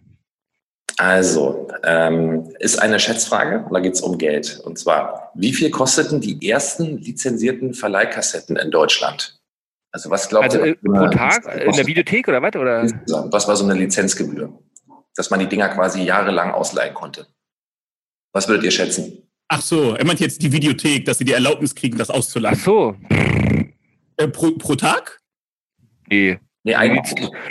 Also, 0.97 1.67
ähm, 1.83 2.51
ist 2.59 2.81
eine 2.81 2.99
Schätzfrage 2.99 3.63
und 3.65 3.73
da 3.73 3.79
geht 3.79 3.93
es 3.93 4.01
um 4.01 4.17
Geld. 4.17 4.59
Und 4.65 4.79
zwar, 4.79 5.31
wie 5.35 5.53
viel 5.53 5.69
kosteten 5.69 6.21
die 6.21 6.49
ersten 6.49 6.97
lizenzierten 6.97 7.73
Verleihkassetten 7.75 8.55
in 8.55 8.71
Deutschland? 8.71 9.39
Also 9.91 10.09
was 10.09 10.27
glaubt 10.27 10.45
Also 10.45 10.59
ihr? 10.59 10.71
äh, 10.71 10.75
pro 10.75 11.07
Tag 11.09 11.45
äh, 11.47 11.65
in 11.65 11.71
der 11.73 11.85
Videothek 11.87 12.27
oder 12.27 12.41
was? 12.41 12.55
Oder? 12.55 13.31
Was 13.31 13.47
war 13.47 13.55
so 13.55 13.63
eine 13.63 13.75
Lizenzgebühr? 13.75 14.51
Dass 15.15 15.29
man 15.29 15.39
die 15.39 15.47
Dinger 15.47 15.69
quasi 15.69 16.01
jahrelang 16.03 16.51
ausleihen 16.51 16.93
konnte. 16.93 17.27
Was 18.33 18.47
würdet 18.47 18.65
ihr 18.65 18.71
schätzen? 18.71 19.23
Ach 19.49 19.61
so, 19.61 19.95
er 19.95 20.05
meint 20.05 20.19
jetzt 20.19 20.41
die 20.41 20.51
Videothek, 20.51 21.05
dass 21.05 21.19
sie 21.19 21.25
die 21.25 21.31
Erlaubnis 21.33 21.73
kriegen, 21.73 21.97
das 21.97 22.09
Ach 22.09 22.15
auszuleihen. 22.15 22.57
so. 22.57 22.95
Äh, 24.17 24.27
pro, 24.27 24.51
pro 24.51 24.75
Tag? 24.75 25.19
Nee. 26.09 26.39
Nee, 26.67 26.75
ein, 26.75 27.01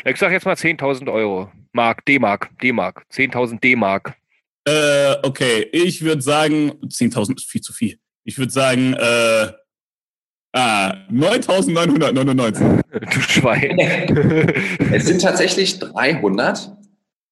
Ich 0.05 0.19
sag 0.19 0.31
jetzt 0.31 0.45
mal 0.45 0.57
10.000 0.57 1.11
Euro. 1.11 1.51
Mark, 1.73 2.05
D-Mark, 2.05 2.51
D-Mark. 2.63 3.07
10.000 3.11 3.61
D-Mark. 3.61 4.13
Äh, 4.67 5.15
okay, 5.23 5.67
ich 5.73 6.03
würde 6.03 6.21
sagen, 6.21 6.73
10.000 6.85 7.39
ist 7.39 7.51
viel 7.51 7.63
zu 7.63 7.73
viel. 7.73 7.99
Ich 8.25 8.37
würde 8.37 8.53
sagen, 8.53 8.93
äh, 8.93 9.53
ah, 10.53 10.95
9.999. 11.11 12.83
Du 12.97 13.21
Schwein. 13.21 13.79
es 14.93 15.07
sind 15.07 15.23
tatsächlich 15.23 15.79
300 15.79 16.73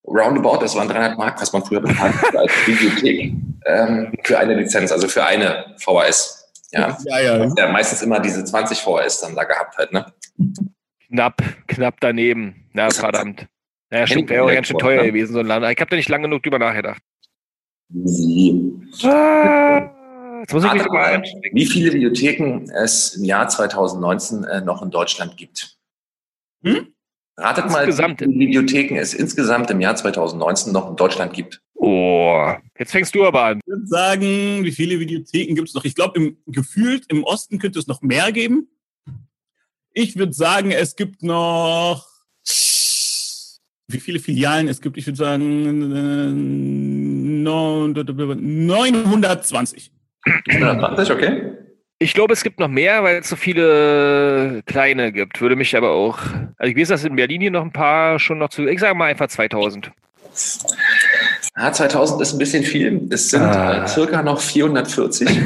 roundabout, 0.07 0.63
das 0.63 0.75
waren 0.77 0.89
300 0.89 1.19
Mark, 1.19 1.39
was 1.39 1.53
man 1.53 1.65
früher 1.65 1.83
bezahlt 1.83 2.15
hat 2.15 2.35
als 2.35 2.53
Bibliothek, 2.65 3.35
ähm, 3.67 4.13
für 4.23 4.39
eine 4.39 4.55
Lizenz, 4.55 4.91
also 4.91 5.07
für 5.07 5.25
eine 5.25 5.75
VHS. 5.79 6.51
Ja, 6.73 6.97
Ja, 7.05 7.21
ja. 7.21 7.53
ja 7.59 7.69
meistens 7.73 8.01
immer 8.01 8.21
diese 8.21 8.43
20 8.43 8.79
VHS 8.79 9.21
dann 9.21 9.35
da 9.35 9.45
gehabt 9.45 9.77
halt, 9.77 9.93
ne? 9.93 10.07
Knapp, 11.09 11.43
knapp 11.69 12.01
daneben. 12.01 12.69
Na, 12.73 12.87
Das 12.87 12.99
verdammt. 12.99 13.47
Ja, 13.93 14.07
stimmt, 14.07 14.29
wäre 14.31 14.45
auch 14.45 14.53
ganz 14.53 14.67
schön 14.67 14.79
teuer 14.79 15.05
gewesen, 15.05 15.33
so 15.35 15.39
ein 15.41 15.47
Land. 15.47 15.65
Ich 15.71 15.81
habe 15.81 15.91
da 15.91 15.97
nicht 15.97 16.09
lange 16.09 16.25
genug 16.29 16.43
drüber 16.43 16.59
nachgedacht. 16.59 17.01
Wie, 17.91 18.73
Ah, 19.03 19.91
Jetzt 20.41 20.53
muss 20.53 20.65
ich 20.65 20.73
mich 20.73 20.83
Rate 20.83 20.93
mal 20.93 21.19
mal, 21.19 21.23
wie 21.53 21.67
viele 21.67 21.91
Bibliotheken 21.93 22.65
es 22.83 23.15
im 23.17 23.25
Jahr 23.25 23.49
2019 23.49 24.45
äh, 24.45 24.61
noch 24.63 24.83
in 24.83 24.91
Deutschland 24.91 25.37
gibt? 25.37 25.77
Hm? 26.65 26.89
Ratet 27.37 27.71
mal, 27.71 27.85
Insgesamt. 27.85 28.21
wie 28.21 28.25
viele 28.27 28.39
Bibliotheken 28.39 28.97
es 28.97 29.15
insgesamt 29.15 29.71
im 29.71 29.81
Jahr 29.81 29.97
2019 29.97 30.73
noch 30.73 30.91
in 30.91 30.97
Deutschland 30.97 31.33
gibt. 31.33 31.61
Oh, 31.75 32.53
jetzt 32.79 32.93
fängst 32.93 33.15
du 33.15 33.25
aber 33.27 33.43
an. 33.45 33.61
Ich 33.65 33.67
würde 33.71 33.87
sagen, 33.87 34.21
wie 34.65 34.73
viele 34.73 34.99
Videotheken 35.01 35.55
gibt 35.55 35.69
es 35.69 35.75
noch? 35.75 35.85
Ich 35.85 35.95
glaube, 35.95 36.19
im, 36.19 36.37
gefühlt 36.47 37.05
im 37.11 37.25
Osten 37.25 37.59
könnte 37.59 37.79
es 37.79 37.87
noch 37.87 38.01
mehr 38.03 38.31
geben. 38.33 38.69
Ich 39.95 40.17
würde 40.17 40.33
sagen, 40.33 40.71
es 40.73 40.97
gibt 40.97 41.23
noch. 41.23 42.05
Wie 43.87 44.01
viele 44.01 44.19
Filialen 44.19 44.67
es 44.69 44.81
gibt? 44.81 44.97
Ich 44.97 45.07
würde 45.07 45.17
sagen, 45.17 45.93
äh, 45.93 46.33
no- 47.43 47.87
920. 47.87 49.93
120, 50.49 51.13
okay? 51.15 51.53
Ich 52.01 52.13
glaube, 52.15 52.33
es 52.33 52.43
gibt 52.43 52.59
noch 52.59 52.67
mehr, 52.69 53.05
weil 53.05 53.19
es 53.19 53.29
so 53.29 53.37
viele 53.37 54.63
kleine 54.67 55.13
gibt. 55.13 55.41
Würde 55.41 55.55
mich 55.55 55.77
aber 55.77 55.91
auch. 55.91 56.19
Also 56.59 56.73
ich 56.73 56.77
weiß, 56.77 56.89
dass 56.89 57.05
in 57.05 57.15
Berlin 57.15 57.41
hier 57.41 57.53
noch 57.53 57.63
ein 57.63 57.73
paar 57.73 58.19
schon 58.19 58.39
noch 58.39 58.49
zu. 58.49 58.67
Ich 58.67 58.81
sage 58.81 58.97
mal 58.97 59.11
einfach 59.11 59.29
2000. 59.29 59.93
Ja, 61.57 61.73
2000 61.73 62.21
ist 62.21 62.33
ein 62.33 62.39
bisschen 62.39 62.65
viel. 62.65 63.07
Es 63.11 63.31
sind 63.31 63.43
Ah. 63.43 63.85
äh, 63.85 63.89
circa 63.89 64.23
noch 64.23 64.41
440. 64.41 65.29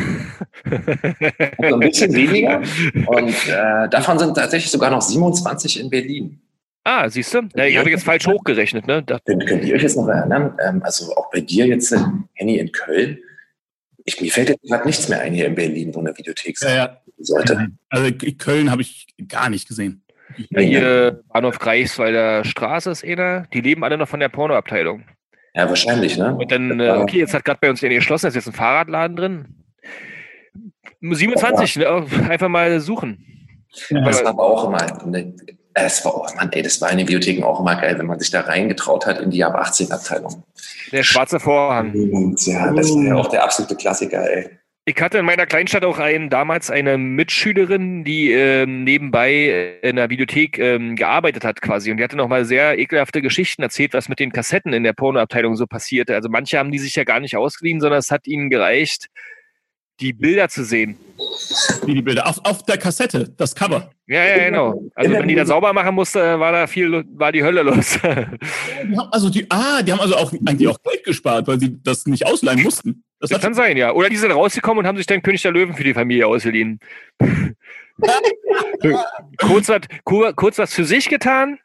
also 1.59 1.75
ein 1.75 1.81
bisschen 1.81 2.13
weniger. 2.15 2.59
Und 3.07 3.29
äh, 3.49 3.89
davon 3.91 4.19
sind 4.19 4.35
tatsächlich 4.35 4.71
sogar 4.71 4.91
noch 4.91 5.03
27 5.03 5.81
in 5.81 5.91
Berlin. 5.91 6.41
Ah, 6.85 7.09
siehst 7.11 7.35
du? 7.35 7.43
Ja, 7.55 7.65
ich 7.67 7.77
habe 7.77 7.91
jetzt 7.91 8.05
falsch 8.05 8.27
hochgerechnet, 8.27 8.87
ne? 8.87 9.03
Da, 9.03 9.19
Könnt, 9.27 9.47
könnt 9.47 9.65
ihr 9.65 9.75
euch 9.75 9.83
jetzt 9.83 9.97
noch 9.97 10.09
erinnern? 10.09 10.57
Ähm, 10.67 10.83
also 10.83 11.15
auch 11.17 11.31
bei 11.31 11.41
dir 11.41 11.67
jetzt, 11.67 11.93
äh, 11.93 11.99
Henny, 12.35 12.57
in 12.59 12.73
Köln. 12.73 13.19
Ich, 14.07 14.19
mir 14.23 14.31
fällt 14.31 14.49
jetzt 14.49 14.63
gerade 14.63 14.87
nichts 14.87 15.07
mehr 15.11 15.21
ein 15.21 15.35
hier 15.35 15.47
in 15.47 15.55
Berlin, 15.55 15.95
wo 15.95 16.01
eine 16.01 16.17
Videothek 16.17 16.57
sein 16.57 16.71
Ja, 16.71 16.85
ja. 16.87 16.99
sollte. 17.19 17.69
Also 17.91 18.11
Köln 18.39 18.71
habe 18.71 18.81
ich 18.81 19.07
gar 19.29 19.51
nicht 19.51 19.69
gesehen. 19.69 20.03
ja, 20.49 20.61
hier 20.63 21.23
Bahnhof 21.31 21.59
Greifswalder 21.59 22.43
Straße 22.47 22.91
ist 22.91 23.05
einer. 23.05 23.47
Die 23.53 23.61
leben 23.61 23.85
alle 23.85 23.99
noch 23.99 24.09
von 24.09 24.21
der 24.21 24.31
Pornoabteilung. 24.31 25.05
Ja, 25.59 25.69
wahrscheinlich, 25.69 26.17
ne? 26.17 26.37
Und 26.37 26.53
dann, 26.53 26.79
äh, 26.79 26.91
okay, 26.91 27.19
jetzt 27.19 27.35
hat 27.35 27.45
gerade 27.45 27.59
bei 27.61 27.69
uns 27.69 27.81
der 27.81 27.91
geschlossen, 27.91 28.29
ist 28.29 28.37
jetzt 28.37 28.47
ein 28.47 28.53
Fahrradladen 28.53 29.17
drin. 29.17 29.49
27, 31.01 31.77
ne? 31.77 32.07
einfach 32.29 32.49
mal 32.49 32.79
suchen. 32.79 33.51
Das 33.91 34.23
war 34.23 34.31
aber 34.31 34.45
auch 34.45 34.69
immer, 34.69 35.05
ne, 35.07 35.35
es 35.75 36.05
war, 36.05 36.17
oh 36.17 36.27
Mann, 36.37 36.51
ey, 36.53 36.63
das 36.63 36.81
war 36.81 36.93
in 36.93 36.99
den 36.99 37.07
Bibliotheken 37.07 37.45
auch 37.45 37.59
immer 37.59 37.75
geil, 37.75 37.99
wenn 37.99 38.07
man 38.07 38.21
sich 38.21 38.31
da 38.31 38.43
reingetraut 38.43 39.05
hat 39.07 39.21
in 39.21 39.31
die 39.31 39.43
ab 39.43 39.57
18 39.57 39.91
Abteilung. 39.91 40.45
Der 40.93 41.03
schwarze 41.03 41.41
Vorhang. 41.41 41.93
Und 41.93 42.47
ja, 42.47 42.73
das 42.73 42.95
war 42.95 43.03
ja 43.03 43.17
auch 43.17 43.29
der 43.29 43.43
absolute 43.43 43.75
Klassiker, 43.75 44.31
ey. 44.31 44.58
Ich 44.89 45.03
hatte 45.03 45.19
in 45.19 45.27
meiner 45.27 45.45
Kleinstadt 45.45 45.85
auch 45.85 45.99
einen, 45.99 46.31
damals 46.31 46.71
eine 46.71 46.97
Mitschülerin, 46.97 48.05
die 48.05 48.33
ähm, 48.33 48.85
nebenbei 48.85 49.77
in 49.83 49.97
der 49.97 50.09
Videothek 50.09 50.59
ähm, 50.59 50.97
gearbeitet 50.97 51.45
hat 51.45 51.61
quasi. 51.61 51.91
Und 51.91 51.99
die 51.99 52.05
hatte 52.05 52.17
nochmal 52.17 52.47
sehr 52.47 52.79
ekelhafte 52.79 53.21
Geschichten 53.21 53.61
erzählt, 53.63 53.93
was 53.93 54.09
mit 54.09 54.19
den 54.19 54.33
Kassetten 54.33 54.73
in 54.73 54.85
der 54.85 54.95
Pornoabteilung 54.95 55.57
so 55.57 55.67
passierte. 55.67 56.15
Also 56.15 56.31
manche 56.31 56.59
haben 56.59 56.73
die 56.73 56.79
sich 56.79 56.95
ja 56.97 57.05
gar 57.05 57.21
nicht 57.21 57.37
ausgeliehen, 57.37 57.83
sondern 57.83 57.99
es 57.99 58.11
hat 58.11 58.27
ihnen 58.27 58.49
gereicht, 58.49 59.09
die 60.01 60.15
Bilder 60.15 60.49
zu 60.49 60.65
sehen. 60.65 60.97
Wie 61.85 61.93
die 61.93 62.01
Bilder. 62.01 62.27
Auf, 62.27 62.39
auf 62.45 62.63
der 62.65 62.79
Kassette, 62.79 63.29
das 63.37 63.55
Cover. 63.55 63.91
Ja, 64.07 64.25
ja, 64.25 64.49
genau. 64.49 64.81
Also 64.95 65.13
wenn 65.13 65.29
die 65.29 65.35
da 65.35 65.45
sauber 65.45 65.75
machen 65.75 65.97
musste, 65.97 66.41
war 66.41 66.53
da 66.53 66.67
viel, 66.67 67.05
war 67.13 67.31
die 67.31 67.45
Hölle 67.45 67.61
los. 67.61 67.99
Die 68.03 68.97
haben 68.97 69.09
also 69.11 69.29
die, 69.29 69.45
ah, 69.51 69.83
die 69.83 69.93
haben 69.93 70.01
also 70.01 70.17
auch 70.17 70.33
eigentlich 70.33 70.69
auch 70.69 70.83
Geld 70.83 71.05
gespart, 71.05 71.47
weil 71.47 71.61
sie 71.61 71.79
das 71.83 72.07
nicht 72.07 72.25
ausleihen 72.25 72.63
mussten. 72.63 73.05
Das 73.21 73.31
Das 73.31 73.41
kann 73.41 73.55
sein, 73.55 73.77
ja. 73.77 73.93
Oder 73.93 74.09
die 74.09 74.17
sind 74.17 74.31
rausgekommen 74.31 74.79
und 74.81 74.87
haben 74.87 74.97
sich 74.97 75.07
dann 75.07 75.23
König 75.23 75.43
der 75.43 75.51
Löwen 75.53 75.75
für 75.75 75.85
die 75.85 75.95
Familie 75.95 76.27
ausgeliehen. 76.27 76.79
kurz, 79.41 79.69
was, 79.69 79.81
kur- 80.05 80.33
kurz 80.35 80.59
was 80.59 80.73
für 80.75 80.85
sich 80.85 81.09
getan 81.09 81.59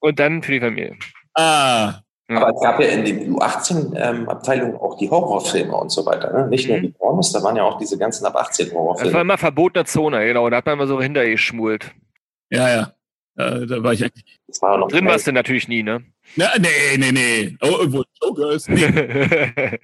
und 0.00 0.18
dann 0.18 0.42
für 0.42 0.52
die 0.52 0.60
Familie. 0.60 0.96
Ah, 1.34 2.00
Aber 2.28 2.50
es 2.54 2.60
gab 2.60 2.80
ja 2.80 2.88
in 2.88 3.04
den 3.04 3.34
U18-Abteilungen 3.36 4.76
auch 4.76 4.98
die 4.98 5.08
Horrorfilme 5.08 5.74
und 5.76 5.90
so 5.90 6.04
weiter. 6.04 6.32
Ne? 6.32 6.48
Nicht 6.48 6.68
nur 6.68 6.78
Mhm. 6.78 6.82
die 6.82 6.88
Pornos, 6.88 7.32
da 7.32 7.42
waren 7.42 7.56
ja 7.56 7.62
auch 7.62 7.78
diese 7.78 7.96
ganzen 7.98 8.26
ab 8.26 8.36
18 8.36 8.66
Das 8.66 8.74
war 8.74 8.80
Horrorfilme. 8.82 9.20
immer 9.20 9.38
verbotene 9.38 9.84
Zone, 9.84 10.26
genau. 10.26 10.50
Da 10.50 10.56
hat 10.58 10.66
man 10.66 10.74
immer 10.74 10.86
so 10.86 11.00
hintergeschmult. 11.00 11.92
ja, 12.50 12.68
ja. 12.68 12.92
Äh, 13.38 13.66
da 13.66 13.82
war 13.82 13.92
ich 13.92 14.02
eigentlich. 14.02 14.40
Das 14.46 14.62
war 14.62 14.78
noch 14.78 14.88
Drin 14.88 15.04
warst 15.04 15.26
du 15.26 15.32
natürlich 15.32 15.68
nie, 15.68 15.82
ne? 15.82 16.02
Na, 16.36 16.48
nee, 16.58 16.96
nee, 16.96 17.12
nee. 17.12 17.56
Oh, 17.60 17.92
wohl 17.92 18.04
Showgirls. 18.22 18.66
Nee. 18.68 18.80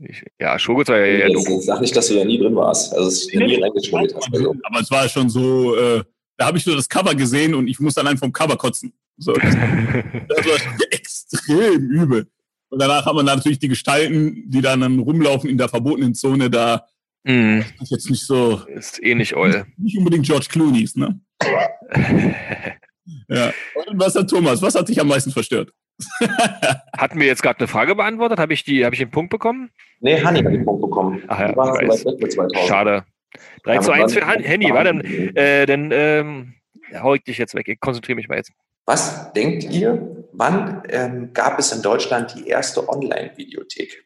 Ich- 0.00 0.24
ja, 0.38 0.58
Schurgutz 0.58 0.88
war 0.88 0.98
ja, 0.98 1.26
ja 1.26 1.28
Jetzt, 1.28 1.62
sag 1.64 1.80
nicht, 1.80 1.94
dass 1.96 2.06
du 2.08 2.14
da 2.14 2.24
nie 2.24 2.38
drin 2.38 2.54
warst. 2.54 2.92
Also, 2.94 3.04
dass 3.10 3.26
du 3.26 3.38
da 3.38 3.46
nie 3.46 3.60
reingeschmuggelt 3.62 4.14
hast. 4.14 4.28
Also, 4.32 4.54
Aber 4.62 4.80
es 4.80 4.90
war 4.90 5.08
schon 5.08 5.28
so, 5.28 5.76
äh, 5.76 6.02
da 6.36 6.46
habe 6.46 6.58
ich 6.58 6.66
nur 6.66 6.76
das 6.76 6.88
Cover 6.88 7.14
gesehen 7.14 7.54
und 7.54 7.66
ich 7.68 7.80
musste 7.80 8.00
allein 8.00 8.16
vom 8.16 8.32
Cover 8.32 8.56
kotzen. 8.56 8.92
So, 9.16 9.32
das, 9.32 9.42
das 10.28 10.46
war 10.46 10.56
extrem 10.90 11.90
übel. 11.90 12.28
Und 12.70 12.80
danach 12.80 13.06
hat 13.06 13.14
man 13.14 13.24
natürlich 13.26 13.58
die 13.58 13.68
Gestalten, 13.68 14.44
die 14.48 14.60
dann, 14.60 14.80
dann 14.82 14.98
rumlaufen 15.00 15.48
in 15.50 15.58
der 15.58 15.68
verbotenen 15.68 16.14
Zone, 16.14 16.48
da 16.50 16.86
Hm, 17.26 17.64
ist 17.82 17.90
jetzt 17.90 18.08
nicht 18.10 18.24
so, 18.24 18.62
ist 18.68 19.02
eh 19.02 19.14
nicht 19.14 19.34
oll. 19.34 19.66
nicht 19.76 19.98
unbedingt 19.98 20.24
George 20.24 20.46
Clooney's, 20.50 20.94
ne? 20.96 21.20
Ja. 23.28 23.52
Und 23.74 23.98
was 23.98 24.14
hat 24.14 24.28
Thomas? 24.30 24.60
Was 24.62 24.74
hat 24.74 24.88
dich 24.88 25.00
am 25.00 25.08
meisten 25.08 25.30
verstört? 25.30 25.72
Hatten 26.96 27.18
wir 27.20 27.26
jetzt 27.26 27.42
gerade 27.42 27.58
eine 27.60 27.68
Frage 27.68 27.94
beantwortet? 27.94 28.38
Habe 28.38 28.52
ich, 28.52 28.64
die- 28.64 28.84
hab 28.84 28.92
ich 28.92 28.98
den 29.00 29.10
Punkt 29.10 29.30
bekommen? 29.30 29.70
nee, 30.00 30.22
Hanni 30.22 30.40
hat 30.42 30.52
den 30.52 30.64
Punkt 30.64 30.80
bekommen. 30.82 31.22
Ach 31.28 31.40
ja, 31.40 31.56
weiß. 31.56 31.88
weit 31.88 32.04
weg 32.14 32.20
mit 32.22 32.32
2000. 32.32 32.68
Schade. 32.68 33.04
3 33.64 33.74
Ja, 33.74 33.80
zu 33.80 33.92
aber 33.92 34.02
1 34.02 34.14
für 34.14 34.20
dann- 34.20 34.28
Han 34.28 34.42
Handy, 34.42 34.72
war 34.72 34.84
dann, 34.84 35.00
äh, 35.00 35.66
dann 35.66 35.90
ähm, 35.92 36.54
hau 37.02 37.14
ich 37.14 37.22
dich 37.24 37.38
jetzt 37.38 37.54
weg. 37.54 37.68
Ich 37.68 37.80
konzentriere 37.80 38.16
mich 38.16 38.28
mal 38.28 38.36
jetzt. 38.36 38.52
Was 38.86 39.32
denkt 39.34 39.64
ihr, 39.64 40.24
wann 40.32 40.82
ähm, 40.88 41.32
gab 41.34 41.58
es 41.58 41.72
in 41.72 41.82
Deutschland 41.82 42.34
die 42.36 42.46
erste 42.48 42.88
Online-Videothek? 42.88 44.04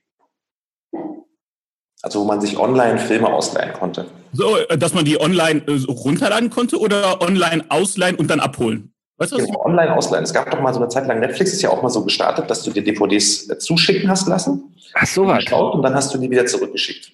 Also 2.02 2.20
wo 2.20 2.24
man 2.24 2.40
sich 2.40 2.58
online 2.58 2.98
Filme 2.98 3.28
ausleihen 3.32 3.72
konnte. 3.74 4.06
So, 4.32 4.56
äh, 4.56 4.76
dass 4.76 4.92
man 4.92 5.04
die 5.04 5.20
online 5.20 5.62
äh, 5.68 5.84
runterladen 5.88 6.50
konnte 6.50 6.78
oder 6.80 7.20
online 7.22 7.64
ausleihen 7.68 8.16
und 8.16 8.28
dann 8.28 8.40
abholen? 8.40 8.91
Weißt 9.22 9.32
du, 9.32 9.36
was 9.36 9.42
ich 9.44 9.48
Genau, 9.50 9.64
online 9.64 9.94
ausleihen. 9.96 10.24
Es 10.24 10.32
gab 10.34 10.50
doch 10.50 10.60
mal 10.60 10.72
so 10.74 10.80
eine 10.80 10.88
Zeit 10.88 11.06
lang, 11.06 11.20
Netflix 11.20 11.52
ist 11.52 11.62
ja 11.62 11.70
auch 11.70 11.80
mal 11.82 11.90
so 11.90 12.02
gestartet, 12.04 12.50
dass 12.50 12.62
du 12.64 12.70
dir 12.72 12.82
DVDs 12.82 13.48
äh, 13.48 13.58
zuschicken 13.58 14.08
hast 14.10 14.26
lassen, 14.28 14.74
Ach 14.94 15.06
so 15.06 15.26
was. 15.26 15.44
geschaut 15.44 15.74
und 15.74 15.82
dann 15.82 15.94
hast 15.94 16.12
du 16.12 16.18
die 16.18 16.30
wieder 16.30 16.44
zurückgeschickt. 16.46 17.12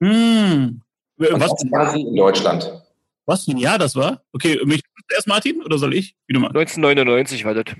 Und 0.00 0.80
Was, 1.18 1.50
das 1.54 1.68
quasi 1.70 2.00
in 2.00 2.16
Deutschland. 2.16 2.82
was 3.26 3.44
für 3.44 3.50
ein 3.50 3.58
Jahr 3.58 3.78
das 3.78 3.94
war? 3.94 4.22
Okay, 4.32 4.58
mich 4.64 4.80
erst 5.14 5.26
Martin 5.28 5.62
oder 5.62 5.76
soll 5.76 5.92
ich? 5.94 6.16
Wie 6.26 6.32
du 6.32 6.40
mal. 6.40 6.48
1999 6.48 7.44
war 7.44 7.52
das. 7.54 7.74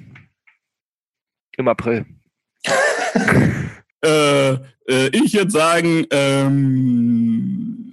Im 1.57 1.69
April. 1.69 2.05
Äh, 4.03 4.53
äh, 4.89 5.09
ich 5.13 5.35
würde 5.35 5.51
sagen, 5.51 6.07
ähm, 6.11 7.90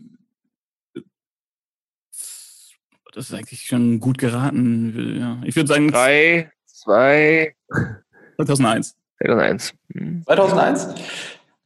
das 3.18 3.30
ist 3.30 3.34
eigentlich 3.34 3.64
schon 3.64 4.00
gut 4.00 4.18
geraten. 4.20 5.18
Ja. 5.20 5.38
Ich 5.44 5.56
würde 5.56 5.68
sagen 5.68 5.90
3, 5.92 6.52
2, 6.66 7.56
2001. 8.36 8.96
2001. 9.20 9.74
Hm. 9.94 10.24
2001? 10.26 10.88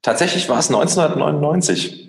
Tatsächlich 0.01 0.47
war 0.49 0.59
es 0.59 0.69
1999. 0.69 2.07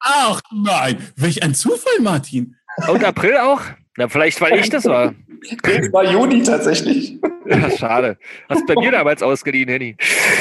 Ach 0.00 0.40
nein, 0.54 0.98
welch 1.16 1.42
ein 1.42 1.54
Zufall, 1.54 2.00
Martin. 2.00 2.54
Und 2.88 3.04
April 3.04 3.36
auch? 3.38 3.60
Na, 3.96 4.08
vielleicht, 4.08 4.40
weil 4.40 4.58
ich 4.58 4.68
das 4.70 4.84
war. 4.84 5.14
Es 5.62 5.92
war 5.92 6.04
Juni 6.04 6.42
tatsächlich. 6.42 7.18
Ja, 7.46 7.70
schade. 7.70 8.18
Hast 8.48 8.68
du 8.68 8.74
bei 8.74 8.80
mir 8.80 8.92
damals 8.92 9.22
ausgeliehen, 9.22 9.68
Henny. 9.68 9.96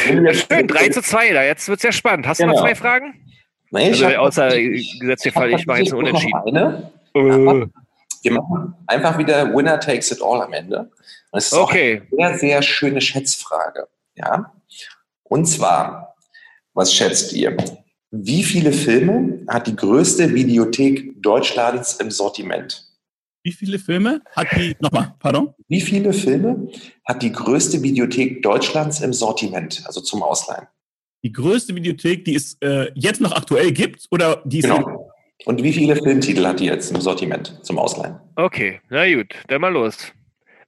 Schön, 0.05 0.67
3 0.67 0.89
zu 0.89 1.01
2 1.01 1.33
da. 1.33 1.43
Jetzt 1.43 1.67
wird's 1.67 1.83
ja 1.83 1.91
spannend. 1.91 2.27
Hast 2.27 2.41
du 2.41 2.45
noch 2.45 2.53
Genau. 2.53 2.63
zwei 2.65 2.75
Fragen? 2.75 3.13
Nee, 3.71 3.89
ich 3.91 4.05
Also, 4.05 4.17
außer 4.17 4.49
gesetzter 4.99 5.31
Fall, 5.31 5.51
ich 5.53 5.65
mache 5.65 5.79
jetzt 5.79 5.93
einen 5.93 6.01
Unentschieden. 6.01 6.53
noch 6.53 6.91
Eine. 7.13 7.71
Wir 8.25 8.33
machen 8.33 8.73
einfach 8.87 9.17
wieder 9.19 9.53
Winner 9.53 9.79
takes 9.79 10.11
it 10.11 10.21
all 10.21 10.41
am 10.41 10.51
Ende. 10.53 10.79
Und 11.31 11.37
es 11.37 11.47
ist 11.47 11.53
auch 11.53 11.69
Okay. 11.69 12.01
eine 12.11 12.29
sehr, 12.31 12.39
sehr 12.39 12.61
schöne 12.63 13.01
Schätzfrage. 13.01 13.87
Ja? 14.15 14.51
Und 15.23 15.45
zwar, 15.45 16.15
was 16.73 16.93
schätzt 16.93 17.33
ihr? 17.33 17.55
Wie 18.11 18.43
viele 18.43 18.71
Filme 18.71 19.41
hat 19.47 19.67
die 19.67 19.75
größte 19.75 20.33
Videothek 20.33 21.21
Deutschlands 21.21 21.93
im 21.97 22.09
Sortiment? 22.11 22.81
Wie 23.43 23.51
viele 23.51 23.77
Filme 23.77 24.21
hat 24.35 24.47
die, 24.55 24.75
nochmal, 24.79 25.13
pardon? 25.19 25.53
Wie 25.67 25.81
viele 25.81 26.13
Filme 26.13 26.67
hat 27.07 27.21
die 27.21 27.31
größte 27.31 27.83
Videothek 27.83 28.41
Deutschlands 28.41 29.01
im 29.01 29.13
Sortiment, 29.13 29.83
also 29.85 30.01
zum 30.01 30.23
Ausleihen? 30.23 30.65
Die 31.23 31.31
größte 31.31 31.75
Videothek, 31.75 32.25
die 32.25 32.35
es 32.35 32.57
äh, 32.61 32.91
jetzt 32.95 33.21
noch 33.21 33.33
aktuell 33.33 33.71
gibt 33.71 34.07
oder 34.09 34.41
die 34.45 34.59
es 34.59 34.65
Genau. 34.65 35.04
Und 35.45 35.63
wie 35.63 35.73
viele 35.73 35.95
Filmtitel 35.95 36.45
hat 36.45 36.59
die 36.59 36.65
jetzt 36.65 36.91
im 36.91 37.01
Sortiment 37.01 37.59
zum 37.63 37.77
Ausleihen? 37.77 38.19
Okay, 38.35 38.81
na 38.89 39.11
gut, 39.13 39.35
dann 39.47 39.61
mal 39.61 39.71
los. 39.71 40.11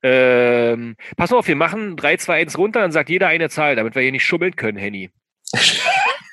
Ähm, 0.04 0.96
pass 1.16 1.34
auf, 1.34 1.48
wir 1.48 1.56
machen 1.56 1.98
3, 1.98 2.18
2, 2.18 2.34
1 2.36 2.58
runter, 2.58 2.82
dann 2.82 2.92
sagt 2.92 3.10
jeder 3.10 3.28
eine 3.28 3.50
Zahl, 3.50 3.76
damit 3.76 3.96
wir 3.96 4.04
hier 4.04 4.12
nicht 4.12 4.26
schummeln 4.26 4.56
können, 4.56 4.78
Henny. 4.78 5.10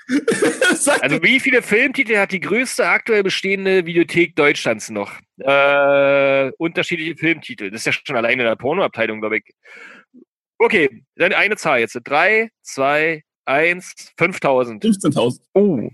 Also 1.00 1.22
wie 1.22 1.40
viele 1.40 1.62
Filmtitel 1.62 2.16
hat 2.16 2.32
die 2.32 2.40
größte 2.40 2.86
aktuell 2.86 3.22
bestehende 3.22 3.86
Videothek 3.86 4.36
Deutschlands 4.36 4.90
noch? 4.90 5.12
Äh, 5.38 6.50
unterschiedliche 6.58 7.16
Filmtitel. 7.16 7.70
Das 7.70 7.80
ist 7.80 7.86
ja 7.86 7.92
schon 7.92 8.16
alleine 8.16 8.42
in 8.42 8.48
der 8.48 8.56
Pornoabteilung, 8.56 9.20
glaube 9.20 9.38
ich. 9.38 9.54
Okay, 10.58 11.02
dann 11.16 11.32
eine 11.32 11.56
Zahl 11.56 11.80
jetzt. 11.80 11.98
3, 12.02 12.50
2, 12.62 13.22
1, 13.46 14.12
5000. 14.16 14.84
15.000. 14.84 15.40
Oh. 15.54 15.90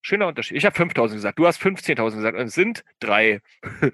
Schöner 0.00 0.26
Unterschied. 0.28 0.56
Ich 0.56 0.64
habe 0.64 0.74
5000 0.76 1.16
gesagt. 1.18 1.38
Du 1.38 1.46
hast 1.46 1.60
15.000 1.60 2.14
gesagt. 2.16 2.36
Und 2.38 2.46
es 2.46 2.54
sind 2.54 2.84
drei. 3.00 3.40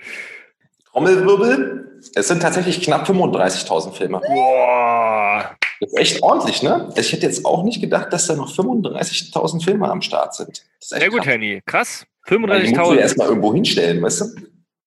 Trommelwirbel. 0.93 2.01
Es 2.15 2.29
sind 2.29 2.41
tatsächlich 2.43 2.81
knapp 2.83 3.09
35.000 3.09 3.93
Filme. 3.95 4.21
Boah. 4.27 5.57
Das 5.81 5.91
ist 5.93 5.99
echt 5.99 6.23
ordentlich, 6.23 6.63
ne? 6.63 6.93
Ich 6.97 7.13
hätte 7.13 7.27
jetzt 7.27 7.45
auch 7.45 7.65
nicht 7.65 7.81
gedacht, 7.81 8.13
dass 8.13 8.27
da 8.27 8.37
noch 8.37 8.53
35.000 8.55 9.65
Filme 9.65 9.89
am 9.91 10.03
Start 10.03 10.35
sind. 10.35 10.65
Das 10.79 10.87
ist 10.87 10.93
echt 10.93 11.01
Sehr 11.01 11.11
gut, 11.11 11.19
krass. 11.23 11.27
Henny. 11.33 11.63
Krass. 11.67 12.07
Die 12.31 12.39
musst 12.39 12.53
du 12.53 12.57
35.000. 12.57 12.97
erstmal 12.97 13.29
irgendwo 13.29 13.53
hinstellen, 13.55 14.03
weißt 14.03 14.21
du? 14.21 14.27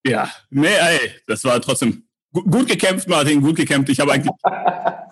Ja, 0.06 0.30
nee, 0.50 0.66
ey, 0.66 1.10
das 1.26 1.44
war 1.44 1.60
trotzdem 1.60 2.04
gu- 2.32 2.42
gut 2.44 2.66
gekämpft, 2.68 3.06
Martin, 3.08 3.42
gut 3.42 3.56
gekämpft. 3.56 3.90
Ich 3.90 4.00
habe 4.00 4.12
eigentlich, 4.12 4.32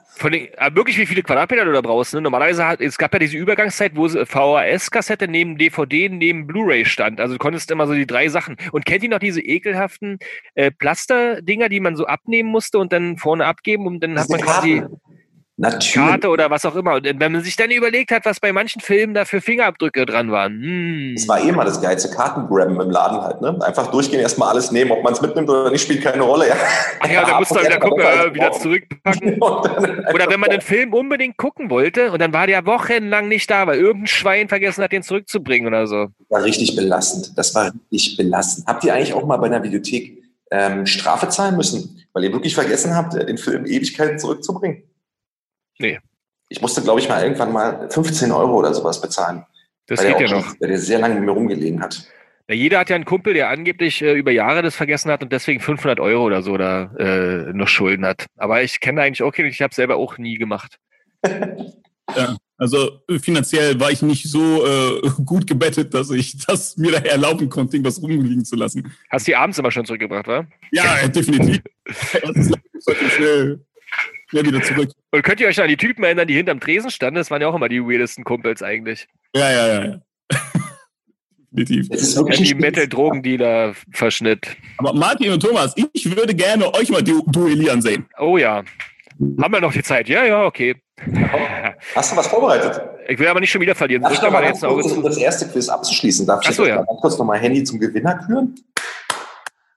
Von 0.09 0.33
den, 0.33 0.49
äh, 0.55 0.75
wirklich, 0.75 0.97
wie 0.99 1.07
viele 1.07 1.23
Quadratmeter 1.23 1.65
du 1.65 1.73
da 1.73 1.81
brauchst. 1.83 2.15
Ne? 2.15 2.23
Normalerweise 2.23 2.67
hat 2.67 2.81
es 2.81 2.97
gab 2.97 3.13
ja 3.13 3.19
diese 3.19 3.37
Übergangszeit, 3.37 3.93
wo 3.97 4.09
VHS-Kassette 4.09 5.29
neben 5.29 5.59
DVD, 5.59 6.09
neben 6.09 6.47
Blu-ray 6.47 6.85
stand. 6.85 7.21
Also 7.21 7.35
du 7.35 7.39
konntest 7.39 7.71
immer 7.71 7.87
so 7.87 7.95
die 7.95 8.07
drei 8.07 8.29
Sachen. 8.29 8.57
Und 8.73 8.87
kennt 8.87 9.03
ihr 9.03 9.11
noch 9.11 9.19
diese 9.19 9.43
ekelhaften 9.43 10.19
äh, 10.55 10.71
Plaster-Dinger, 10.71 11.69
die 11.69 11.81
man 11.81 11.97
so 11.97 12.07
abnehmen 12.07 12.49
musste 12.49 12.79
und 12.79 12.93
dann 12.93 13.19
vorne 13.19 13.45
abgeben 13.45 13.87
und 13.87 14.01
dann 14.01 14.19
hat 14.19 14.31
man 14.31 14.41
quasi 14.41 14.81
Karten. 14.81 15.01
Natürlich. 15.59 15.95
Karte 15.95 16.29
oder 16.29 16.51
was 16.51 16.67
auch 16.67 16.77
immer. 16.77 16.97
Und 16.97 17.05
wenn 17.05 17.33
man 17.33 17.43
sich 17.43 17.57
dann 17.57 17.71
überlegt 17.71 18.11
hat, 18.11 18.27
was 18.27 18.41
bei 18.41 18.53
manchen 18.53 18.83
Filmen 18.83 19.15
da 19.15 19.25
für 19.25 19.41
Fingerabdrücke 19.41 20.05
dran 20.05 20.31
waren. 20.31 20.61
Hm. 20.61 21.15
Das 21.17 21.27
war 21.29 21.41
eh 21.43 21.51
mal 21.51 21.65
das 21.65 21.81
geilste 21.81 22.11
Kartengrabben 22.11 22.79
im 22.79 22.91
Laden 22.91 23.23
halt, 23.23 23.41
ne? 23.41 23.59
Einfach 23.63 23.91
durchgehen, 23.91 24.21
erstmal 24.21 24.51
alles 24.51 24.71
nehmen, 24.71 24.91
ob 24.91 25.03
man 25.03 25.15
es 25.15 25.23
mitnimmt 25.23 25.49
oder 25.49 25.71
nicht, 25.71 25.81
spielt 25.83 26.03
keine 26.03 26.23
Rolle. 26.23 26.49
Ja, 26.49 26.57
Ach 27.01 27.09
ja, 27.09 27.25
da 27.25 27.39
musst 27.39 27.53
du 27.53 27.61
wieder 27.61 27.79
gucken, 27.79 28.05
äh, 28.05 28.35
wieder 28.35 28.53
zurückpacken. 28.53 29.41
Oder 29.41 30.29
wenn 30.29 30.41
man 30.41 30.51
den 30.51 30.61
Film 30.61 30.93
unbedingt 30.93 31.37
gucken 31.37 31.71
wollte 31.71 32.13
und 32.13 32.21
dann 32.21 32.33
war 32.33 32.47
der 32.47 32.67
wochenlang 32.67 33.29
nicht 33.29 33.51
da, 33.51 33.67
weil 33.67 33.79
irgendein 33.79 34.07
Schwein 34.07 34.49
vergessen 34.49 34.83
hat, 34.85 34.93
den 34.93 35.03
zurückzubringen 35.03 35.69
oder 35.69 35.87
so. 35.87 36.09
war 36.29 36.43
richtig 36.43 36.77
belastend. 36.77 37.37
Das 37.37 37.55
war 37.55 37.73
richtig 37.91 38.17
belastend. 38.17 38.67
Habt 38.67 38.85
ihr 38.85 38.95
eigentlich 38.95 39.15
auch 39.15 39.25
mal 39.25 39.37
bei 39.37 39.47
einer 39.47 39.63
Videothek 39.63 40.23
ähm, 40.51 40.87
Strafe 40.87 41.29
zahlen 41.29 41.57
müssen, 41.57 42.05
weil 42.13 42.25
ihr 42.25 42.33
wirklich 42.33 42.55
vergessen 42.55 42.95
habt, 42.95 43.15
äh, 43.15 43.25
den 43.25 43.39
Film 43.39 43.67
Ewigkeiten 43.67 44.19
zurückzubringen? 44.19 44.83
Nee. 45.79 45.99
Ich 46.49 46.61
musste, 46.61 46.83
glaube 46.83 47.01
ich, 47.01 47.09
mal 47.09 47.23
irgendwann 47.23 47.53
mal 47.53 47.91
15 47.91 48.31
Euro 48.31 48.57
oder 48.59 48.73
sowas 48.73 49.01
bezahlen. 49.01 49.45
Das 49.87 50.01
weil 50.01 50.13
geht 50.13 50.21
der 50.21 50.29
ja 50.29 50.37
noch. 50.39 50.61
Weil 50.61 50.69
der 50.69 50.79
sehr 50.79 50.99
lange 50.99 51.15
mit 51.17 51.25
mir 51.25 51.33
rumgelegen 51.33 51.81
hat. 51.83 52.07
Ja, 52.49 52.55
jeder 52.55 52.79
hat 52.79 52.91
ja 52.91 52.97
einen 52.97 53.05
Kumpel, 53.05 53.35
der 53.35 53.49
angeblich 53.49 54.03
äh, 54.03 54.15
über 54.15 54.31
Jahre 54.31 54.63
das 54.63 54.77
vergessen 54.77 55.11
hat 55.11 55.23
und 55.23 55.33
deswegen 55.33 55.61
500 55.61 55.99
Euro 55.99 56.25
oder 56.25 56.43
so 56.43 56.57
da 56.57 56.95
äh, 56.97 57.53
noch 57.53 57.67
Schulden 57.67 58.07
hat. 58.07 58.27
Aber 58.37 58.63
ich 58.63 58.79
kenne 58.81 59.03
eigentlich 59.03 59.23
auch 59.23 59.33
keinen, 59.33 59.49
ich 59.49 59.61
habe 59.63 59.75
selber 59.75 59.97
auch 59.97 60.19
nie 60.19 60.37
gemacht. 60.37 60.79
Ja, 62.15 62.37
also 62.57 63.01
äh, 63.09 63.19
finanziell 63.19 63.79
war 63.81 63.91
ich 63.91 64.01
nicht 64.01 64.29
so 64.29 64.65
äh, 64.65 65.11
gut 65.25 65.47
gebettet, 65.47 65.93
dass 65.93 66.11
ich 66.11 66.39
das 66.47 66.77
mir 66.77 66.93
daher 66.93 67.13
erlauben 67.13 67.49
konnte, 67.49 67.77
irgendwas 67.77 68.01
rumliegen 68.01 68.45
zu 68.45 68.57
lassen. 68.57 68.93
Hast 69.11 69.27
die 69.27 69.35
abends 69.35 69.59
immer 69.59 69.71
schon 69.71 69.85
zurückgebracht, 69.85 70.29
wa? 70.29 70.47
Ja, 70.71 71.09
definitiv. 71.09 71.63
Das 74.33 74.41
schnell 74.41 74.47
wieder 74.47 74.63
zurück. 74.63 74.91
Und 75.13 75.23
könnt 75.23 75.41
ihr 75.41 75.49
euch 75.49 75.57
noch 75.57 75.65
an 75.65 75.71
die 75.71 75.77
Typen 75.77 76.05
erinnern, 76.05 76.27
die 76.27 76.35
hinterm 76.35 76.61
Tresen 76.61 76.91
standen? 76.91 77.17
Das 77.17 77.31
waren 77.31 77.41
ja 77.41 77.49
auch 77.49 77.55
immer 77.55 77.69
die 77.69 77.81
weirdesten 77.81 78.25
Kumpels 78.25 78.63
eigentlich. 78.63 79.07
Ja, 79.35 79.51
ja, 79.51 79.67
ja. 79.69 79.85
ja. 79.85 80.01
definitiv. 81.57 81.89
Es 81.91 82.03
ist 82.03 82.15
Ja, 82.15 82.21
wirklich 82.23 82.49
die 82.49 82.55
ein 82.55 82.61
Metal-Drogendealer 82.61 83.75
verschnitt. 83.93 84.57
Aber 84.79 84.93
Martin 84.93 85.33
und 85.33 85.43
Thomas, 85.43 85.75
ich 85.93 86.17
würde 86.17 86.35
gerne 86.35 86.73
euch 86.75 86.91
mal 86.91 87.03
du 87.03 87.23
duellieren 87.27 87.83
sehen. 87.83 88.07
Oh 88.19 88.37
ja. 88.37 88.63
Haben 89.41 89.55
wir 89.55 89.61
noch 89.61 89.73
die 89.73 89.83
Zeit? 89.83 90.09
Ja, 90.09 90.25
ja, 90.25 90.45
okay. 90.45 90.77
Hast 91.95 92.13
du 92.13 92.17
was 92.17 92.27
vorbereitet? 92.27 92.81
Ich 93.09 93.19
will 93.19 93.29
aber 93.29 93.41
nicht 93.41 93.51
schon 93.51 93.61
wieder 93.61 93.75
verlieren. 93.75 94.03
Darf 94.03 94.13
ich 94.13 94.23
noch 94.23 94.31
mal 94.31 94.45
jetzt 94.45 94.65
Auge 94.65 94.83
kurz, 94.83 94.93
um 94.95 95.03
das 95.03 95.17
erste 95.17 95.49
Quiz 95.49 95.69
abzuschließen? 95.69 96.27
Darf 96.27 96.43
ich 96.43 96.49
Ach 96.49 96.53
so, 96.53 96.67
jetzt 96.67 96.77
ja. 96.77 96.85
kurz 96.85 97.19
noch 97.19 97.25
mal 97.25 97.39
Handy 97.39 97.65
zum 97.65 97.79
Gewinner 97.79 98.19
küren? 98.27 98.55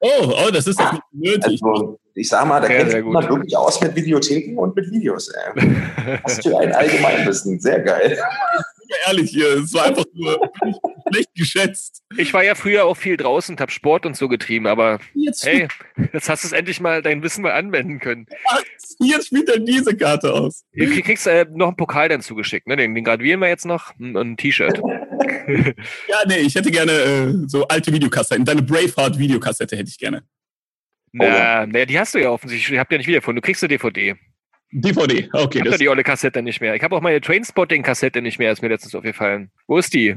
Oh, 0.02 0.34
oh, 0.46 0.52
das 0.52 0.68
ist 0.68 0.80
doch 0.80 0.94
nicht 0.94 1.04
nötig. 1.12 1.62
Also, 1.64 2.00
ich 2.20 2.30
sag 2.30 2.46
mal, 2.46 2.60
da 2.60 2.68
kennt 2.68 2.92
sehr 2.92 3.00
sich 3.00 3.06
jemand 3.06 3.30
wirklich 3.30 3.56
aus 3.56 3.82
mit 3.82 3.96
Videotheken 3.96 4.58
und 4.58 4.76
mit 4.76 4.92
Videos. 4.92 5.30
Ey. 5.30 6.20
Was 6.24 6.40
für 6.40 6.58
ein 6.60 6.74
Allgemeinwissen. 6.74 7.60
Sehr 7.60 7.80
geil. 7.80 8.20
Ehrlich 9.08 9.30
hier, 9.30 9.58
es 9.58 9.74
war 9.74 9.86
einfach 9.86 10.06
nur 10.14 10.52
schlecht 11.12 11.30
geschätzt. 11.36 12.02
Ich 12.18 12.34
war 12.34 12.44
ja 12.44 12.56
früher 12.56 12.86
auch 12.86 12.98
viel 12.98 13.18
draußen 13.18 13.54
und 13.54 13.62
hab 13.62 13.72
Sport 13.72 14.08
und 14.08 14.18
so 14.18 14.28
getrieben, 14.28 14.66
aber 14.66 15.00
Jetzt, 15.14 15.46
hey, 15.46 15.68
jetzt 16.12 16.28
hast 16.28 16.44
du 16.44 16.48
es 16.48 16.54
endlich 16.54 16.80
mal 16.80 17.04
dein 17.04 17.22
Wissen 17.22 17.44
mal 17.44 17.52
anwenden 17.52 18.00
können. 18.00 18.26
jetzt 19.00 19.28
spielt 19.28 19.48
er 19.48 19.60
diese 19.60 19.96
Karte 19.96 20.34
aus. 20.34 20.66
Du 20.74 20.88
kriegst 21.02 21.28
äh, 21.28 21.46
noch 21.52 21.68
einen 21.68 21.78
Pokal 21.78 22.10
dann 22.10 22.22
zugeschickt, 22.22 22.66
ne? 22.68 22.78
Den, 22.78 22.96
den 22.96 23.04
graduieren 23.04 23.40
wir 23.42 23.48
jetzt 23.48 23.66
noch 23.66 23.94
und 24.00 24.18
ein 24.18 24.38
T-Shirt. 24.38 24.82
Ja, 25.48 26.18
nee, 26.28 26.38
ich 26.38 26.56
hätte 26.56 26.72
gerne 26.72 26.92
äh, 26.92 27.34
so 27.48 27.68
alte 27.68 27.94
Videokassetten. 27.94 28.44
Deine 28.44 28.64
Braveheart-Videokassette 28.64 29.76
hätte 29.76 29.90
ich 29.90 30.00
gerne. 30.00 30.24
Na, 31.12 31.66
naja, 31.66 31.86
die 31.86 32.00
hast 32.00 32.16
du 32.16 32.20
ja 32.20 32.30
offensichtlich. 32.30 32.74
Ich 32.74 32.80
hab 32.80 32.90
die 32.90 32.96
ja 32.96 32.98
nicht 33.00 33.08
wiedergefunden. 33.08 33.42
Du 33.42 33.46
kriegst 33.46 33.64
eine 33.64 33.70
DVD. 33.70 34.16
DVD, 34.72 35.30
okay. 35.34 35.58
Ich 35.58 35.62
hab 35.62 35.66
da 35.66 35.72
Das, 35.72 35.80
die 35.80 35.90
olle 35.90 36.04
Kassette 36.04 36.42
nicht 36.44 36.62
mehr. 36.62 36.76
Ich 36.76 36.84
habe 36.84 36.96
auch 36.96 37.02
meine 37.02 37.20
Trainspotting-Kassette 37.22 38.22
nicht 38.22 38.38
mehr, 38.38 38.52
ist 38.52 38.62
mir 38.62 38.68
letztens 38.68 38.94
aufgefallen. 38.94 39.50
Wo 39.68 39.78
ist 39.78 39.94
die? 39.94 40.16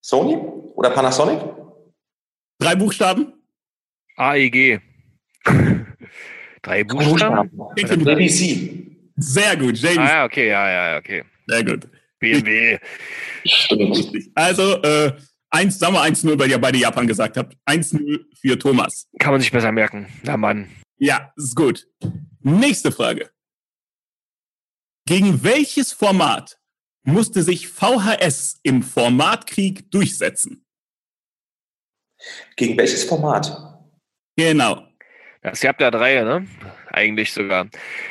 Sony? 0.00 0.36
Oder 0.74 0.90
Panasonic? 0.90 1.40
Drei 2.58 2.76
Buchstaben? 2.76 3.32
AEG. 4.16 4.80
Drei 6.62 6.84
Buchstaben? 6.84 7.50
Mit- 7.76 7.90
ABC. 8.08 8.86
Sehr 9.16 9.56
gut, 9.56 9.76
James. 9.78 9.98
Ah, 9.98 10.08
ja, 10.08 10.24
okay, 10.24 10.48
ja, 10.48 10.70
ja, 10.92 10.98
okay. 10.98 11.24
Sehr 11.46 11.64
gut. 11.64 11.88
BMW. 12.18 12.78
Stimmt. 13.44 14.30
Also, 14.34 14.82
äh, 14.82 15.12
eins, 15.50 15.78
sagen 15.78 15.94
wir 15.94 16.02
1-0, 16.02 16.38
weil 16.38 16.50
ihr 16.50 16.58
beide 16.58 16.78
Japan 16.78 17.06
gesagt 17.06 17.36
habt. 17.36 17.56
1-0 17.66 18.24
für 18.40 18.58
Thomas. 18.58 19.08
Kann 19.18 19.32
man 19.32 19.40
sich 19.40 19.52
besser 19.52 19.70
merken. 19.72 20.06
Na 20.22 20.36
Mann. 20.36 20.68
Ja, 20.96 21.32
ist 21.36 21.54
gut. 21.54 21.86
Nächste 22.40 22.90
Frage. 22.92 23.30
Gegen 25.06 25.44
welches 25.44 25.92
Format 25.92 26.58
musste 27.04 27.42
sich 27.42 27.68
VHS 27.68 28.58
im 28.62 28.82
Formatkrieg 28.82 29.90
durchsetzen? 29.90 30.64
Gegen 32.56 32.78
welches 32.78 33.04
Format? 33.04 33.78
Genau. 34.36 34.88
Das, 35.44 35.62
ihr 35.62 35.68
habt 35.68 35.80
ja 35.82 35.90
drei, 35.90 36.22
ne? 36.22 36.46
Eigentlich 36.90 37.32
sogar. 37.32 37.66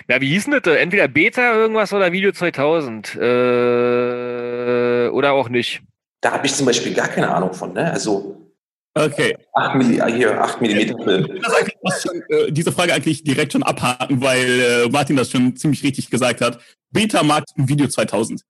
Na, 0.08 0.22
wie 0.22 0.30
hieß 0.30 0.46
denn 0.46 0.62
das? 0.62 0.76
Entweder 0.78 1.08
Beta 1.08 1.56
irgendwas 1.56 1.92
oder 1.92 2.12
Video 2.12 2.32
2000. 2.32 3.16
Äh, 3.16 5.10
oder 5.10 5.34
auch 5.34 5.50
nicht. 5.50 5.82
Da 6.22 6.34
habe 6.34 6.46
ich 6.46 6.54
zum 6.54 6.68
Beispiel 6.68 6.94
gar 6.94 7.08
keine 7.08 7.34
Ahnung 7.34 7.54
von. 7.54 7.74
Ne? 7.74 7.92
Also 7.92 8.40
Okay. 8.96 9.36
8 9.56 9.76
Milli 9.76 10.00
ah, 10.00 10.06
hier, 10.06 10.40
8 10.40 10.62
Millimeter 10.62 10.96
Film. 11.04 11.26
Äh, 12.30 12.52
diese 12.52 12.72
Frage 12.72 12.94
eigentlich 12.94 13.24
direkt 13.24 13.54
schon 13.54 13.64
abhaken, 13.64 14.22
weil 14.22 14.60
äh, 14.86 14.90
Martin 14.90 15.16
das 15.16 15.32
schon 15.32 15.56
ziemlich 15.56 15.84
richtig 15.84 16.12
gesagt 16.12 16.42
hat. 16.42 16.60
Beta-Markt 16.92 17.50
Video 17.56 17.88
2000. 17.88 18.42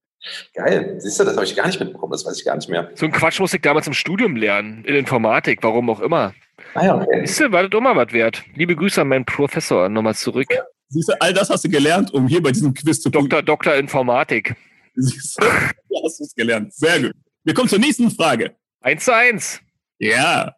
Geil. 0.54 0.96
Siehst 0.98 1.20
du, 1.20 1.24
das 1.24 1.36
habe 1.36 1.46
ich 1.46 1.56
gar 1.56 1.68
nicht 1.68 1.80
mitbekommen. 1.80 2.12
Das 2.12 2.26
weiß 2.26 2.38
ich 2.38 2.44
gar 2.44 2.58
nicht 2.58 2.68
mehr. 2.70 2.92
So 2.96 3.06
ein 3.06 3.14
Quatsch 3.14 3.40
musste 3.40 3.56
ich 3.56 3.62
damals 3.62 3.88
im 3.88 3.94
Studium 3.94 4.36
lernen. 4.36 4.84
In 4.84 4.96
Informatik, 4.96 5.60
warum 5.64 5.90
auch 5.90 6.02
immer. 6.02 6.34
Ah 6.76 6.86
ja, 6.86 6.96
okay. 6.96 7.26
Siehst 7.26 7.40
du, 7.42 7.52
war 7.52 7.64
das 7.64 7.70
doch 7.72 7.82
mal 7.82 7.96
was 7.96 8.12
wert. 8.12 8.44
Liebe 8.56 8.76
Grüße 8.76 9.02
an 9.02 9.08
meinen 9.10 9.26
Professor 9.26 9.90
nochmal 9.90 10.16
zurück. 10.16 10.48
Siehst 10.90 11.10
du, 11.10 11.22
all 11.22 11.34
das 11.34 11.50
hast 11.50 11.64
du 11.64 11.70
gelernt, 11.70 12.14
um 12.14 12.28
hier 12.28 12.42
bei 12.42 12.52
diesem 12.52 12.74
Quiz 12.74 13.02
zu 13.02 13.12
punkten. 13.12 13.30
Doktor, 13.30 13.44
Doktor 13.44 13.76
Informatik. 13.76 14.56
Siehst 14.96 15.42
du? 15.42 15.46
Ja, 15.90 16.00
hast 16.04 16.20
du 16.20 16.24
es 16.24 16.34
gelernt. 16.34 16.74
Sehr 16.74 17.00
gut. 17.02 17.14
Wir 17.44 17.54
kommen 17.54 17.70
zur 17.70 17.78
nächsten 17.78 18.10
Frage. 18.10 18.56
Eins 18.82 19.06
zu 19.06 19.14
eins. 19.14 19.62
Ja, 20.00 20.56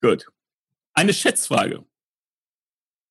gut. 0.00 0.26
Eine 0.94 1.12
Schätzfrage. 1.12 1.84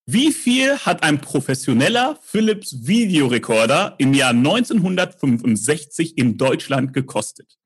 Wie 0.08 0.32
viel 0.32 0.78
hat 0.78 1.04
ein 1.04 1.20
professioneller 1.20 2.18
Philips 2.22 2.88
Videorekorder 2.88 3.96
im 3.98 4.14
Jahr 4.14 4.30
1965 4.30 6.18
in 6.18 6.38
Deutschland 6.38 6.94
gekostet? 6.94 7.58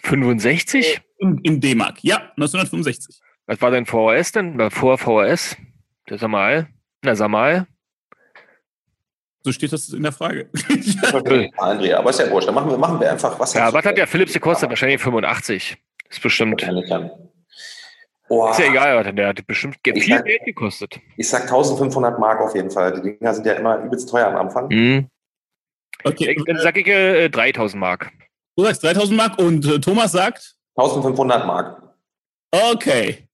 65? 0.00 1.00
In, 1.18 1.38
in 1.44 1.60
D-Mark. 1.60 2.02
Ja, 2.02 2.32
1965. 2.36 3.20
Was 3.46 3.60
war 3.60 3.70
denn 3.70 3.86
VHS 3.86 4.32
denn? 4.32 4.58
War 4.58 4.70
vor 4.70 4.98
VHS? 4.98 5.56
Das 6.06 6.20
sag 6.20 6.28
mal. 6.30 6.68
Na, 7.02 7.14
sag 7.14 7.28
mal. 7.28 7.66
So 9.44 9.50
steht 9.50 9.72
das 9.72 9.88
in 9.88 10.02
der 10.04 10.12
Frage. 10.12 10.48
Andrea, 11.58 11.98
aber 11.98 12.10
ist 12.10 12.20
ja 12.20 12.30
wurscht. 12.30 12.46
Dann 12.46 12.54
machen 12.54 12.70
wir, 12.70 12.78
machen 12.78 13.00
wir 13.00 13.10
einfach. 13.10 13.38
Was 13.40 13.54
Ja, 13.54 13.72
was 13.72 13.84
hat 13.84 13.96
der 13.96 14.06
Philips 14.06 14.32
gekostet? 14.32 14.68
Wahrscheinlich 14.68 15.00
85. 15.00 15.76
Ist 16.08 16.22
bestimmt. 16.22 16.64
Oh, 18.28 18.48
Ist 18.50 18.60
ja 18.60 18.66
egal, 18.66 19.12
der 19.12 19.28
hat 19.28 19.46
bestimmt 19.46 19.78
viel 19.84 20.00
sag- 20.02 20.24
Geld 20.24 20.44
gekostet. 20.44 21.00
Ich 21.16 21.28
sag 21.28 21.42
1500 21.42 22.18
Mark 22.18 22.40
auf 22.40 22.54
jeden 22.54 22.70
Fall. 22.70 22.92
Die 23.02 23.16
Dinger 23.18 23.34
sind 23.34 23.44
ja 23.46 23.54
immer 23.54 23.78
übelst 23.82 24.08
teuer 24.08 24.28
am 24.28 24.36
Anfang. 24.36 24.70
Hm. 24.70 25.08
Okay, 26.04 26.34
Ich, 26.38 26.44
dann 26.44 26.58
sag 26.58 26.76
ich 26.78 26.86
äh, 26.86 27.28
3000 27.28 27.78
Mark. 27.80 28.10
du 28.56 28.64
sagst 28.64 28.82
3000 28.84 29.16
Mark 29.16 29.38
und 29.38 29.66
äh, 29.66 29.80
Thomas 29.80 30.12
sagt, 30.12 30.54
1500 30.76 31.46
Mark. 31.46 31.82
okay, 32.52 33.28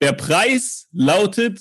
der 0.00 0.12
Preis 0.12 0.88
lautet 0.92 1.60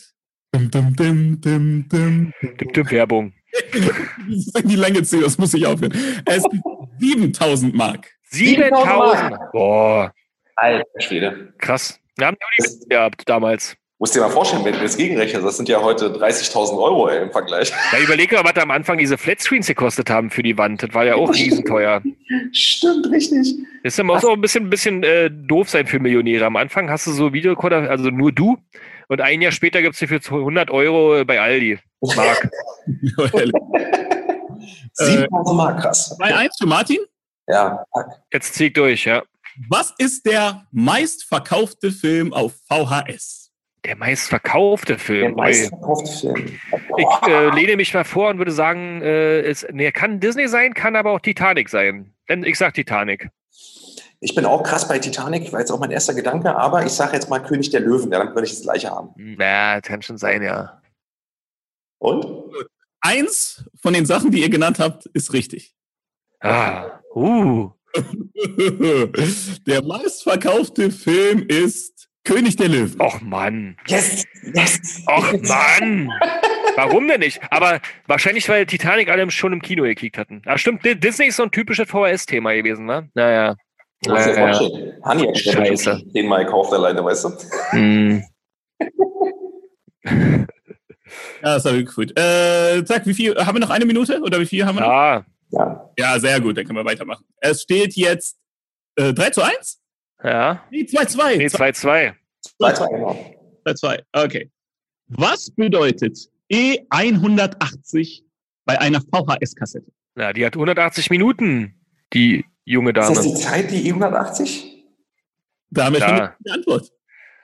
dim, 0.53 0.69
dim, 0.95 1.41
dim, 1.41 1.89
dim. 1.89 2.33
Tipp, 2.57 2.73
tipp, 2.73 2.91
Werbung. 2.91 3.33
die 4.63 4.75
Länge 4.75 5.03
ziehen, 5.03 5.21
das 5.21 5.37
muss 5.37 5.53
ich 5.53 5.65
aufhören. 5.65 5.93
Es 6.25 6.43
sind 6.43 6.61
7000 6.99 7.73
Mark. 7.73 8.11
7000. 8.29 9.37
Boah, 9.53 10.13
Alter 10.55 10.85
Schwede. 10.99 11.53
krass. 11.57 11.99
Wir 12.17 12.27
haben 12.27 12.37
die 12.39 12.63
Uni 12.63 12.85
gehabt 12.89 13.23
damals. 13.25 13.75
Musst 13.97 14.15
dir 14.15 14.21
mal 14.21 14.29
vorstellen, 14.29 14.65
wenn 14.65 14.73
du 14.73 14.81
das 14.81 14.97
gegenrechnest, 14.97 15.45
das 15.45 15.55
sind 15.57 15.69
ja 15.69 15.81
heute 15.81 16.07
30.000 16.07 16.81
Euro 16.81 17.07
ey, 17.07 17.23
im 17.23 17.31
Vergleich. 17.31 17.71
Ja, 17.93 17.99
überleg 17.99 18.31
mal, 18.31 18.43
was 18.43 18.53
da 18.53 18.61
am 18.61 18.71
Anfang 18.71 18.97
diese 18.97 19.17
Flatscreens 19.17 19.67
gekostet 19.67 20.09
haben 20.09 20.29
für 20.29 20.43
die 20.43 20.57
Wand. 20.57 20.83
Das 20.83 20.93
war 20.93 21.05
ja 21.05 21.15
auch 21.15 21.29
riesenteuer. 21.33 22.01
Stimmt, 22.51 23.09
richtig. 23.11 23.55
Das 23.83 24.01
muss 24.01 24.25
auch 24.25 24.33
ein 24.33 24.41
bisschen, 24.41 24.65
ein 24.65 24.69
bisschen 24.69 25.03
äh, 25.03 25.29
doof 25.29 25.69
sein 25.69 25.85
für 25.85 25.99
Millionäre. 25.99 26.45
Am 26.45 26.55
Anfang 26.55 26.89
hast 26.89 27.05
du 27.05 27.11
so 27.11 27.33
Videorekorder, 27.33 27.89
also 27.89 28.09
nur 28.09 28.31
du. 28.31 28.57
Und 29.07 29.21
ein 29.21 29.41
Jahr 29.41 29.51
später 29.51 29.81
gibt's 29.81 29.99
die 29.99 30.07
für 30.07 30.15
100 30.15 30.71
Euro 30.71 31.23
bei 31.25 31.39
Aldi. 31.39 31.77
Mark. 32.01 32.49
7.000 34.97 35.53
Mark, 35.53 35.81
krass. 35.81 36.17
2-1 36.19 36.49
für 36.59 36.67
Martin. 36.67 36.99
Ja, 37.47 37.85
Jetzt 38.33 38.55
zieh 38.55 38.67
ich 38.67 38.73
durch, 38.73 39.05
ja. 39.05 39.23
Was 39.69 39.93
ist 39.97 40.25
der 40.25 40.65
meistverkaufte 40.71 41.91
Film 41.91 42.33
auf 42.33 42.53
VHS? 42.67 43.51
Der 43.85 43.95
meistverkaufte 43.95 44.93
der 44.93 44.99
Film. 44.99 45.35
meistverkaufte 45.35 46.11
Film. 46.11 46.59
Ich 46.97 47.27
äh, 47.27 47.49
lehne 47.51 47.75
mich 47.77 47.93
mal 47.93 48.03
vor 48.03 48.29
und 48.29 48.39
würde 48.39 48.51
sagen, 48.51 49.01
äh, 49.03 49.41
es 49.41 49.65
nee, 49.71 49.91
kann 49.91 50.19
Disney 50.19 50.47
sein, 50.47 50.73
kann 50.73 50.95
aber 50.95 51.11
auch 51.11 51.19
Titanic 51.19 51.69
sein. 51.69 52.14
Denn 52.29 52.43
ich 52.43 52.57
sag 52.57 52.73
Titanic. 52.73 53.29
Ich 54.19 54.33
bin 54.33 54.45
auch 54.45 54.63
krass 54.63 54.87
bei 54.87 54.97
Titanic, 54.97 55.51
war 55.51 55.59
jetzt 55.59 55.71
auch 55.71 55.79
mein 55.79 55.91
erster 55.91 56.13
Gedanke, 56.13 56.55
aber 56.55 56.85
ich 56.85 56.93
sage 56.93 57.13
jetzt 57.13 57.29
mal 57.29 57.39
König 57.39 57.69
der 57.69 57.81
Löwen, 57.81 58.11
ja, 58.11 58.19
dann 58.19 58.33
würde 58.33 58.47
ich 58.47 58.53
das 58.53 58.63
gleiche 58.63 58.89
haben. 58.89 59.13
Na, 59.15 59.81
kann 59.81 60.01
schon 60.01 60.17
sein, 60.17 60.41
ja. 60.41 60.81
Und? 61.99 62.25
Eins 63.01 63.63
von 63.81 63.93
den 63.93 64.05
Sachen, 64.05 64.31
die 64.31 64.41
ihr 64.41 64.49
genannt 64.49 64.79
habt, 64.79 65.05
ist 65.07 65.33
richtig. 65.33 65.75
Ah, 66.39 66.99
uh. 67.13 67.71
Der 69.67 69.83
meistverkaufte 69.83 70.91
Film 70.91 71.45
ist 71.47 72.09
König 72.23 72.57
der 72.57 72.67
Löwen. 72.67 72.99
Och 72.99 73.21
Mann. 73.21 73.77
Yes, 73.87 74.25
yes. 74.53 75.03
Och 75.07 75.33
Mann. 75.47 76.09
Warum 76.75 77.07
denn 77.07 77.19
nicht? 77.19 77.39
Aber 77.51 77.79
wahrscheinlich, 78.07 78.47
weil 78.49 78.65
Titanic 78.65 79.09
alle 79.09 79.29
schon 79.31 79.53
im 79.53 79.61
Kino 79.61 79.83
gekickt 79.83 80.17
hatten. 80.17 80.41
Ah, 80.45 80.57
stimmt, 80.57 80.83
Di- 80.85 80.95
Disney 80.99 81.27
ist 81.27 81.37
so 81.37 81.43
ein 81.43 81.51
typisches 81.51 81.89
VHS-Thema 81.89 82.53
gewesen, 82.53 82.85
ne? 82.85 83.09
Naja. 83.13 83.55
Musst 84.07 84.25
dir 84.27 84.33
Ja, 84.33 84.37
ja. 84.47 84.53
vorstellen, 84.53 84.93
Hanni 85.03 85.27
hat 85.27 85.37
Scheiße. 85.37 86.01
Zehnmal 86.13 86.45
gekauft 86.45 86.73
alleine, 86.73 87.03
weißt 87.03 87.25
du? 87.25 87.29
Hm. 87.71 88.23
Ja, 91.41 91.55
das 91.55 91.65
habe 91.65 91.77
ich 91.77 91.85
gefühlt. 91.85 92.17
Äh, 92.19 92.83
zack, 92.83 93.05
wie 93.05 93.13
viel? 93.13 93.35
Haben 93.35 93.55
wir 93.55 93.59
noch 93.61 93.69
eine 93.69 93.85
Minute? 93.85 94.19
Oder 94.21 94.39
wie 94.39 94.45
viel 94.45 94.65
haben 94.65 94.75
wir 94.75 94.81
noch? 94.81 94.87
Ja, 94.89 95.25
Ja. 95.51 95.89
Ja, 95.97 96.19
sehr 96.19 96.41
gut, 96.41 96.57
dann 96.57 96.65
können 96.65 96.77
wir 96.79 96.85
weitermachen. 96.85 97.23
Es 97.39 97.61
steht 97.61 97.95
jetzt 97.95 98.37
äh, 98.95 99.13
3 99.13 99.29
zu 99.29 99.41
1? 99.43 99.79
ja. 100.23 100.63
Nee, 100.71 100.85
2 100.85 101.05
zu 101.05 101.17
2. 101.19 101.35
Nee, 101.37 101.45
2-2. 101.45 102.13
Zwei, 102.57 102.73
zwei, 102.73 102.87
genau. 102.89 103.13
2 103.63 103.73
zu 103.73 103.79
2. 103.81 104.03
Okay. 104.13 104.51
Was 105.07 105.51
bedeutet 105.51 106.17
E180 106.51 108.23
bei 108.65 108.79
einer 108.79 109.01
VHS-Kassette? 109.01 109.91
Na, 110.15 110.33
die 110.33 110.45
hat 110.45 110.55
180 110.55 111.09
Minuten, 111.09 111.75
die 112.13 112.45
junge 112.63 112.91
Ist 112.91 112.97
das 112.97 113.13
Dame. 113.13 113.27
die 113.27 113.35
Zeit, 113.35 113.71
die 113.71 113.93
E180? 113.93 114.63
Da 115.69 115.85
haben 115.85 115.93
wir 115.93 116.01
schon 116.01 116.09
eine 116.11 116.29
richtige 116.29 116.53
Antwort. 116.53 116.91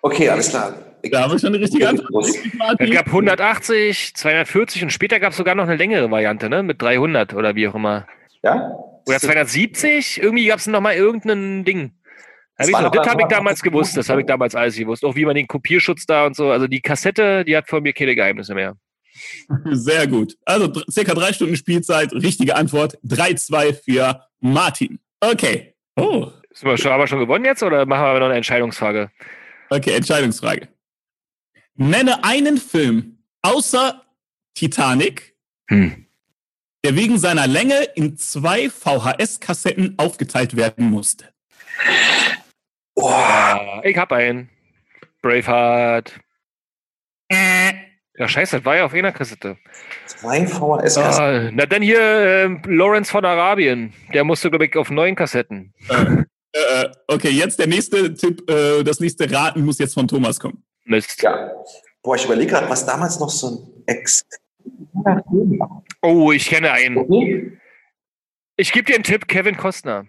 Okay, 0.01 0.29
alles 0.29 0.49
klar. 0.49 0.73
Da 1.11 1.23
haben 1.23 1.31
wir 1.31 1.39
schon 1.39 1.53
eine 1.53 1.59
richtige 1.59 1.89
Antwort. 1.89 2.27
Es 2.79 2.91
gab 2.91 3.07
180, 3.07 4.15
240 4.15 4.83
und 4.83 4.91
später 4.91 5.19
gab 5.19 5.31
es 5.31 5.37
sogar 5.37 5.55
noch 5.55 5.63
eine 5.63 5.75
längere 5.75 6.09
Variante, 6.09 6.49
ne? 6.49 6.63
Mit 6.63 6.81
300 6.81 7.33
oder 7.33 7.55
wie 7.55 7.67
auch 7.67 7.75
immer. 7.75 8.07
Ja? 8.43 8.71
Oder 9.07 9.19
270? 9.19 10.21
Irgendwie 10.21 10.47
gab 10.47 10.59
es 10.59 10.67
noch 10.67 10.81
mal 10.81 10.95
irgendein 10.95 11.65
Ding. 11.65 11.91
Hab 12.57 12.67
Das 12.67 12.69
ich 12.69 12.75
das 12.75 13.07
habe 13.07 13.21
ich 13.21 13.27
damals 13.27 13.61
gewusst, 13.61 13.97
das 13.97 14.09
habe 14.09 14.21
ich 14.21 14.27
damals 14.27 14.55
alles 14.55 14.77
gewusst. 14.77 15.03
Auch 15.03 15.15
wie 15.15 15.25
man 15.25 15.35
den 15.35 15.47
Kopierschutz 15.47 16.05
da 16.05 16.25
und 16.25 16.35
so. 16.35 16.51
Also 16.51 16.67
die 16.67 16.81
Kassette, 16.81 17.43
die 17.43 17.57
hat 17.57 17.67
von 17.67 17.81
mir 17.81 17.93
keine 17.93 18.15
Geheimnisse 18.15 18.53
mehr. 18.53 18.75
Sehr 19.71 20.07
gut. 20.07 20.37
Also 20.45 20.71
circa 20.89 21.13
drei 21.13 21.33
Stunden 21.33 21.55
Spielzeit. 21.55 22.11
Richtige 22.13 22.55
Antwort. 22.55 22.97
3-2 23.05 23.73
für 23.73 24.25
Martin. 24.39 24.99
Okay. 25.19 25.73
Oh, 25.95 26.31
Sind 26.53 26.69
wir 26.69 26.77
schon, 26.77 26.91
haben 26.91 26.99
wir 27.01 27.07
schon 27.07 27.19
gewonnen 27.19 27.45
jetzt 27.45 27.61
oder 27.63 27.85
machen 27.85 28.01
wir 28.03 28.07
aber 28.07 28.19
noch 28.19 28.27
eine 28.27 28.37
Entscheidungsfrage? 28.37 29.11
okay, 29.69 29.93
Entscheidungsfrage. 29.95 30.67
Nenne 31.75 32.23
einen 32.23 32.57
Film 32.57 33.19
außer 33.41 34.05
Titanic, 34.53 35.35
Hm. 35.69 36.05
der 36.83 36.95
wegen 36.95 37.17
seiner 37.17 37.47
Länge 37.47 37.81
in 37.95 38.17
zwei 38.17 38.69
VHS-Kassetten 38.69 39.95
aufgeteilt 39.97 40.55
werden 40.57 40.89
musste. 40.89 41.29
Ah, 42.99 43.81
ich 43.83 43.97
hab 43.97 44.11
einen. 44.11 44.49
Braveheart. 45.21 46.19
Äh, 47.29 47.73
Ja, 48.21 48.27
scheiße, 48.27 48.57
das 48.57 48.65
war 48.65 48.75
ja 48.75 48.85
auf 48.85 48.93
einer 48.93 49.11
Kassette. 49.11 49.57
Zwei 50.05 50.45
VHS. 50.45 50.95
Ah, 50.99 51.49
na 51.51 51.65
dann 51.65 51.81
hier 51.81 51.99
ähm, 51.99 52.61
Lawrence 52.67 53.09
von 53.09 53.25
Arabien. 53.25 53.93
Der 54.13 54.23
musste, 54.23 54.51
glaube 54.51 54.67
ich, 54.67 54.75
auf 54.75 54.91
neun 54.91 55.15
Kassetten. 55.15 55.73
äh, 55.89 56.85
okay, 57.07 57.29
jetzt 57.29 57.57
der 57.57 57.65
nächste 57.65 58.13
Tipp. 58.13 58.47
Äh, 58.47 58.83
das 58.83 58.99
nächste 58.99 59.29
Raten 59.31 59.65
muss 59.65 59.79
jetzt 59.79 59.95
von 59.95 60.07
Thomas 60.07 60.39
kommen. 60.39 60.63
Mist. 60.85 61.19
Ja. 61.23 61.49
Boah, 62.03 62.15
ich 62.15 62.25
überlege 62.25 62.51
gerade, 62.51 62.69
was 62.69 62.85
damals 62.85 63.19
noch 63.19 63.31
so 63.31 63.47
ein 63.47 63.83
Ex. 63.87 64.23
Oh, 66.03 66.31
ich 66.31 66.47
kenne 66.47 66.73
einen. 66.73 66.97
Okay. 66.97 67.57
Ich 68.55 68.71
gebe 68.71 68.85
dir 68.85 68.93
einen 68.93 69.03
Tipp, 69.03 69.27
Kevin 69.27 69.57
Costner. 69.57 70.05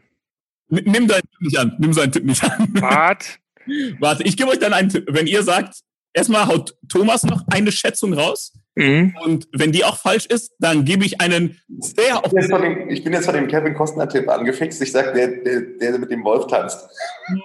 N 0.71 0.83
nimm 0.85 1.09
deinen 1.09 1.23
Tipp 1.23 1.41
nicht 1.41 1.59
an. 1.59 1.77
Nimm 1.79 1.95
seinen 1.95 2.13
Tipp 2.13 2.25
nicht 2.27 2.45
an. 2.45 2.69
Wart. 2.75 3.39
Warte, 4.01 4.23
ich 4.25 4.37
gebe 4.37 4.51
euch 4.51 4.59
dann 4.59 4.75
einen 4.75 4.91
Tipp. 4.91 5.07
Wenn 5.09 5.27
ihr 5.27 5.43
sagt, 5.43 5.81
erstmal 6.15 6.47
haut 6.47 6.77
Thomas 6.89 7.23
noch 7.25 7.43
eine 7.49 7.73
Schätzung 7.73 8.13
raus. 8.13 8.53
Mhm. 8.75 9.15
Und 9.25 9.49
wenn 9.53 9.71
die 9.73 9.85
auch 9.85 9.99
falsch 9.99 10.27
ist, 10.27 10.53
dann 10.59 10.85
gebe 10.85 11.05
ich 11.05 11.21
einen 11.21 11.61
sehr 11.79 12.23
Ich 12.25 12.31
bin 12.31 12.41
jetzt 12.41 12.51
von 12.51 12.63
dem, 12.63 12.89
ich 12.89 13.05
bin 13.05 13.13
jetzt 13.13 13.27
von 13.27 13.35
dem 13.35 13.47
Kevin 13.49 13.75
Costner-Tipp 13.75 14.29
angefixt. 14.29 14.81
Ich 14.81 14.93
sag, 14.93 15.13
der, 15.15 15.29
der, 15.29 15.61
der 15.61 15.99
mit 15.99 16.11
dem 16.11 16.25
Wolf 16.25 16.47
tanzt. 16.47 16.81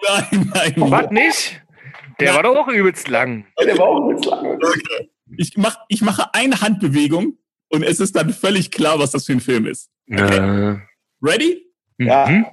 Nein, 0.08 0.52
nein. 0.54 0.74
Was 0.78 1.12
nicht? 1.12 1.62
Der 2.20 2.28
Ja. 2.30 2.36
war 2.36 2.44
doch 2.44 2.56
auch 2.56 2.68
übelst 2.70 3.08
lang. 3.10 3.46
Der 3.60 3.78
war 3.78 3.88
auch 3.88 4.10
jetzt 4.10 4.26
lang. 4.26 4.58
Ich, 5.38 5.58
mach, 5.58 5.78
ich 5.90 6.02
mache 6.02 6.34
eine 6.34 6.62
Handbewegung 6.62 7.38
und 7.70 7.84
es 7.84 8.00
ist 8.00 8.16
dann 8.16 8.32
völlig 8.34 8.72
klar, 8.72 8.98
was 8.98 9.12
das 9.12 9.26
für 9.26 9.34
ein 9.34 9.42
Film 9.42 9.68
ist. 9.68 9.90
Äh. 10.10 10.76
Ready? 11.22 11.66
Ja. 11.98 12.28
Mhm. 12.28 12.46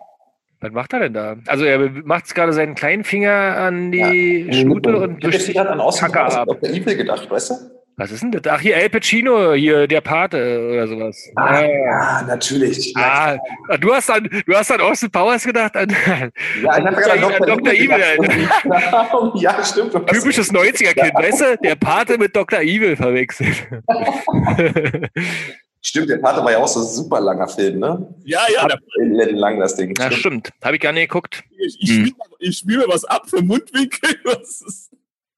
Was 0.64 0.72
macht 0.72 0.92
er 0.94 1.00
denn 1.00 1.12
da? 1.12 1.36
Also 1.46 1.64
er 1.64 1.78
macht 2.04 2.34
gerade 2.34 2.52
seinen 2.54 2.74
kleinen 2.74 3.04
Finger 3.04 3.30
an 3.58 3.92
die 3.92 4.48
Schnute 4.50 4.96
und 4.96 5.18
ich 5.18 5.24
hab 5.26 5.32
jetzt 5.32 5.48
wischt 5.48 5.56
gerade 5.56 5.70
an 5.70 5.78
Kacke 5.78 6.20
ab. 6.22 6.46
Dr. 6.48 6.70
Evil 6.70 6.96
gedacht, 6.96 7.30
weißt 7.30 7.50
du? 7.50 7.54
Was 7.96 8.10
ist 8.10 8.22
denn 8.24 8.32
das? 8.32 8.42
Ach, 8.48 8.60
hier 8.60 8.74
El 8.76 8.90
Pacino, 8.90 9.52
hier 9.52 9.86
der 9.86 10.00
Pate 10.00 10.68
oder 10.72 10.88
sowas. 10.88 11.30
Ah, 11.36 11.60
Äh, 11.60 11.84
ja, 11.84 12.22
natürlich. 12.26 12.92
Ja, 12.96 13.36
Ah, 13.68 13.76
du 13.76 13.94
hast 13.94 14.10
an, 14.10 14.28
du 14.46 14.54
hast 14.54 14.72
an 14.72 14.80
Austin 14.80 15.10
Powers 15.12 15.44
gedacht? 15.44 15.76
An, 15.76 15.88
ja 15.90 16.80
Dr. 16.80 16.90
gerade 16.92 17.24
an 17.26 17.42
Dr. 17.46 17.72
Evil, 17.72 17.88
gedacht. 18.18 19.32
ja, 19.36 19.62
stimmt. 19.62 19.92
typisches 20.08 20.52
90er-Kind, 20.52 21.14
weißt 21.14 21.40
du? 21.40 21.56
Der 21.62 21.76
Pate 21.76 22.18
mit 22.18 22.34
Dr. 22.34 22.60
Evil 22.62 22.96
verwechselt. 22.96 23.68
Stimmt, 25.86 26.08
der 26.08 26.18
Vater 26.18 26.42
war 26.42 26.50
ja 26.50 26.58
auch 26.58 26.66
so 26.68 26.80
ein 26.80 26.86
super 26.86 27.20
langer 27.20 27.46
Film, 27.46 27.78
ne? 27.78 28.14
Ja, 28.24 28.40
ja. 28.54 28.66
Da, 28.66 28.78
Lang 28.96 29.60
das 29.60 29.76
Ding. 29.76 29.94
Ja, 29.98 30.06
Stimmt. 30.06 30.20
stimmt. 30.20 30.50
Habe 30.64 30.76
ich 30.76 30.82
gar 30.82 30.92
nicht 30.92 31.08
geguckt. 31.10 31.44
ich 31.58 31.76
ich 31.78 31.90
Hm. 31.90 32.06
spiele 32.06 32.16
ich 32.40 32.64
mir 32.64 32.88
was 32.88 33.04
ab 33.04 33.28
für 33.28 33.42
Mundwinkel. 33.42 34.18
Was 34.24 34.62
ist, 34.62 34.90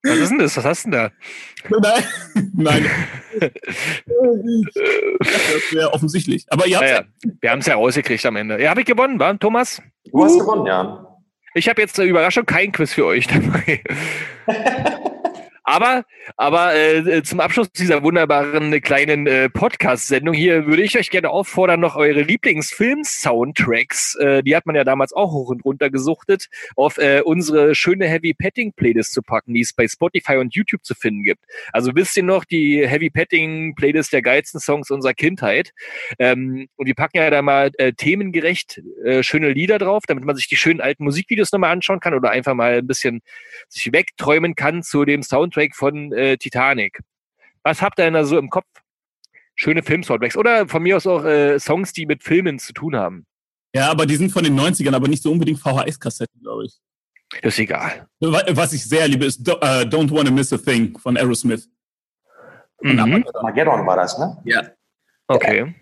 Was 0.04 0.18
ist 0.18 0.28
denn 0.30 0.38
das? 0.38 0.56
Was 0.56 0.64
hast 0.64 0.86
du 0.86 0.90
denn 0.90 1.00
da? 1.00 1.10
nein, 1.80 2.04
nein. 2.54 2.86
das 5.18 5.72
wäre 5.72 5.92
offensichtlich. 5.92 6.46
Aber 6.48 6.64
ihr 6.68 6.76
habt 6.76 6.86
Naja, 6.86 7.04
wir 7.40 7.50
haben 7.50 7.58
es 7.58 7.66
ja 7.66 7.74
rausgekriegt 7.74 8.24
am 8.24 8.36
Ende. 8.36 8.62
Ja, 8.62 8.70
habe 8.70 8.80
ich 8.82 8.86
gewonnen, 8.86 9.18
war 9.18 9.36
Thomas? 9.36 9.82
Du 10.12 10.22
hast 10.24 10.38
gewonnen, 10.38 10.66
ja. 10.66 11.02
Ich 11.54 11.68
habe 11.68 11.80
jetzt 11.82 11.98
eine 11.98 12.08
Überraschung, 12.08 12.46
kein 12.46 12.70
Quiz 12.70 12.92
für 12.92 13.04
euch 13.06 13.26
dabei. 13.26 13.82
Aber, 15.68 16.04
aber 16.36 16.76
äh, 16.76 17.24
zum 17.24 17.40
Abschluss 17.40 17.72
dieser 17.72 18.04
wunderbaren 18.04 18.80
kleinen 18.82 19.26
äh, 19.26 19.50
Podcast-Sendung 19.50 20.32
hier 20.32 20.64
würde 20.66 20.84
ich 20.84 20.96
euch 20.96 21.10
gerne 21.10 21.30
auffordern, 21.30 21.80
noch 21.80 21.96
eure 21.96 22.22
Lieblingsfilm-Soundtracks, 22.22 24.14
äh, 24.14 24.44
die 24.44 24.54
hat 24.54 24.64
man 24.66 24.76
ja 24.76 24.84
damals 24.84 25.12
auch 25.12 25.32
hoch 25.32 25.48
und 25.48 25.64
runter 25.64 25.90
gesuchtet, 25.90 26.46
auf 26.76 26.98
äh, 26.98 27.20
unsere 27.24 27.74
schöne 27.74 28.06
Heavy 28.06 28.32
Petting 28.32 28.74
Playlist 28.74 29.12
zu 29.12 29.22
packen, 29.22 29.54
die 29.54 29.62
es 29.62 29.72
bei 29.72 29.88
Spotify 29.88 30.36
und 30.36 30.54
YouTube 30.54 30.84
zu 30.84 30.94
finden 30.94 31.24
gibt. 31.24 31.42
Also 31.72 31.96
wisst 31.96 32.16
ihr 32.16 32.22
noch 32.22 32.44
die 32.44 32.86
Heavy 32.86 33.10
Petting 33.10 33.74
Playlist 33.74 34.12
der 34.12 34.22
geilsten 34.22 34.60
Songs 34.60 34.92
unserer 34.92 35.14
Kindheit? 35.14 35.72
Ähm, 36.20 36.68
und 36.76 36.86
wir 36.86 36.94
packen 36.94 37.16
ja 37.16 37.28
da 37.28 37.42
mal 37.42 37.72
äh, 37.78 37.92
themengerecht 37.92 38.80
äh, 39.04 39.24
schöne 39.24 39.50
Lieder 39.50 39.78
drauf, 39.78 40.04
damit 40.06 40.24
man 40.24 40.36
sich 40.36 40.46
die 40.46 40.54
schönen 40.54 40.80
alten 40.80 41.02
Musikvideos 41.02 41.50
nochmal 41.50 41.72
anschauen 41.72 41.98
kann 41.98 42.14
oder 42.14 42.30
einfach 42.30 42.54
mal 42.54 42.78
ein 42.78 42.86
bisschen 42.86 43.20
sich 43.68 43.92
wegträumen 43.92 44.54
kann 44.54 44.84
zu 44.84 45.04
dem 45.04 45.24
Soundtrack 45.24 45.55
von 45.74 46.12
äh, 46.12 46.36
Titanic. 46.36 47.00
Was 47.62 47.82
habt 47.82 47.98
ihr 47.98 48.04
denn 48.04 48.14
da 48.14 48.24
so 48.24 48.38
im 48.38 48.50
Kopf? 48.50 48.66
Schöne 49.54 49.82
Film-Soundtracks 49.82 50.36
oder 50.36 50.68
von 50.68 50.82
mir 50.82 50.96
aus 50.98 51.06
auch 51.06 51.24
äh, 51.24 51.58
Songs, 51.58 51.92
die 51.92 52.04
mit 52.06 52.22
Filmen 52.22 52.58
zu 52.58 52.72
tun 52.74 52.94
haben. 52.94 53.26
Ja, 53.74 53.90
aber 53.90 54.04
die 54.06 54.16
sind 54.16 54.30
von 54.30 54.44
den 54.44 54.58
90ern, 54.58 54.94
aber 54.94 55.08
nicht 55.08 55.22
so 55.22 55.32
unbedingt 55.32 55.58
VHS-Kassetten, 55.60 56.40
glaube 56.42 56.66
ich. 56.66 56.74
Das 57.42 57.54
ist 57.54 57.58
egal. 57.58 58.06
Wa- 58.20 58.42
Was 58.50 58.72
ich 58.72 58.84
sehr 58.84 59.08
liebe, 59.08 59.24
ist 59.24 59.46
äh, 59.48 59.52
Don't 59.52 60.10
Wanna 60.14 60.30
Miss 60.30 60.52
a 60.52 60.58
Thing 60.58 60.96
von 60.98 61.16
Aerosmith. 61.16 61.68
Mhm. 62.82 63.24
Armageddon 63.34 63.86
war 63.86 63.96
das, 63.96 64.18
ne? 64.18 64.36
Ja. 64.44 64.62
Okay. 65.26 65.74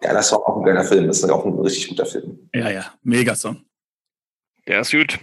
Geiler 0.00 0.22
Song, 0.22 0.42
auch 0.42 0.58
ein 0.58 0.64
geiler 0.64 0.84
Film. 0.84 1.06
Das 1.06 1.18
ist 1.18 1.30
auch 1.30 1.44
ein 1.46 1.58
richtig 1.60 1.88
guter 1.88 2.04
Film. 2.06 2.48
Ja, 2.54 2.68
ja. 2.70 2.92
Mega-Song. 3.02 3.64
Der 4.66 4.80
ist 4.80 4.90
gut. 4.90 5.18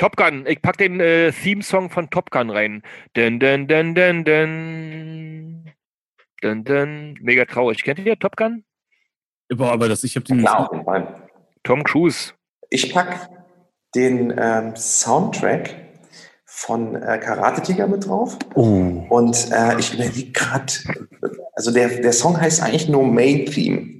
Top 0.00 0.16
Gun. 0.16 0.46
Ich 0.46 0.62
pack 0.62 0.78
den 0.78 0.98
äh, 0.98 1.30
Theme-Song 1.30 1.90
von 1.90 2.08
Top 2.08 2.30
Gun 2.30 2.48
rein. 2.48 2.82
Dun, 3.12 3.38
dun, 3.38 3.68
dun, 3.68 3.94
dun, 3.94 4.24
dun. 4.24 5.70
Dun, 6.40 6.64
dun. 6.64 7.18
Mega 7.20 7.44
traurig. 7.44 7.84
Kennt 7.84 7.98
ihr 7.98 8.18
Top 8.18 8.34
Gun? 8.34 8.64
Boah, 9.50 9.72
aber 9.72 9.90
das, 9.90 10.02
ich 10.02 10.16
habe 10.16 10.24
den. 10.24 10.38
Klar, 10.38 10.60
auf 10.60 10.72
jeden 10.72 10.86
Fall. 10.86 11.28
Tom 11.64 11.84
Cruise. 11.84 12.32
Ich 12.70 12.94
pack 12.94 13.28
den 13.94 14.32
ähm, 14.38 14.74
Soundtrack 14.74 15.76
von 16.46 16.94
äh, 16.94 17.18
Karate 17.18 17.60
Tiger 17.60 17.86
mit 17.86 18.06
drauf. 18.06 18.38
Oh. 18.54 19.04
Und 19.10 19.50
äh, 19.52 19.78
ich 19.78 19.92
überlege 19.92 20.32
gerade, 20.32 20.72
also 21.52 21.72
der, 21.72 21.88
der 22.00 22.12
Song 22.14 22.40
heißt 22.40 22.62
eigentlich 22.62 22.88
nur 22.88 23.04
Main 23.04 23.44
Theme. 23.44 23.99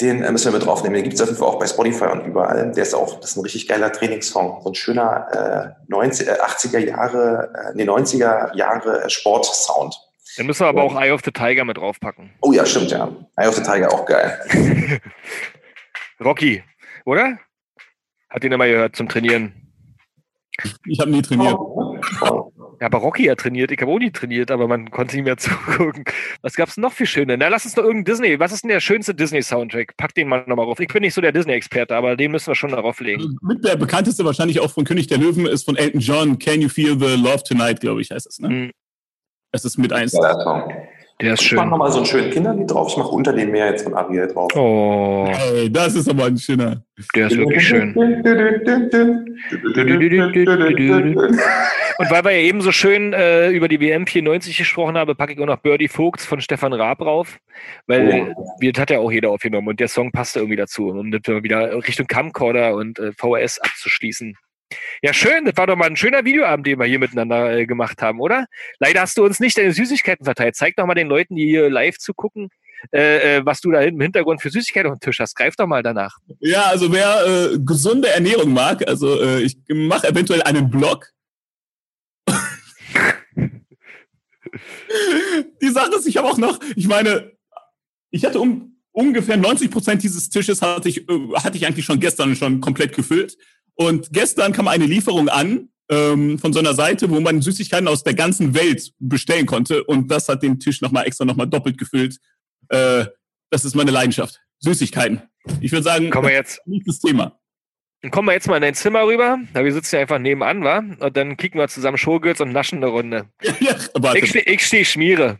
Den 0.00 0.22
äh, 0.22 0.30
müssen 0.30 0.52
wir 0.52 0.58
mit 0.58 0.66
draufnehmen. 0.66 0.94
Den 0.94 1.04
gibt 1.04 1.14
es 1.14 1.20
auf 1.20 1.28
jeden 1.28 1.38
Fall 1.38 1.48
auch 1.48 1.58
bei 1.58 1.66
Spotify 1.66 2.04
und 2.04 2.24
überall. 2.24 2.72
Der 2.72 2.82
ist 2.82 2.94
auch, 2.94 3.18
das 3.20 3.30
ist 3.30 3.36
ein 3.36 3.42
richtig 3.42 3.66
geiler 3.66 3.90
Trainingssong. 3.90 4.60
So 4.62 4.70
ein 4.70 4.74
schöner 4.74 5.74
äh, 5.76 5.90
90, 5.90 6.28
äh, 6.28 6.32
80er 6.32 6.78
Jahre, 6.78 7.52
äh, 7.54 7.72
nee, 7.74 7.84
90er 7.84 8.54
Jahre 8.56 9.04
äh, 9.04 9.10
Sportsound. 9.10 9.98
Dann 10.36 10.46
müssen 10.46 10.60
wir 10.60 10.68
aber 10.68 10.84
auch 10.84 11.00
Eye 11.00 11.10
of 11.10 11.22
the 11.24 11.32
Tiger 11.32 11.64
mit 11.64 11.78
draufpacken. 11.78 12.30
Oh 12.42 12.52
ja, 12.52 12.64
stimmt, 12.64 12.92
ja. 12.92 13.08
Eye 13.36 13.48
of 13.48 13.56
the 13.56 13.62
Tiger 13.62 13.92
auch 13.92 14.06
geil. 14.06 14.38
Rocky, 16.20 16.62
oder? 17.04 17.38
Hat 18.30 18.42
den 18.42 18.52
immer 18.52 18.66
gehört 18.66 18.94
zum 18.94 19.08
Trainieren. 19.08 19.52
Ich 20.86 21.00
habe 21.00 21.10
nie 21.10 21.22
trainiert. 21.22 21.54
Oh. 21.54 22.52
Ja, 22.80 22.86
aber 22.86 22.98
Rocky 22.98 23.24
hat 23.24 23.38
trainiert. 23.38 23.70
Ich 23.72 23.80
habe 23.80 23.90
auch 23.90 23.98
nie 23.98 24.10
trainiert, 24.10 24.50
aber 24.50 24.68
man 24.68 24.90
konnte 24.90 25.16
nicht 25.16 25.24
mehr 25.24 25.36
zugucken. 25.38 26.04
Was 26.42 26.54
gab's 26.54 26.76
denn 26.76 26.82
noch 26.82 26.92
für 26.92 27.06
schöne? 27.06 27.36
Na, 27.36 27.48
lass 27.48 27.64
uns 27.64 27.74
doch 27.74 27.82
irgendein 27.82 28.04
Disney. 28.12 28.38
Was 28.38 28.52
ist 28.52 28.62
denn 28.62 28.70
der 28.70 28.80
schönste 28.80 29.14
Disney-Soundtrack? 29.14 29.96
Pack 29.96 30.14
den 30.14 30.28
mal 30.28 30.44
nochmal 30.46 30.66
rauf. 30.66 30.78
Ich 30.80 30.88
bin 30.88 31.02
nicht 31.02 31.14
so 31.14 31.20
der 31.20 31.32
Disney-Experte, 31.32 31.96
aber 31.96 32.16
den 32.16 32.30
müssen 32.30 32.46
wir 32.48 32.54
schon 32.54 32.70
darauf 32.70 33.00
legen. 33.00 33.36
Mit 33.42 33.64
der 33.64 33.76
bekannteste 33.76 34.24
wahrscheinlich 34.24 34.60
auch 34.60 34.70
von 34.70 34.84
König 34.84 35.06
der 35.08 35.18
Löwen 35.18 35.46
ist 35.46 35.64
von 35.64 35.76
Elton 35.76 36.00
John. 36.00 36.38
Can 36.38 36.60
you 36.60 36.68
feel 36.68 36.98
the 36.98 37.16
love 37.16 37.42
tonight, 37.42 37.80
glaube 37.80 38.00
ich, 38.00 38.10
heißt 38.10 38.26
es. 38.26 38.38
Ne? 38.38 38.48
Mhm. 38.48 38.70
Das 39.52 39.64
ist 39.64 39.78
mit 39.78 39.92
eins. 39.92 40.12
Song. 40.12 40.72
Der 41.20 41.32
ist 41.34 41.42
Ich 41.42 41.52
mache 41.52 41.64
schön. 41.64 41.70
nochmal 41.70 41.90
so 41.90 41.96
einen 41.98 42.06
schönen 42.06 42.30
Kinderlied 42.30 42.70
drauf. 42.70 42.88
Ich 42.90 42.96
mache 42.96 43.08
unter 43.08 43.32
dem 43.32 43.50
Meer 43.50 43.70
jetzt 43.70 43.82
von 43.82 43.94
Ariel 43.94 44.28
drauf. 44.28 44.54
Oh, 44.54 45.28
Ey, 45.52 45.70
das 45.70 45.96
ist 45.96 46.08
aber 46.08 46.26
ein 46.26 46.38
schöner. 46.38 46.82
der 47.14 47.26
ist 47.26 47.36
wirklich 47.36 47.66
schön. 47.66 47.92
Und 51.98 52.10
weil 52.10 52.24
wir 52.24 52.30
ja 52.30 52.38
eben 52.42 52.60
so 52.60 52.70
schön 52.70 53.12
äh, 53.12 53.50
über 53.50 53.66
die 53.66 53.80
WM 53.80 54.06
94 54.06 54.56
gesprochen 54.58 54.96
haben, 54.96 55.16
packe 55.16 55.32
ich 55.32 55.40
auch 55.40 55.46
noch 55.46 55.56
Birdie 55.56 55.88
Vogts 55.88 56.24
von 56.24 56.40
Stefan 56.40 56.72
Raab 56.72 57.00
rauf, 57.00 57.38
weil 57.88 58.32
wir 58.60 58.72
das 58.72 58.80
hat 58.82 58.90
ja 58.90 59.00
auch 59.00 59.10
jeder 59.10 59.30
aufgenommen 59.30 59.66
und 59.66 59.80
der 59.80 59.88
Song 59.88 60.12
passte 60.12 60.38
irgendwie 60.38 60.56
dazu, 60.56 60.88
um 60.90 61.10
das 61.10 61.22
wieder 61.26 61.74
Richtung 61.84 62.06
Camcorder 62.06 62.74
und 62.76 63.00
äh, 63.00 63.10
VHS 63.12 63.58
abzuschließen. 63.58 64.36
Ja, 65.02 65.12
schön, 65.12 65.44
das 65.44 65.56
war 65.56 65.66
doch 65.66 65.76
mal 65.76 65.86
ein 65.86 65.96
schöner 65.96 66.24
Videoabend, 66.24 66.66
den 66.66 66.78
wir 66.78 66.86
hier 66.86 66.98
miteinander 66.98 67.56
äh, 67.56 67.66
gemacht 67.66 68.02
haben, 68.02 68.20
oder? 68.20 68.46
Leider 68.78 69.00
hast 69.00 69.16
du 69.16 69.24
uns 69.24 69.40
nicht 69.40 69.56
deine 69.56 69.72
Süßigkeiten 69.72 70.24
verteilt. 70.24 70.56
Zeig 70.56 70.76
doch 70.76 70.86
mal 70.86 70.94
den 70.94 71.08
Leuten, 71.08 71.36
die 71.36 71.46
hier 71.46 71.70
live 71.70 71.98
zugucken, 71.98 72.50
äh, 72.92 73.36
äh, 73.38 73.46
was 73.46 73.60
du 73.60 73.70
da 73.70 73.80
im 73.80 74.00
Hintergrund 74.00 74.42
für 74.42 74.50
Süßigkeiten 74.50 74.90
auf 74.90 74.98
dem 74.98 75.00
Tisch 75.00 75.20
hast. 75.20 75.34
Greif 75.36 75.56
doch 75.56 75.66
mal 75.66 75.82
danach. 75.82 76.18
Ja, 76.40 76.64
also 76.64 76.92
wer 76.92 77.26
äh, 77.26 77.58
gesunde 77.58 78.08
Ernährung 78.08 78.52
mag, 78.52 78.86
also 78.86 79.20
äh, 79.20 79.40
ich 79.42 79.56
mache 79.68 80.08
eventuell 80.08 80.42
einen 80.42 80.70
Blog. 80.70 81.10
Die 85.62 85.68
Sache 85.68 85.94
ist, 85.96 86.06
ich 86.06 86.16
habe 86.16 86.28
auch 86.28 86.38
noch, 86.38 86.58
ich 86.74 86.88
meine, 86.88 87.32
ich 88.10 88.24
hatte 88.24 88.40
um, 88.40 88.76
ungefähr 88.92 89.36
90 89.36 89.70
Prozent 89.70 90.02
dieses 90.02 90.28
Tisches 90.28 90.62
hatte 90.62 90.88
ich, 90.88 91.08
äh, 91.08 91.34
hatte 91.34 91.56
ich 91.56 91.66
eigentlich 91.66 91.84
schon 91.84 92.00
gestern 92.00 92.34
schon 92.36 92.60
komplett 92.60 92.94
gefüllt. 92.94 93.36
Und 93.80 94.08
gestern 94.12 94.52
kam 94.52 94.66
eine 94.66 94.86
Lieferung 94.86 95.28
an 95.28 95.68
ähm, 95.88 96.38
von 96.40 96.52
so 96.52 96.58
einer 96.58 96.74
Seite, 96.74 97.08
wo 97.10 97.20
man 97.20 97.40
Süßigkeiten 97.40 97.86
aus 97.86 98.02
der 98.02 98.14
ganzen 98.14 98.52
Welt 98.54 98.92
bestellen 98.98 99.46
konnte. 99.46 99.84
Und 99.84 100.10
das 100.10 100.28
hat 100.28 100.42
den 100.42 100.58
Tisch 100.58 100.80
nochmal 100.80 101.06
extra 101.06 101.24
nochmal 101.24 101.46
doppelt 101.46 101.78
gefüllt. 101.78 102.18
Äh, 102.70 103.06
das 103.50 103.64
ist 103.64 103.76
meine 103.76 103.92
Leidenschaft. 103.92 104.40
Süßigkeiten. 104.58 105.22
Ich 105.60 105.70
würde 105.70 105.84
sagen, 105.84 106.10
Kommen 106.10 106.26
wir 106.28 106.34
jetzt, 106.34 106.60
nächstes 106.66 106.98
Thema. 106.98 107.38
dann 108.02 108.10
kommen 108.10 108.26
wir 108.28 108.32
jetzt 108.32 108.48
mal 108.48 108.56
in 108.56 108.62
dein 108.62 108.74
Zimmer 108.74 109.06
rüber. 109.06 109.38
Da 109.54 109.64
wir 109.64 109.72
sitzen 109.72 109.94
ja 109.94 110.00
einfach 110.02 110.18
nebenan, 110.18 110.64
wa? 110.64 110.78
Und 110.98 111.16
dann 111.16 111.36
kicken 111.36 111.60
wir 111.60 111.68
zusammen 111.68 111.96
Showgirls 111.98 112.40
und 112.40 112.50
naschen 112.52 112.78
eine 112.78 112.88
Runde. 112.88 113.26
ja, 113.60 113.76
warte, 113.94 114.18
Ich 114.18 114.30
stehe 114.30 114.44
ich 114.44 114.66
steh 114.66 114.84
Schmiere. 114.84 115.38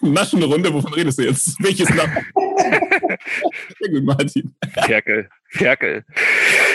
naschen 0.00 0.36
eine 0.38 0.46
Runde, 0.46 0.72
wovon 0.72 0.94
redest 0.94 1.18
du 1.18 1.24
jetzt? 1.24 1.56
Welches 1.62 1.88
Land? 1.94 2.12
Gut, 3.00 4.04
Martin. 4.04 4.54
Ferkel. 4.84 5.28
Ferkel. 5.48 6.04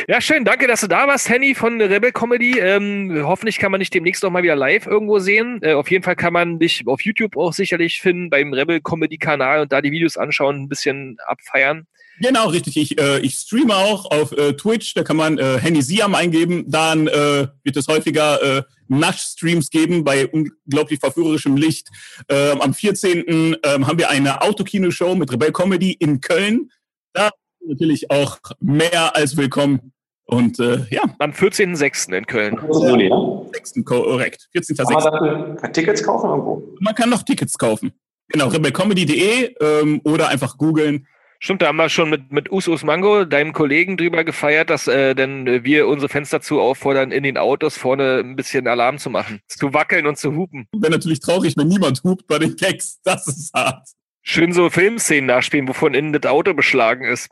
Ja, 0.08 0.20
schön. 0.22 0.44
Danke, 0.44 0.68
dass 0.68 0.82
du 0.82 0.88
da 0.88 1.08
warst, 1.08 1.30
Henny 1.30 1.56
von 1.56 1.82
Rebel 1.82 2.12
Comedy. 2.12 2.60
Ähm, 2.60 3.22
hoffentlich 3.24 3.58
kann 3.58 3.72
man 3.72 3.80
dich 3.80 3.90
demnächst 3.90 4.22
noch 4.24 4.32
mal 4.32 4.44
wieder 4.44 4.56
live 4.56 4.86
irgendwo 4.86 5.20
sehen. 5.20 5.60
Äh, 5.62 5.74
auf 5.74 5.90
jeden 5.90 6.04
Fall 6.04 6.16
kann 6.16 6.34
man 6.34 6.60
dich 6.60 6.86
auf 6.86 7.02
YouTube 7.02 7.38
auch 7.38 7.54
sicherlich 7.54 8.02
finden, 8.02 8.30
beim 8.30 8.54
Rebel 8.54 8.82
Comedy 8.82 9.18
Kanal 9.18 9.62
und 9.62 9.72
da 9.72 9.82
die 9.82 9.92
Videos 9.92 10.18
anschauen, 10.18 10.64
ein 10.64 10.70
bisschen 10.70 11.18
abfeiern. 11.26 11.88
Genau, 12.20 12.48
richtig. 12.48 12.78
Ich, 12.78 13.00
äh, 13.00 13.20
ich 13.20 13.36
streame 13.36 13.76
auch 13.76 14.10
auf 14.10 14.32
äh, 14.32 14.54
Twitch, 14.54 14.94
da 14.94 15.04
kann 15.04 15.18
man 15.18 15.38
äh, 15.38 15.60
Henny 15.60 15.82
Siam 15.82 16.16
eingeben. 16.16 16.66
Dann 16.68 17.08
äh, 17.08 17.48
wird 17.64 17.76
es 17.76 17.88
häufiger 17.88 18.42
äh, 18.42 18.64
Nash-Streams 18.88 19.70
geben 19.70 20.04
bei 20.04 20.28
unglaublich 20.28 21.00
verführerischem 21.00 21.58
Licht. 21.58 21.90
Ähm, 22.30 22.62
am 22.62 22.74
14. 22.74 23.58
Ähm, 23.64 23.88
haben 23.88 23.98
wir 23.98 24.10
eine 24.10 24.42
Autokino-Show 24.42 25.16
mit 25.16 25.32
Rebel 25.32 25.52
Comedy 25.52 25.94
in 25.94 26.22
Köln. 26.22 26.72
Da 27.14 27.32
natürlich 27.68 28.12
auch 28.12 28.40
mehr 28.60 29.16
als 29.16 29.36
willkommen. 29.36 29.92
Und 30.28 30.60
äh, 30.60 30.86
ja, 30.90 31.04
Am 31.20 31.32
14.06. 31.32 32.16
in 32.16 32.26
Köln. 32.26 32.60
Juli, 32.72 33.10
ne? 33.10 33.50
6. 33.54 33.86
korrekt. 33.86 34.48
14. 34.54 34.76
Kann 34.76 34.94
man 34.94 35.04
dafür 35.04 35.72
Tickets 35.72 36.02
kaufen 36.04 36.30
irgendwo? 36.30 36.64
Man 36.80 36.96
kann 36.96 37.10
noch 37.10 37.22
Tickets 37.24 37.58
kaufen. 37.58 37.92
Genau, 38.30 38.48
rebelcomedy.de 38.48 39.56
ähm, 39.62 40.02
oder 40.04 40.30
einfach 40.30 40.58
googeln. 40.58 41.06
Stimmt, 41.40 41.62
da 41.62 41.68
haben 41.68 41.78
wir 41.78 41.90
schon 41.90 42.10
mit, 42.10 42.32
mit 42.32 42.52
Usus 42.52 42.84
Mango, 42.84 43.26
deinem 43.26 43.54
Kollegen, 43.54 43.98
drüber 43.98 44.24
gefeiert, 44.24 44.70
dass 44.70 44.88
äh, 44.88 45.14
denn 45.16 45.48
äh, 45.48 45.64
wir 45.64 45.88
unsere 45.88 46.10
Fenster 46.10 46.42
zu 46.42 46.62
auffordern, 46.62 47.12
in 47.12 47.24
den 47.24 47.38
Autos 47.38 47.78
vorne 47.78 48.20
ein 48.20 48.36
bisschen 48.36 48.68
Alarm 48.68 48.98
zu 48.98 49.10
machen. 49.10 49.42
Zu 49.48 49.74
wackeln 49.74 50.08
und 50.08 50.18
zu 50.18 50.36
hupen. 50.36 50.68
Wäre 50.74 50.92
natürlich 50.92 51.20
traurig, 51.20 51.56
wenn 51.58 51.68
niemand 51.68 52.04
hupt 52.04 52.28
bei 52.28 52.40
den 52.40 52.56
Gags. 52.56 53.00
Das 53.04 53.28
ist 53.28 53.54
hart. 53.54 53.88
Schön 54.24 54.52
so 54.52 54.70
Filmszenen 54.70 55.28
nachspielen, 55.28 55.68
wovon 55.68 55.94
innen 55.94 56.12
das 56.12 56.30
Auto 56.30 56.54
beschlagen 56.54 57.06
ist. 57.06 57.30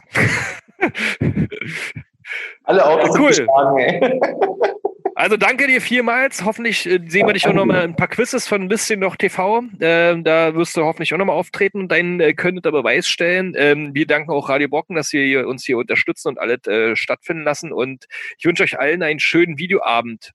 Alle 2.63 2.85
Autos 2.85 3.17
Cool. 3.17 3.33
sind 3.33 3.47
beschlagen, 3.47 3.79
ey. 3.79 4.19
Also 5.15 5.37
danke 5.37 5.67
dir 5.67 5.79
vielmals. 5.79 6.43
Hoffentlich 6.43 6.85
äh, 6.85 6.99
sehen 7.07 7.27
wir 7.27 7.33
dich 7.33 7.47
auch 7.47 7.53
noch 7.53 7.65
mal 7.65 7.81
ein 7.81 7.95
paar 7.95 8.07
Quizzes 8.07 8.47
von 8.47 8.61
ein 8.61 8.67
bisschen 8.67 8.99
noch 8.99 9.15
TV. 9.15 9.63
Ähm, 9.79 10.23
da 10.23 10.55
wirst 10.55 10.75
du 10.75 10.83
hoffentlich 10.83 11.13
auch 11.13 11.17
noch 11.17 11.25
mal 11.25 11.33
auftreten 11.33 11.79
und 11.79 11.91
deinen 11.91 12.19
äh, 12.19 12.33
Können 12.33 12.57
unter 12.57 12.71
Beweis 12.71 13.07
stellen. 13.07 13.53
Ähm, 13.55 13.93
wir 13.93 14.07
danken 14.07 14.31
auch 14.31 14.49
Radio 14.49 14.67
Brocken, 14.69 14.95
dass 14.95 15.13
wir 15.13 15.23
hier, 15.23 15.47
uns 15.47 15.65
hier 15.65 15.77
unterstützen 15.77 16.29
und 16.29 16.39
alles 16.39 16.65
äh, 16.67 16.95
stattfinden 16.95 17.43
lassen. 17.43 17.71
Und 17.71 18.05
ich 18.37 18.45
wünsche 18.45 18.63
euch 18.63 18.79
allen 18.79 19.03
einen 19.03 19.19
schönen 19.19 19.57
Videoabend. 19.57 20.31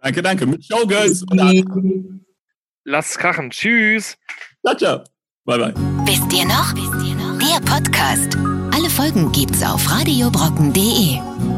Danke, 0.00 0.22
danke. 0.22 0.46
Mit 0.46 0.64
Showgirls 0.64 1.22
und 1.24 1.40
allem. 1.40 2.24
Lasst 2.84 3.18
krachen. 3.18 3.50
Tschüss. 3.50 4.16
Ciao, 4.64 4.76
ciao. 4.76 5.04
Bye, 5.44 5.58
bye. 5.58 5.74
Wisst 6.06 6.32
ihr 6.32 6.44
noch? 6.44 6.72
Der 7.38 7.60
Podcast. 7.70 8.36
Alle 8.72 8.90
Folgen 8.90 9.30
gibt's 9.32 9.62
auf 9.62 9.90
radiobrocken.de. 9.90 11.55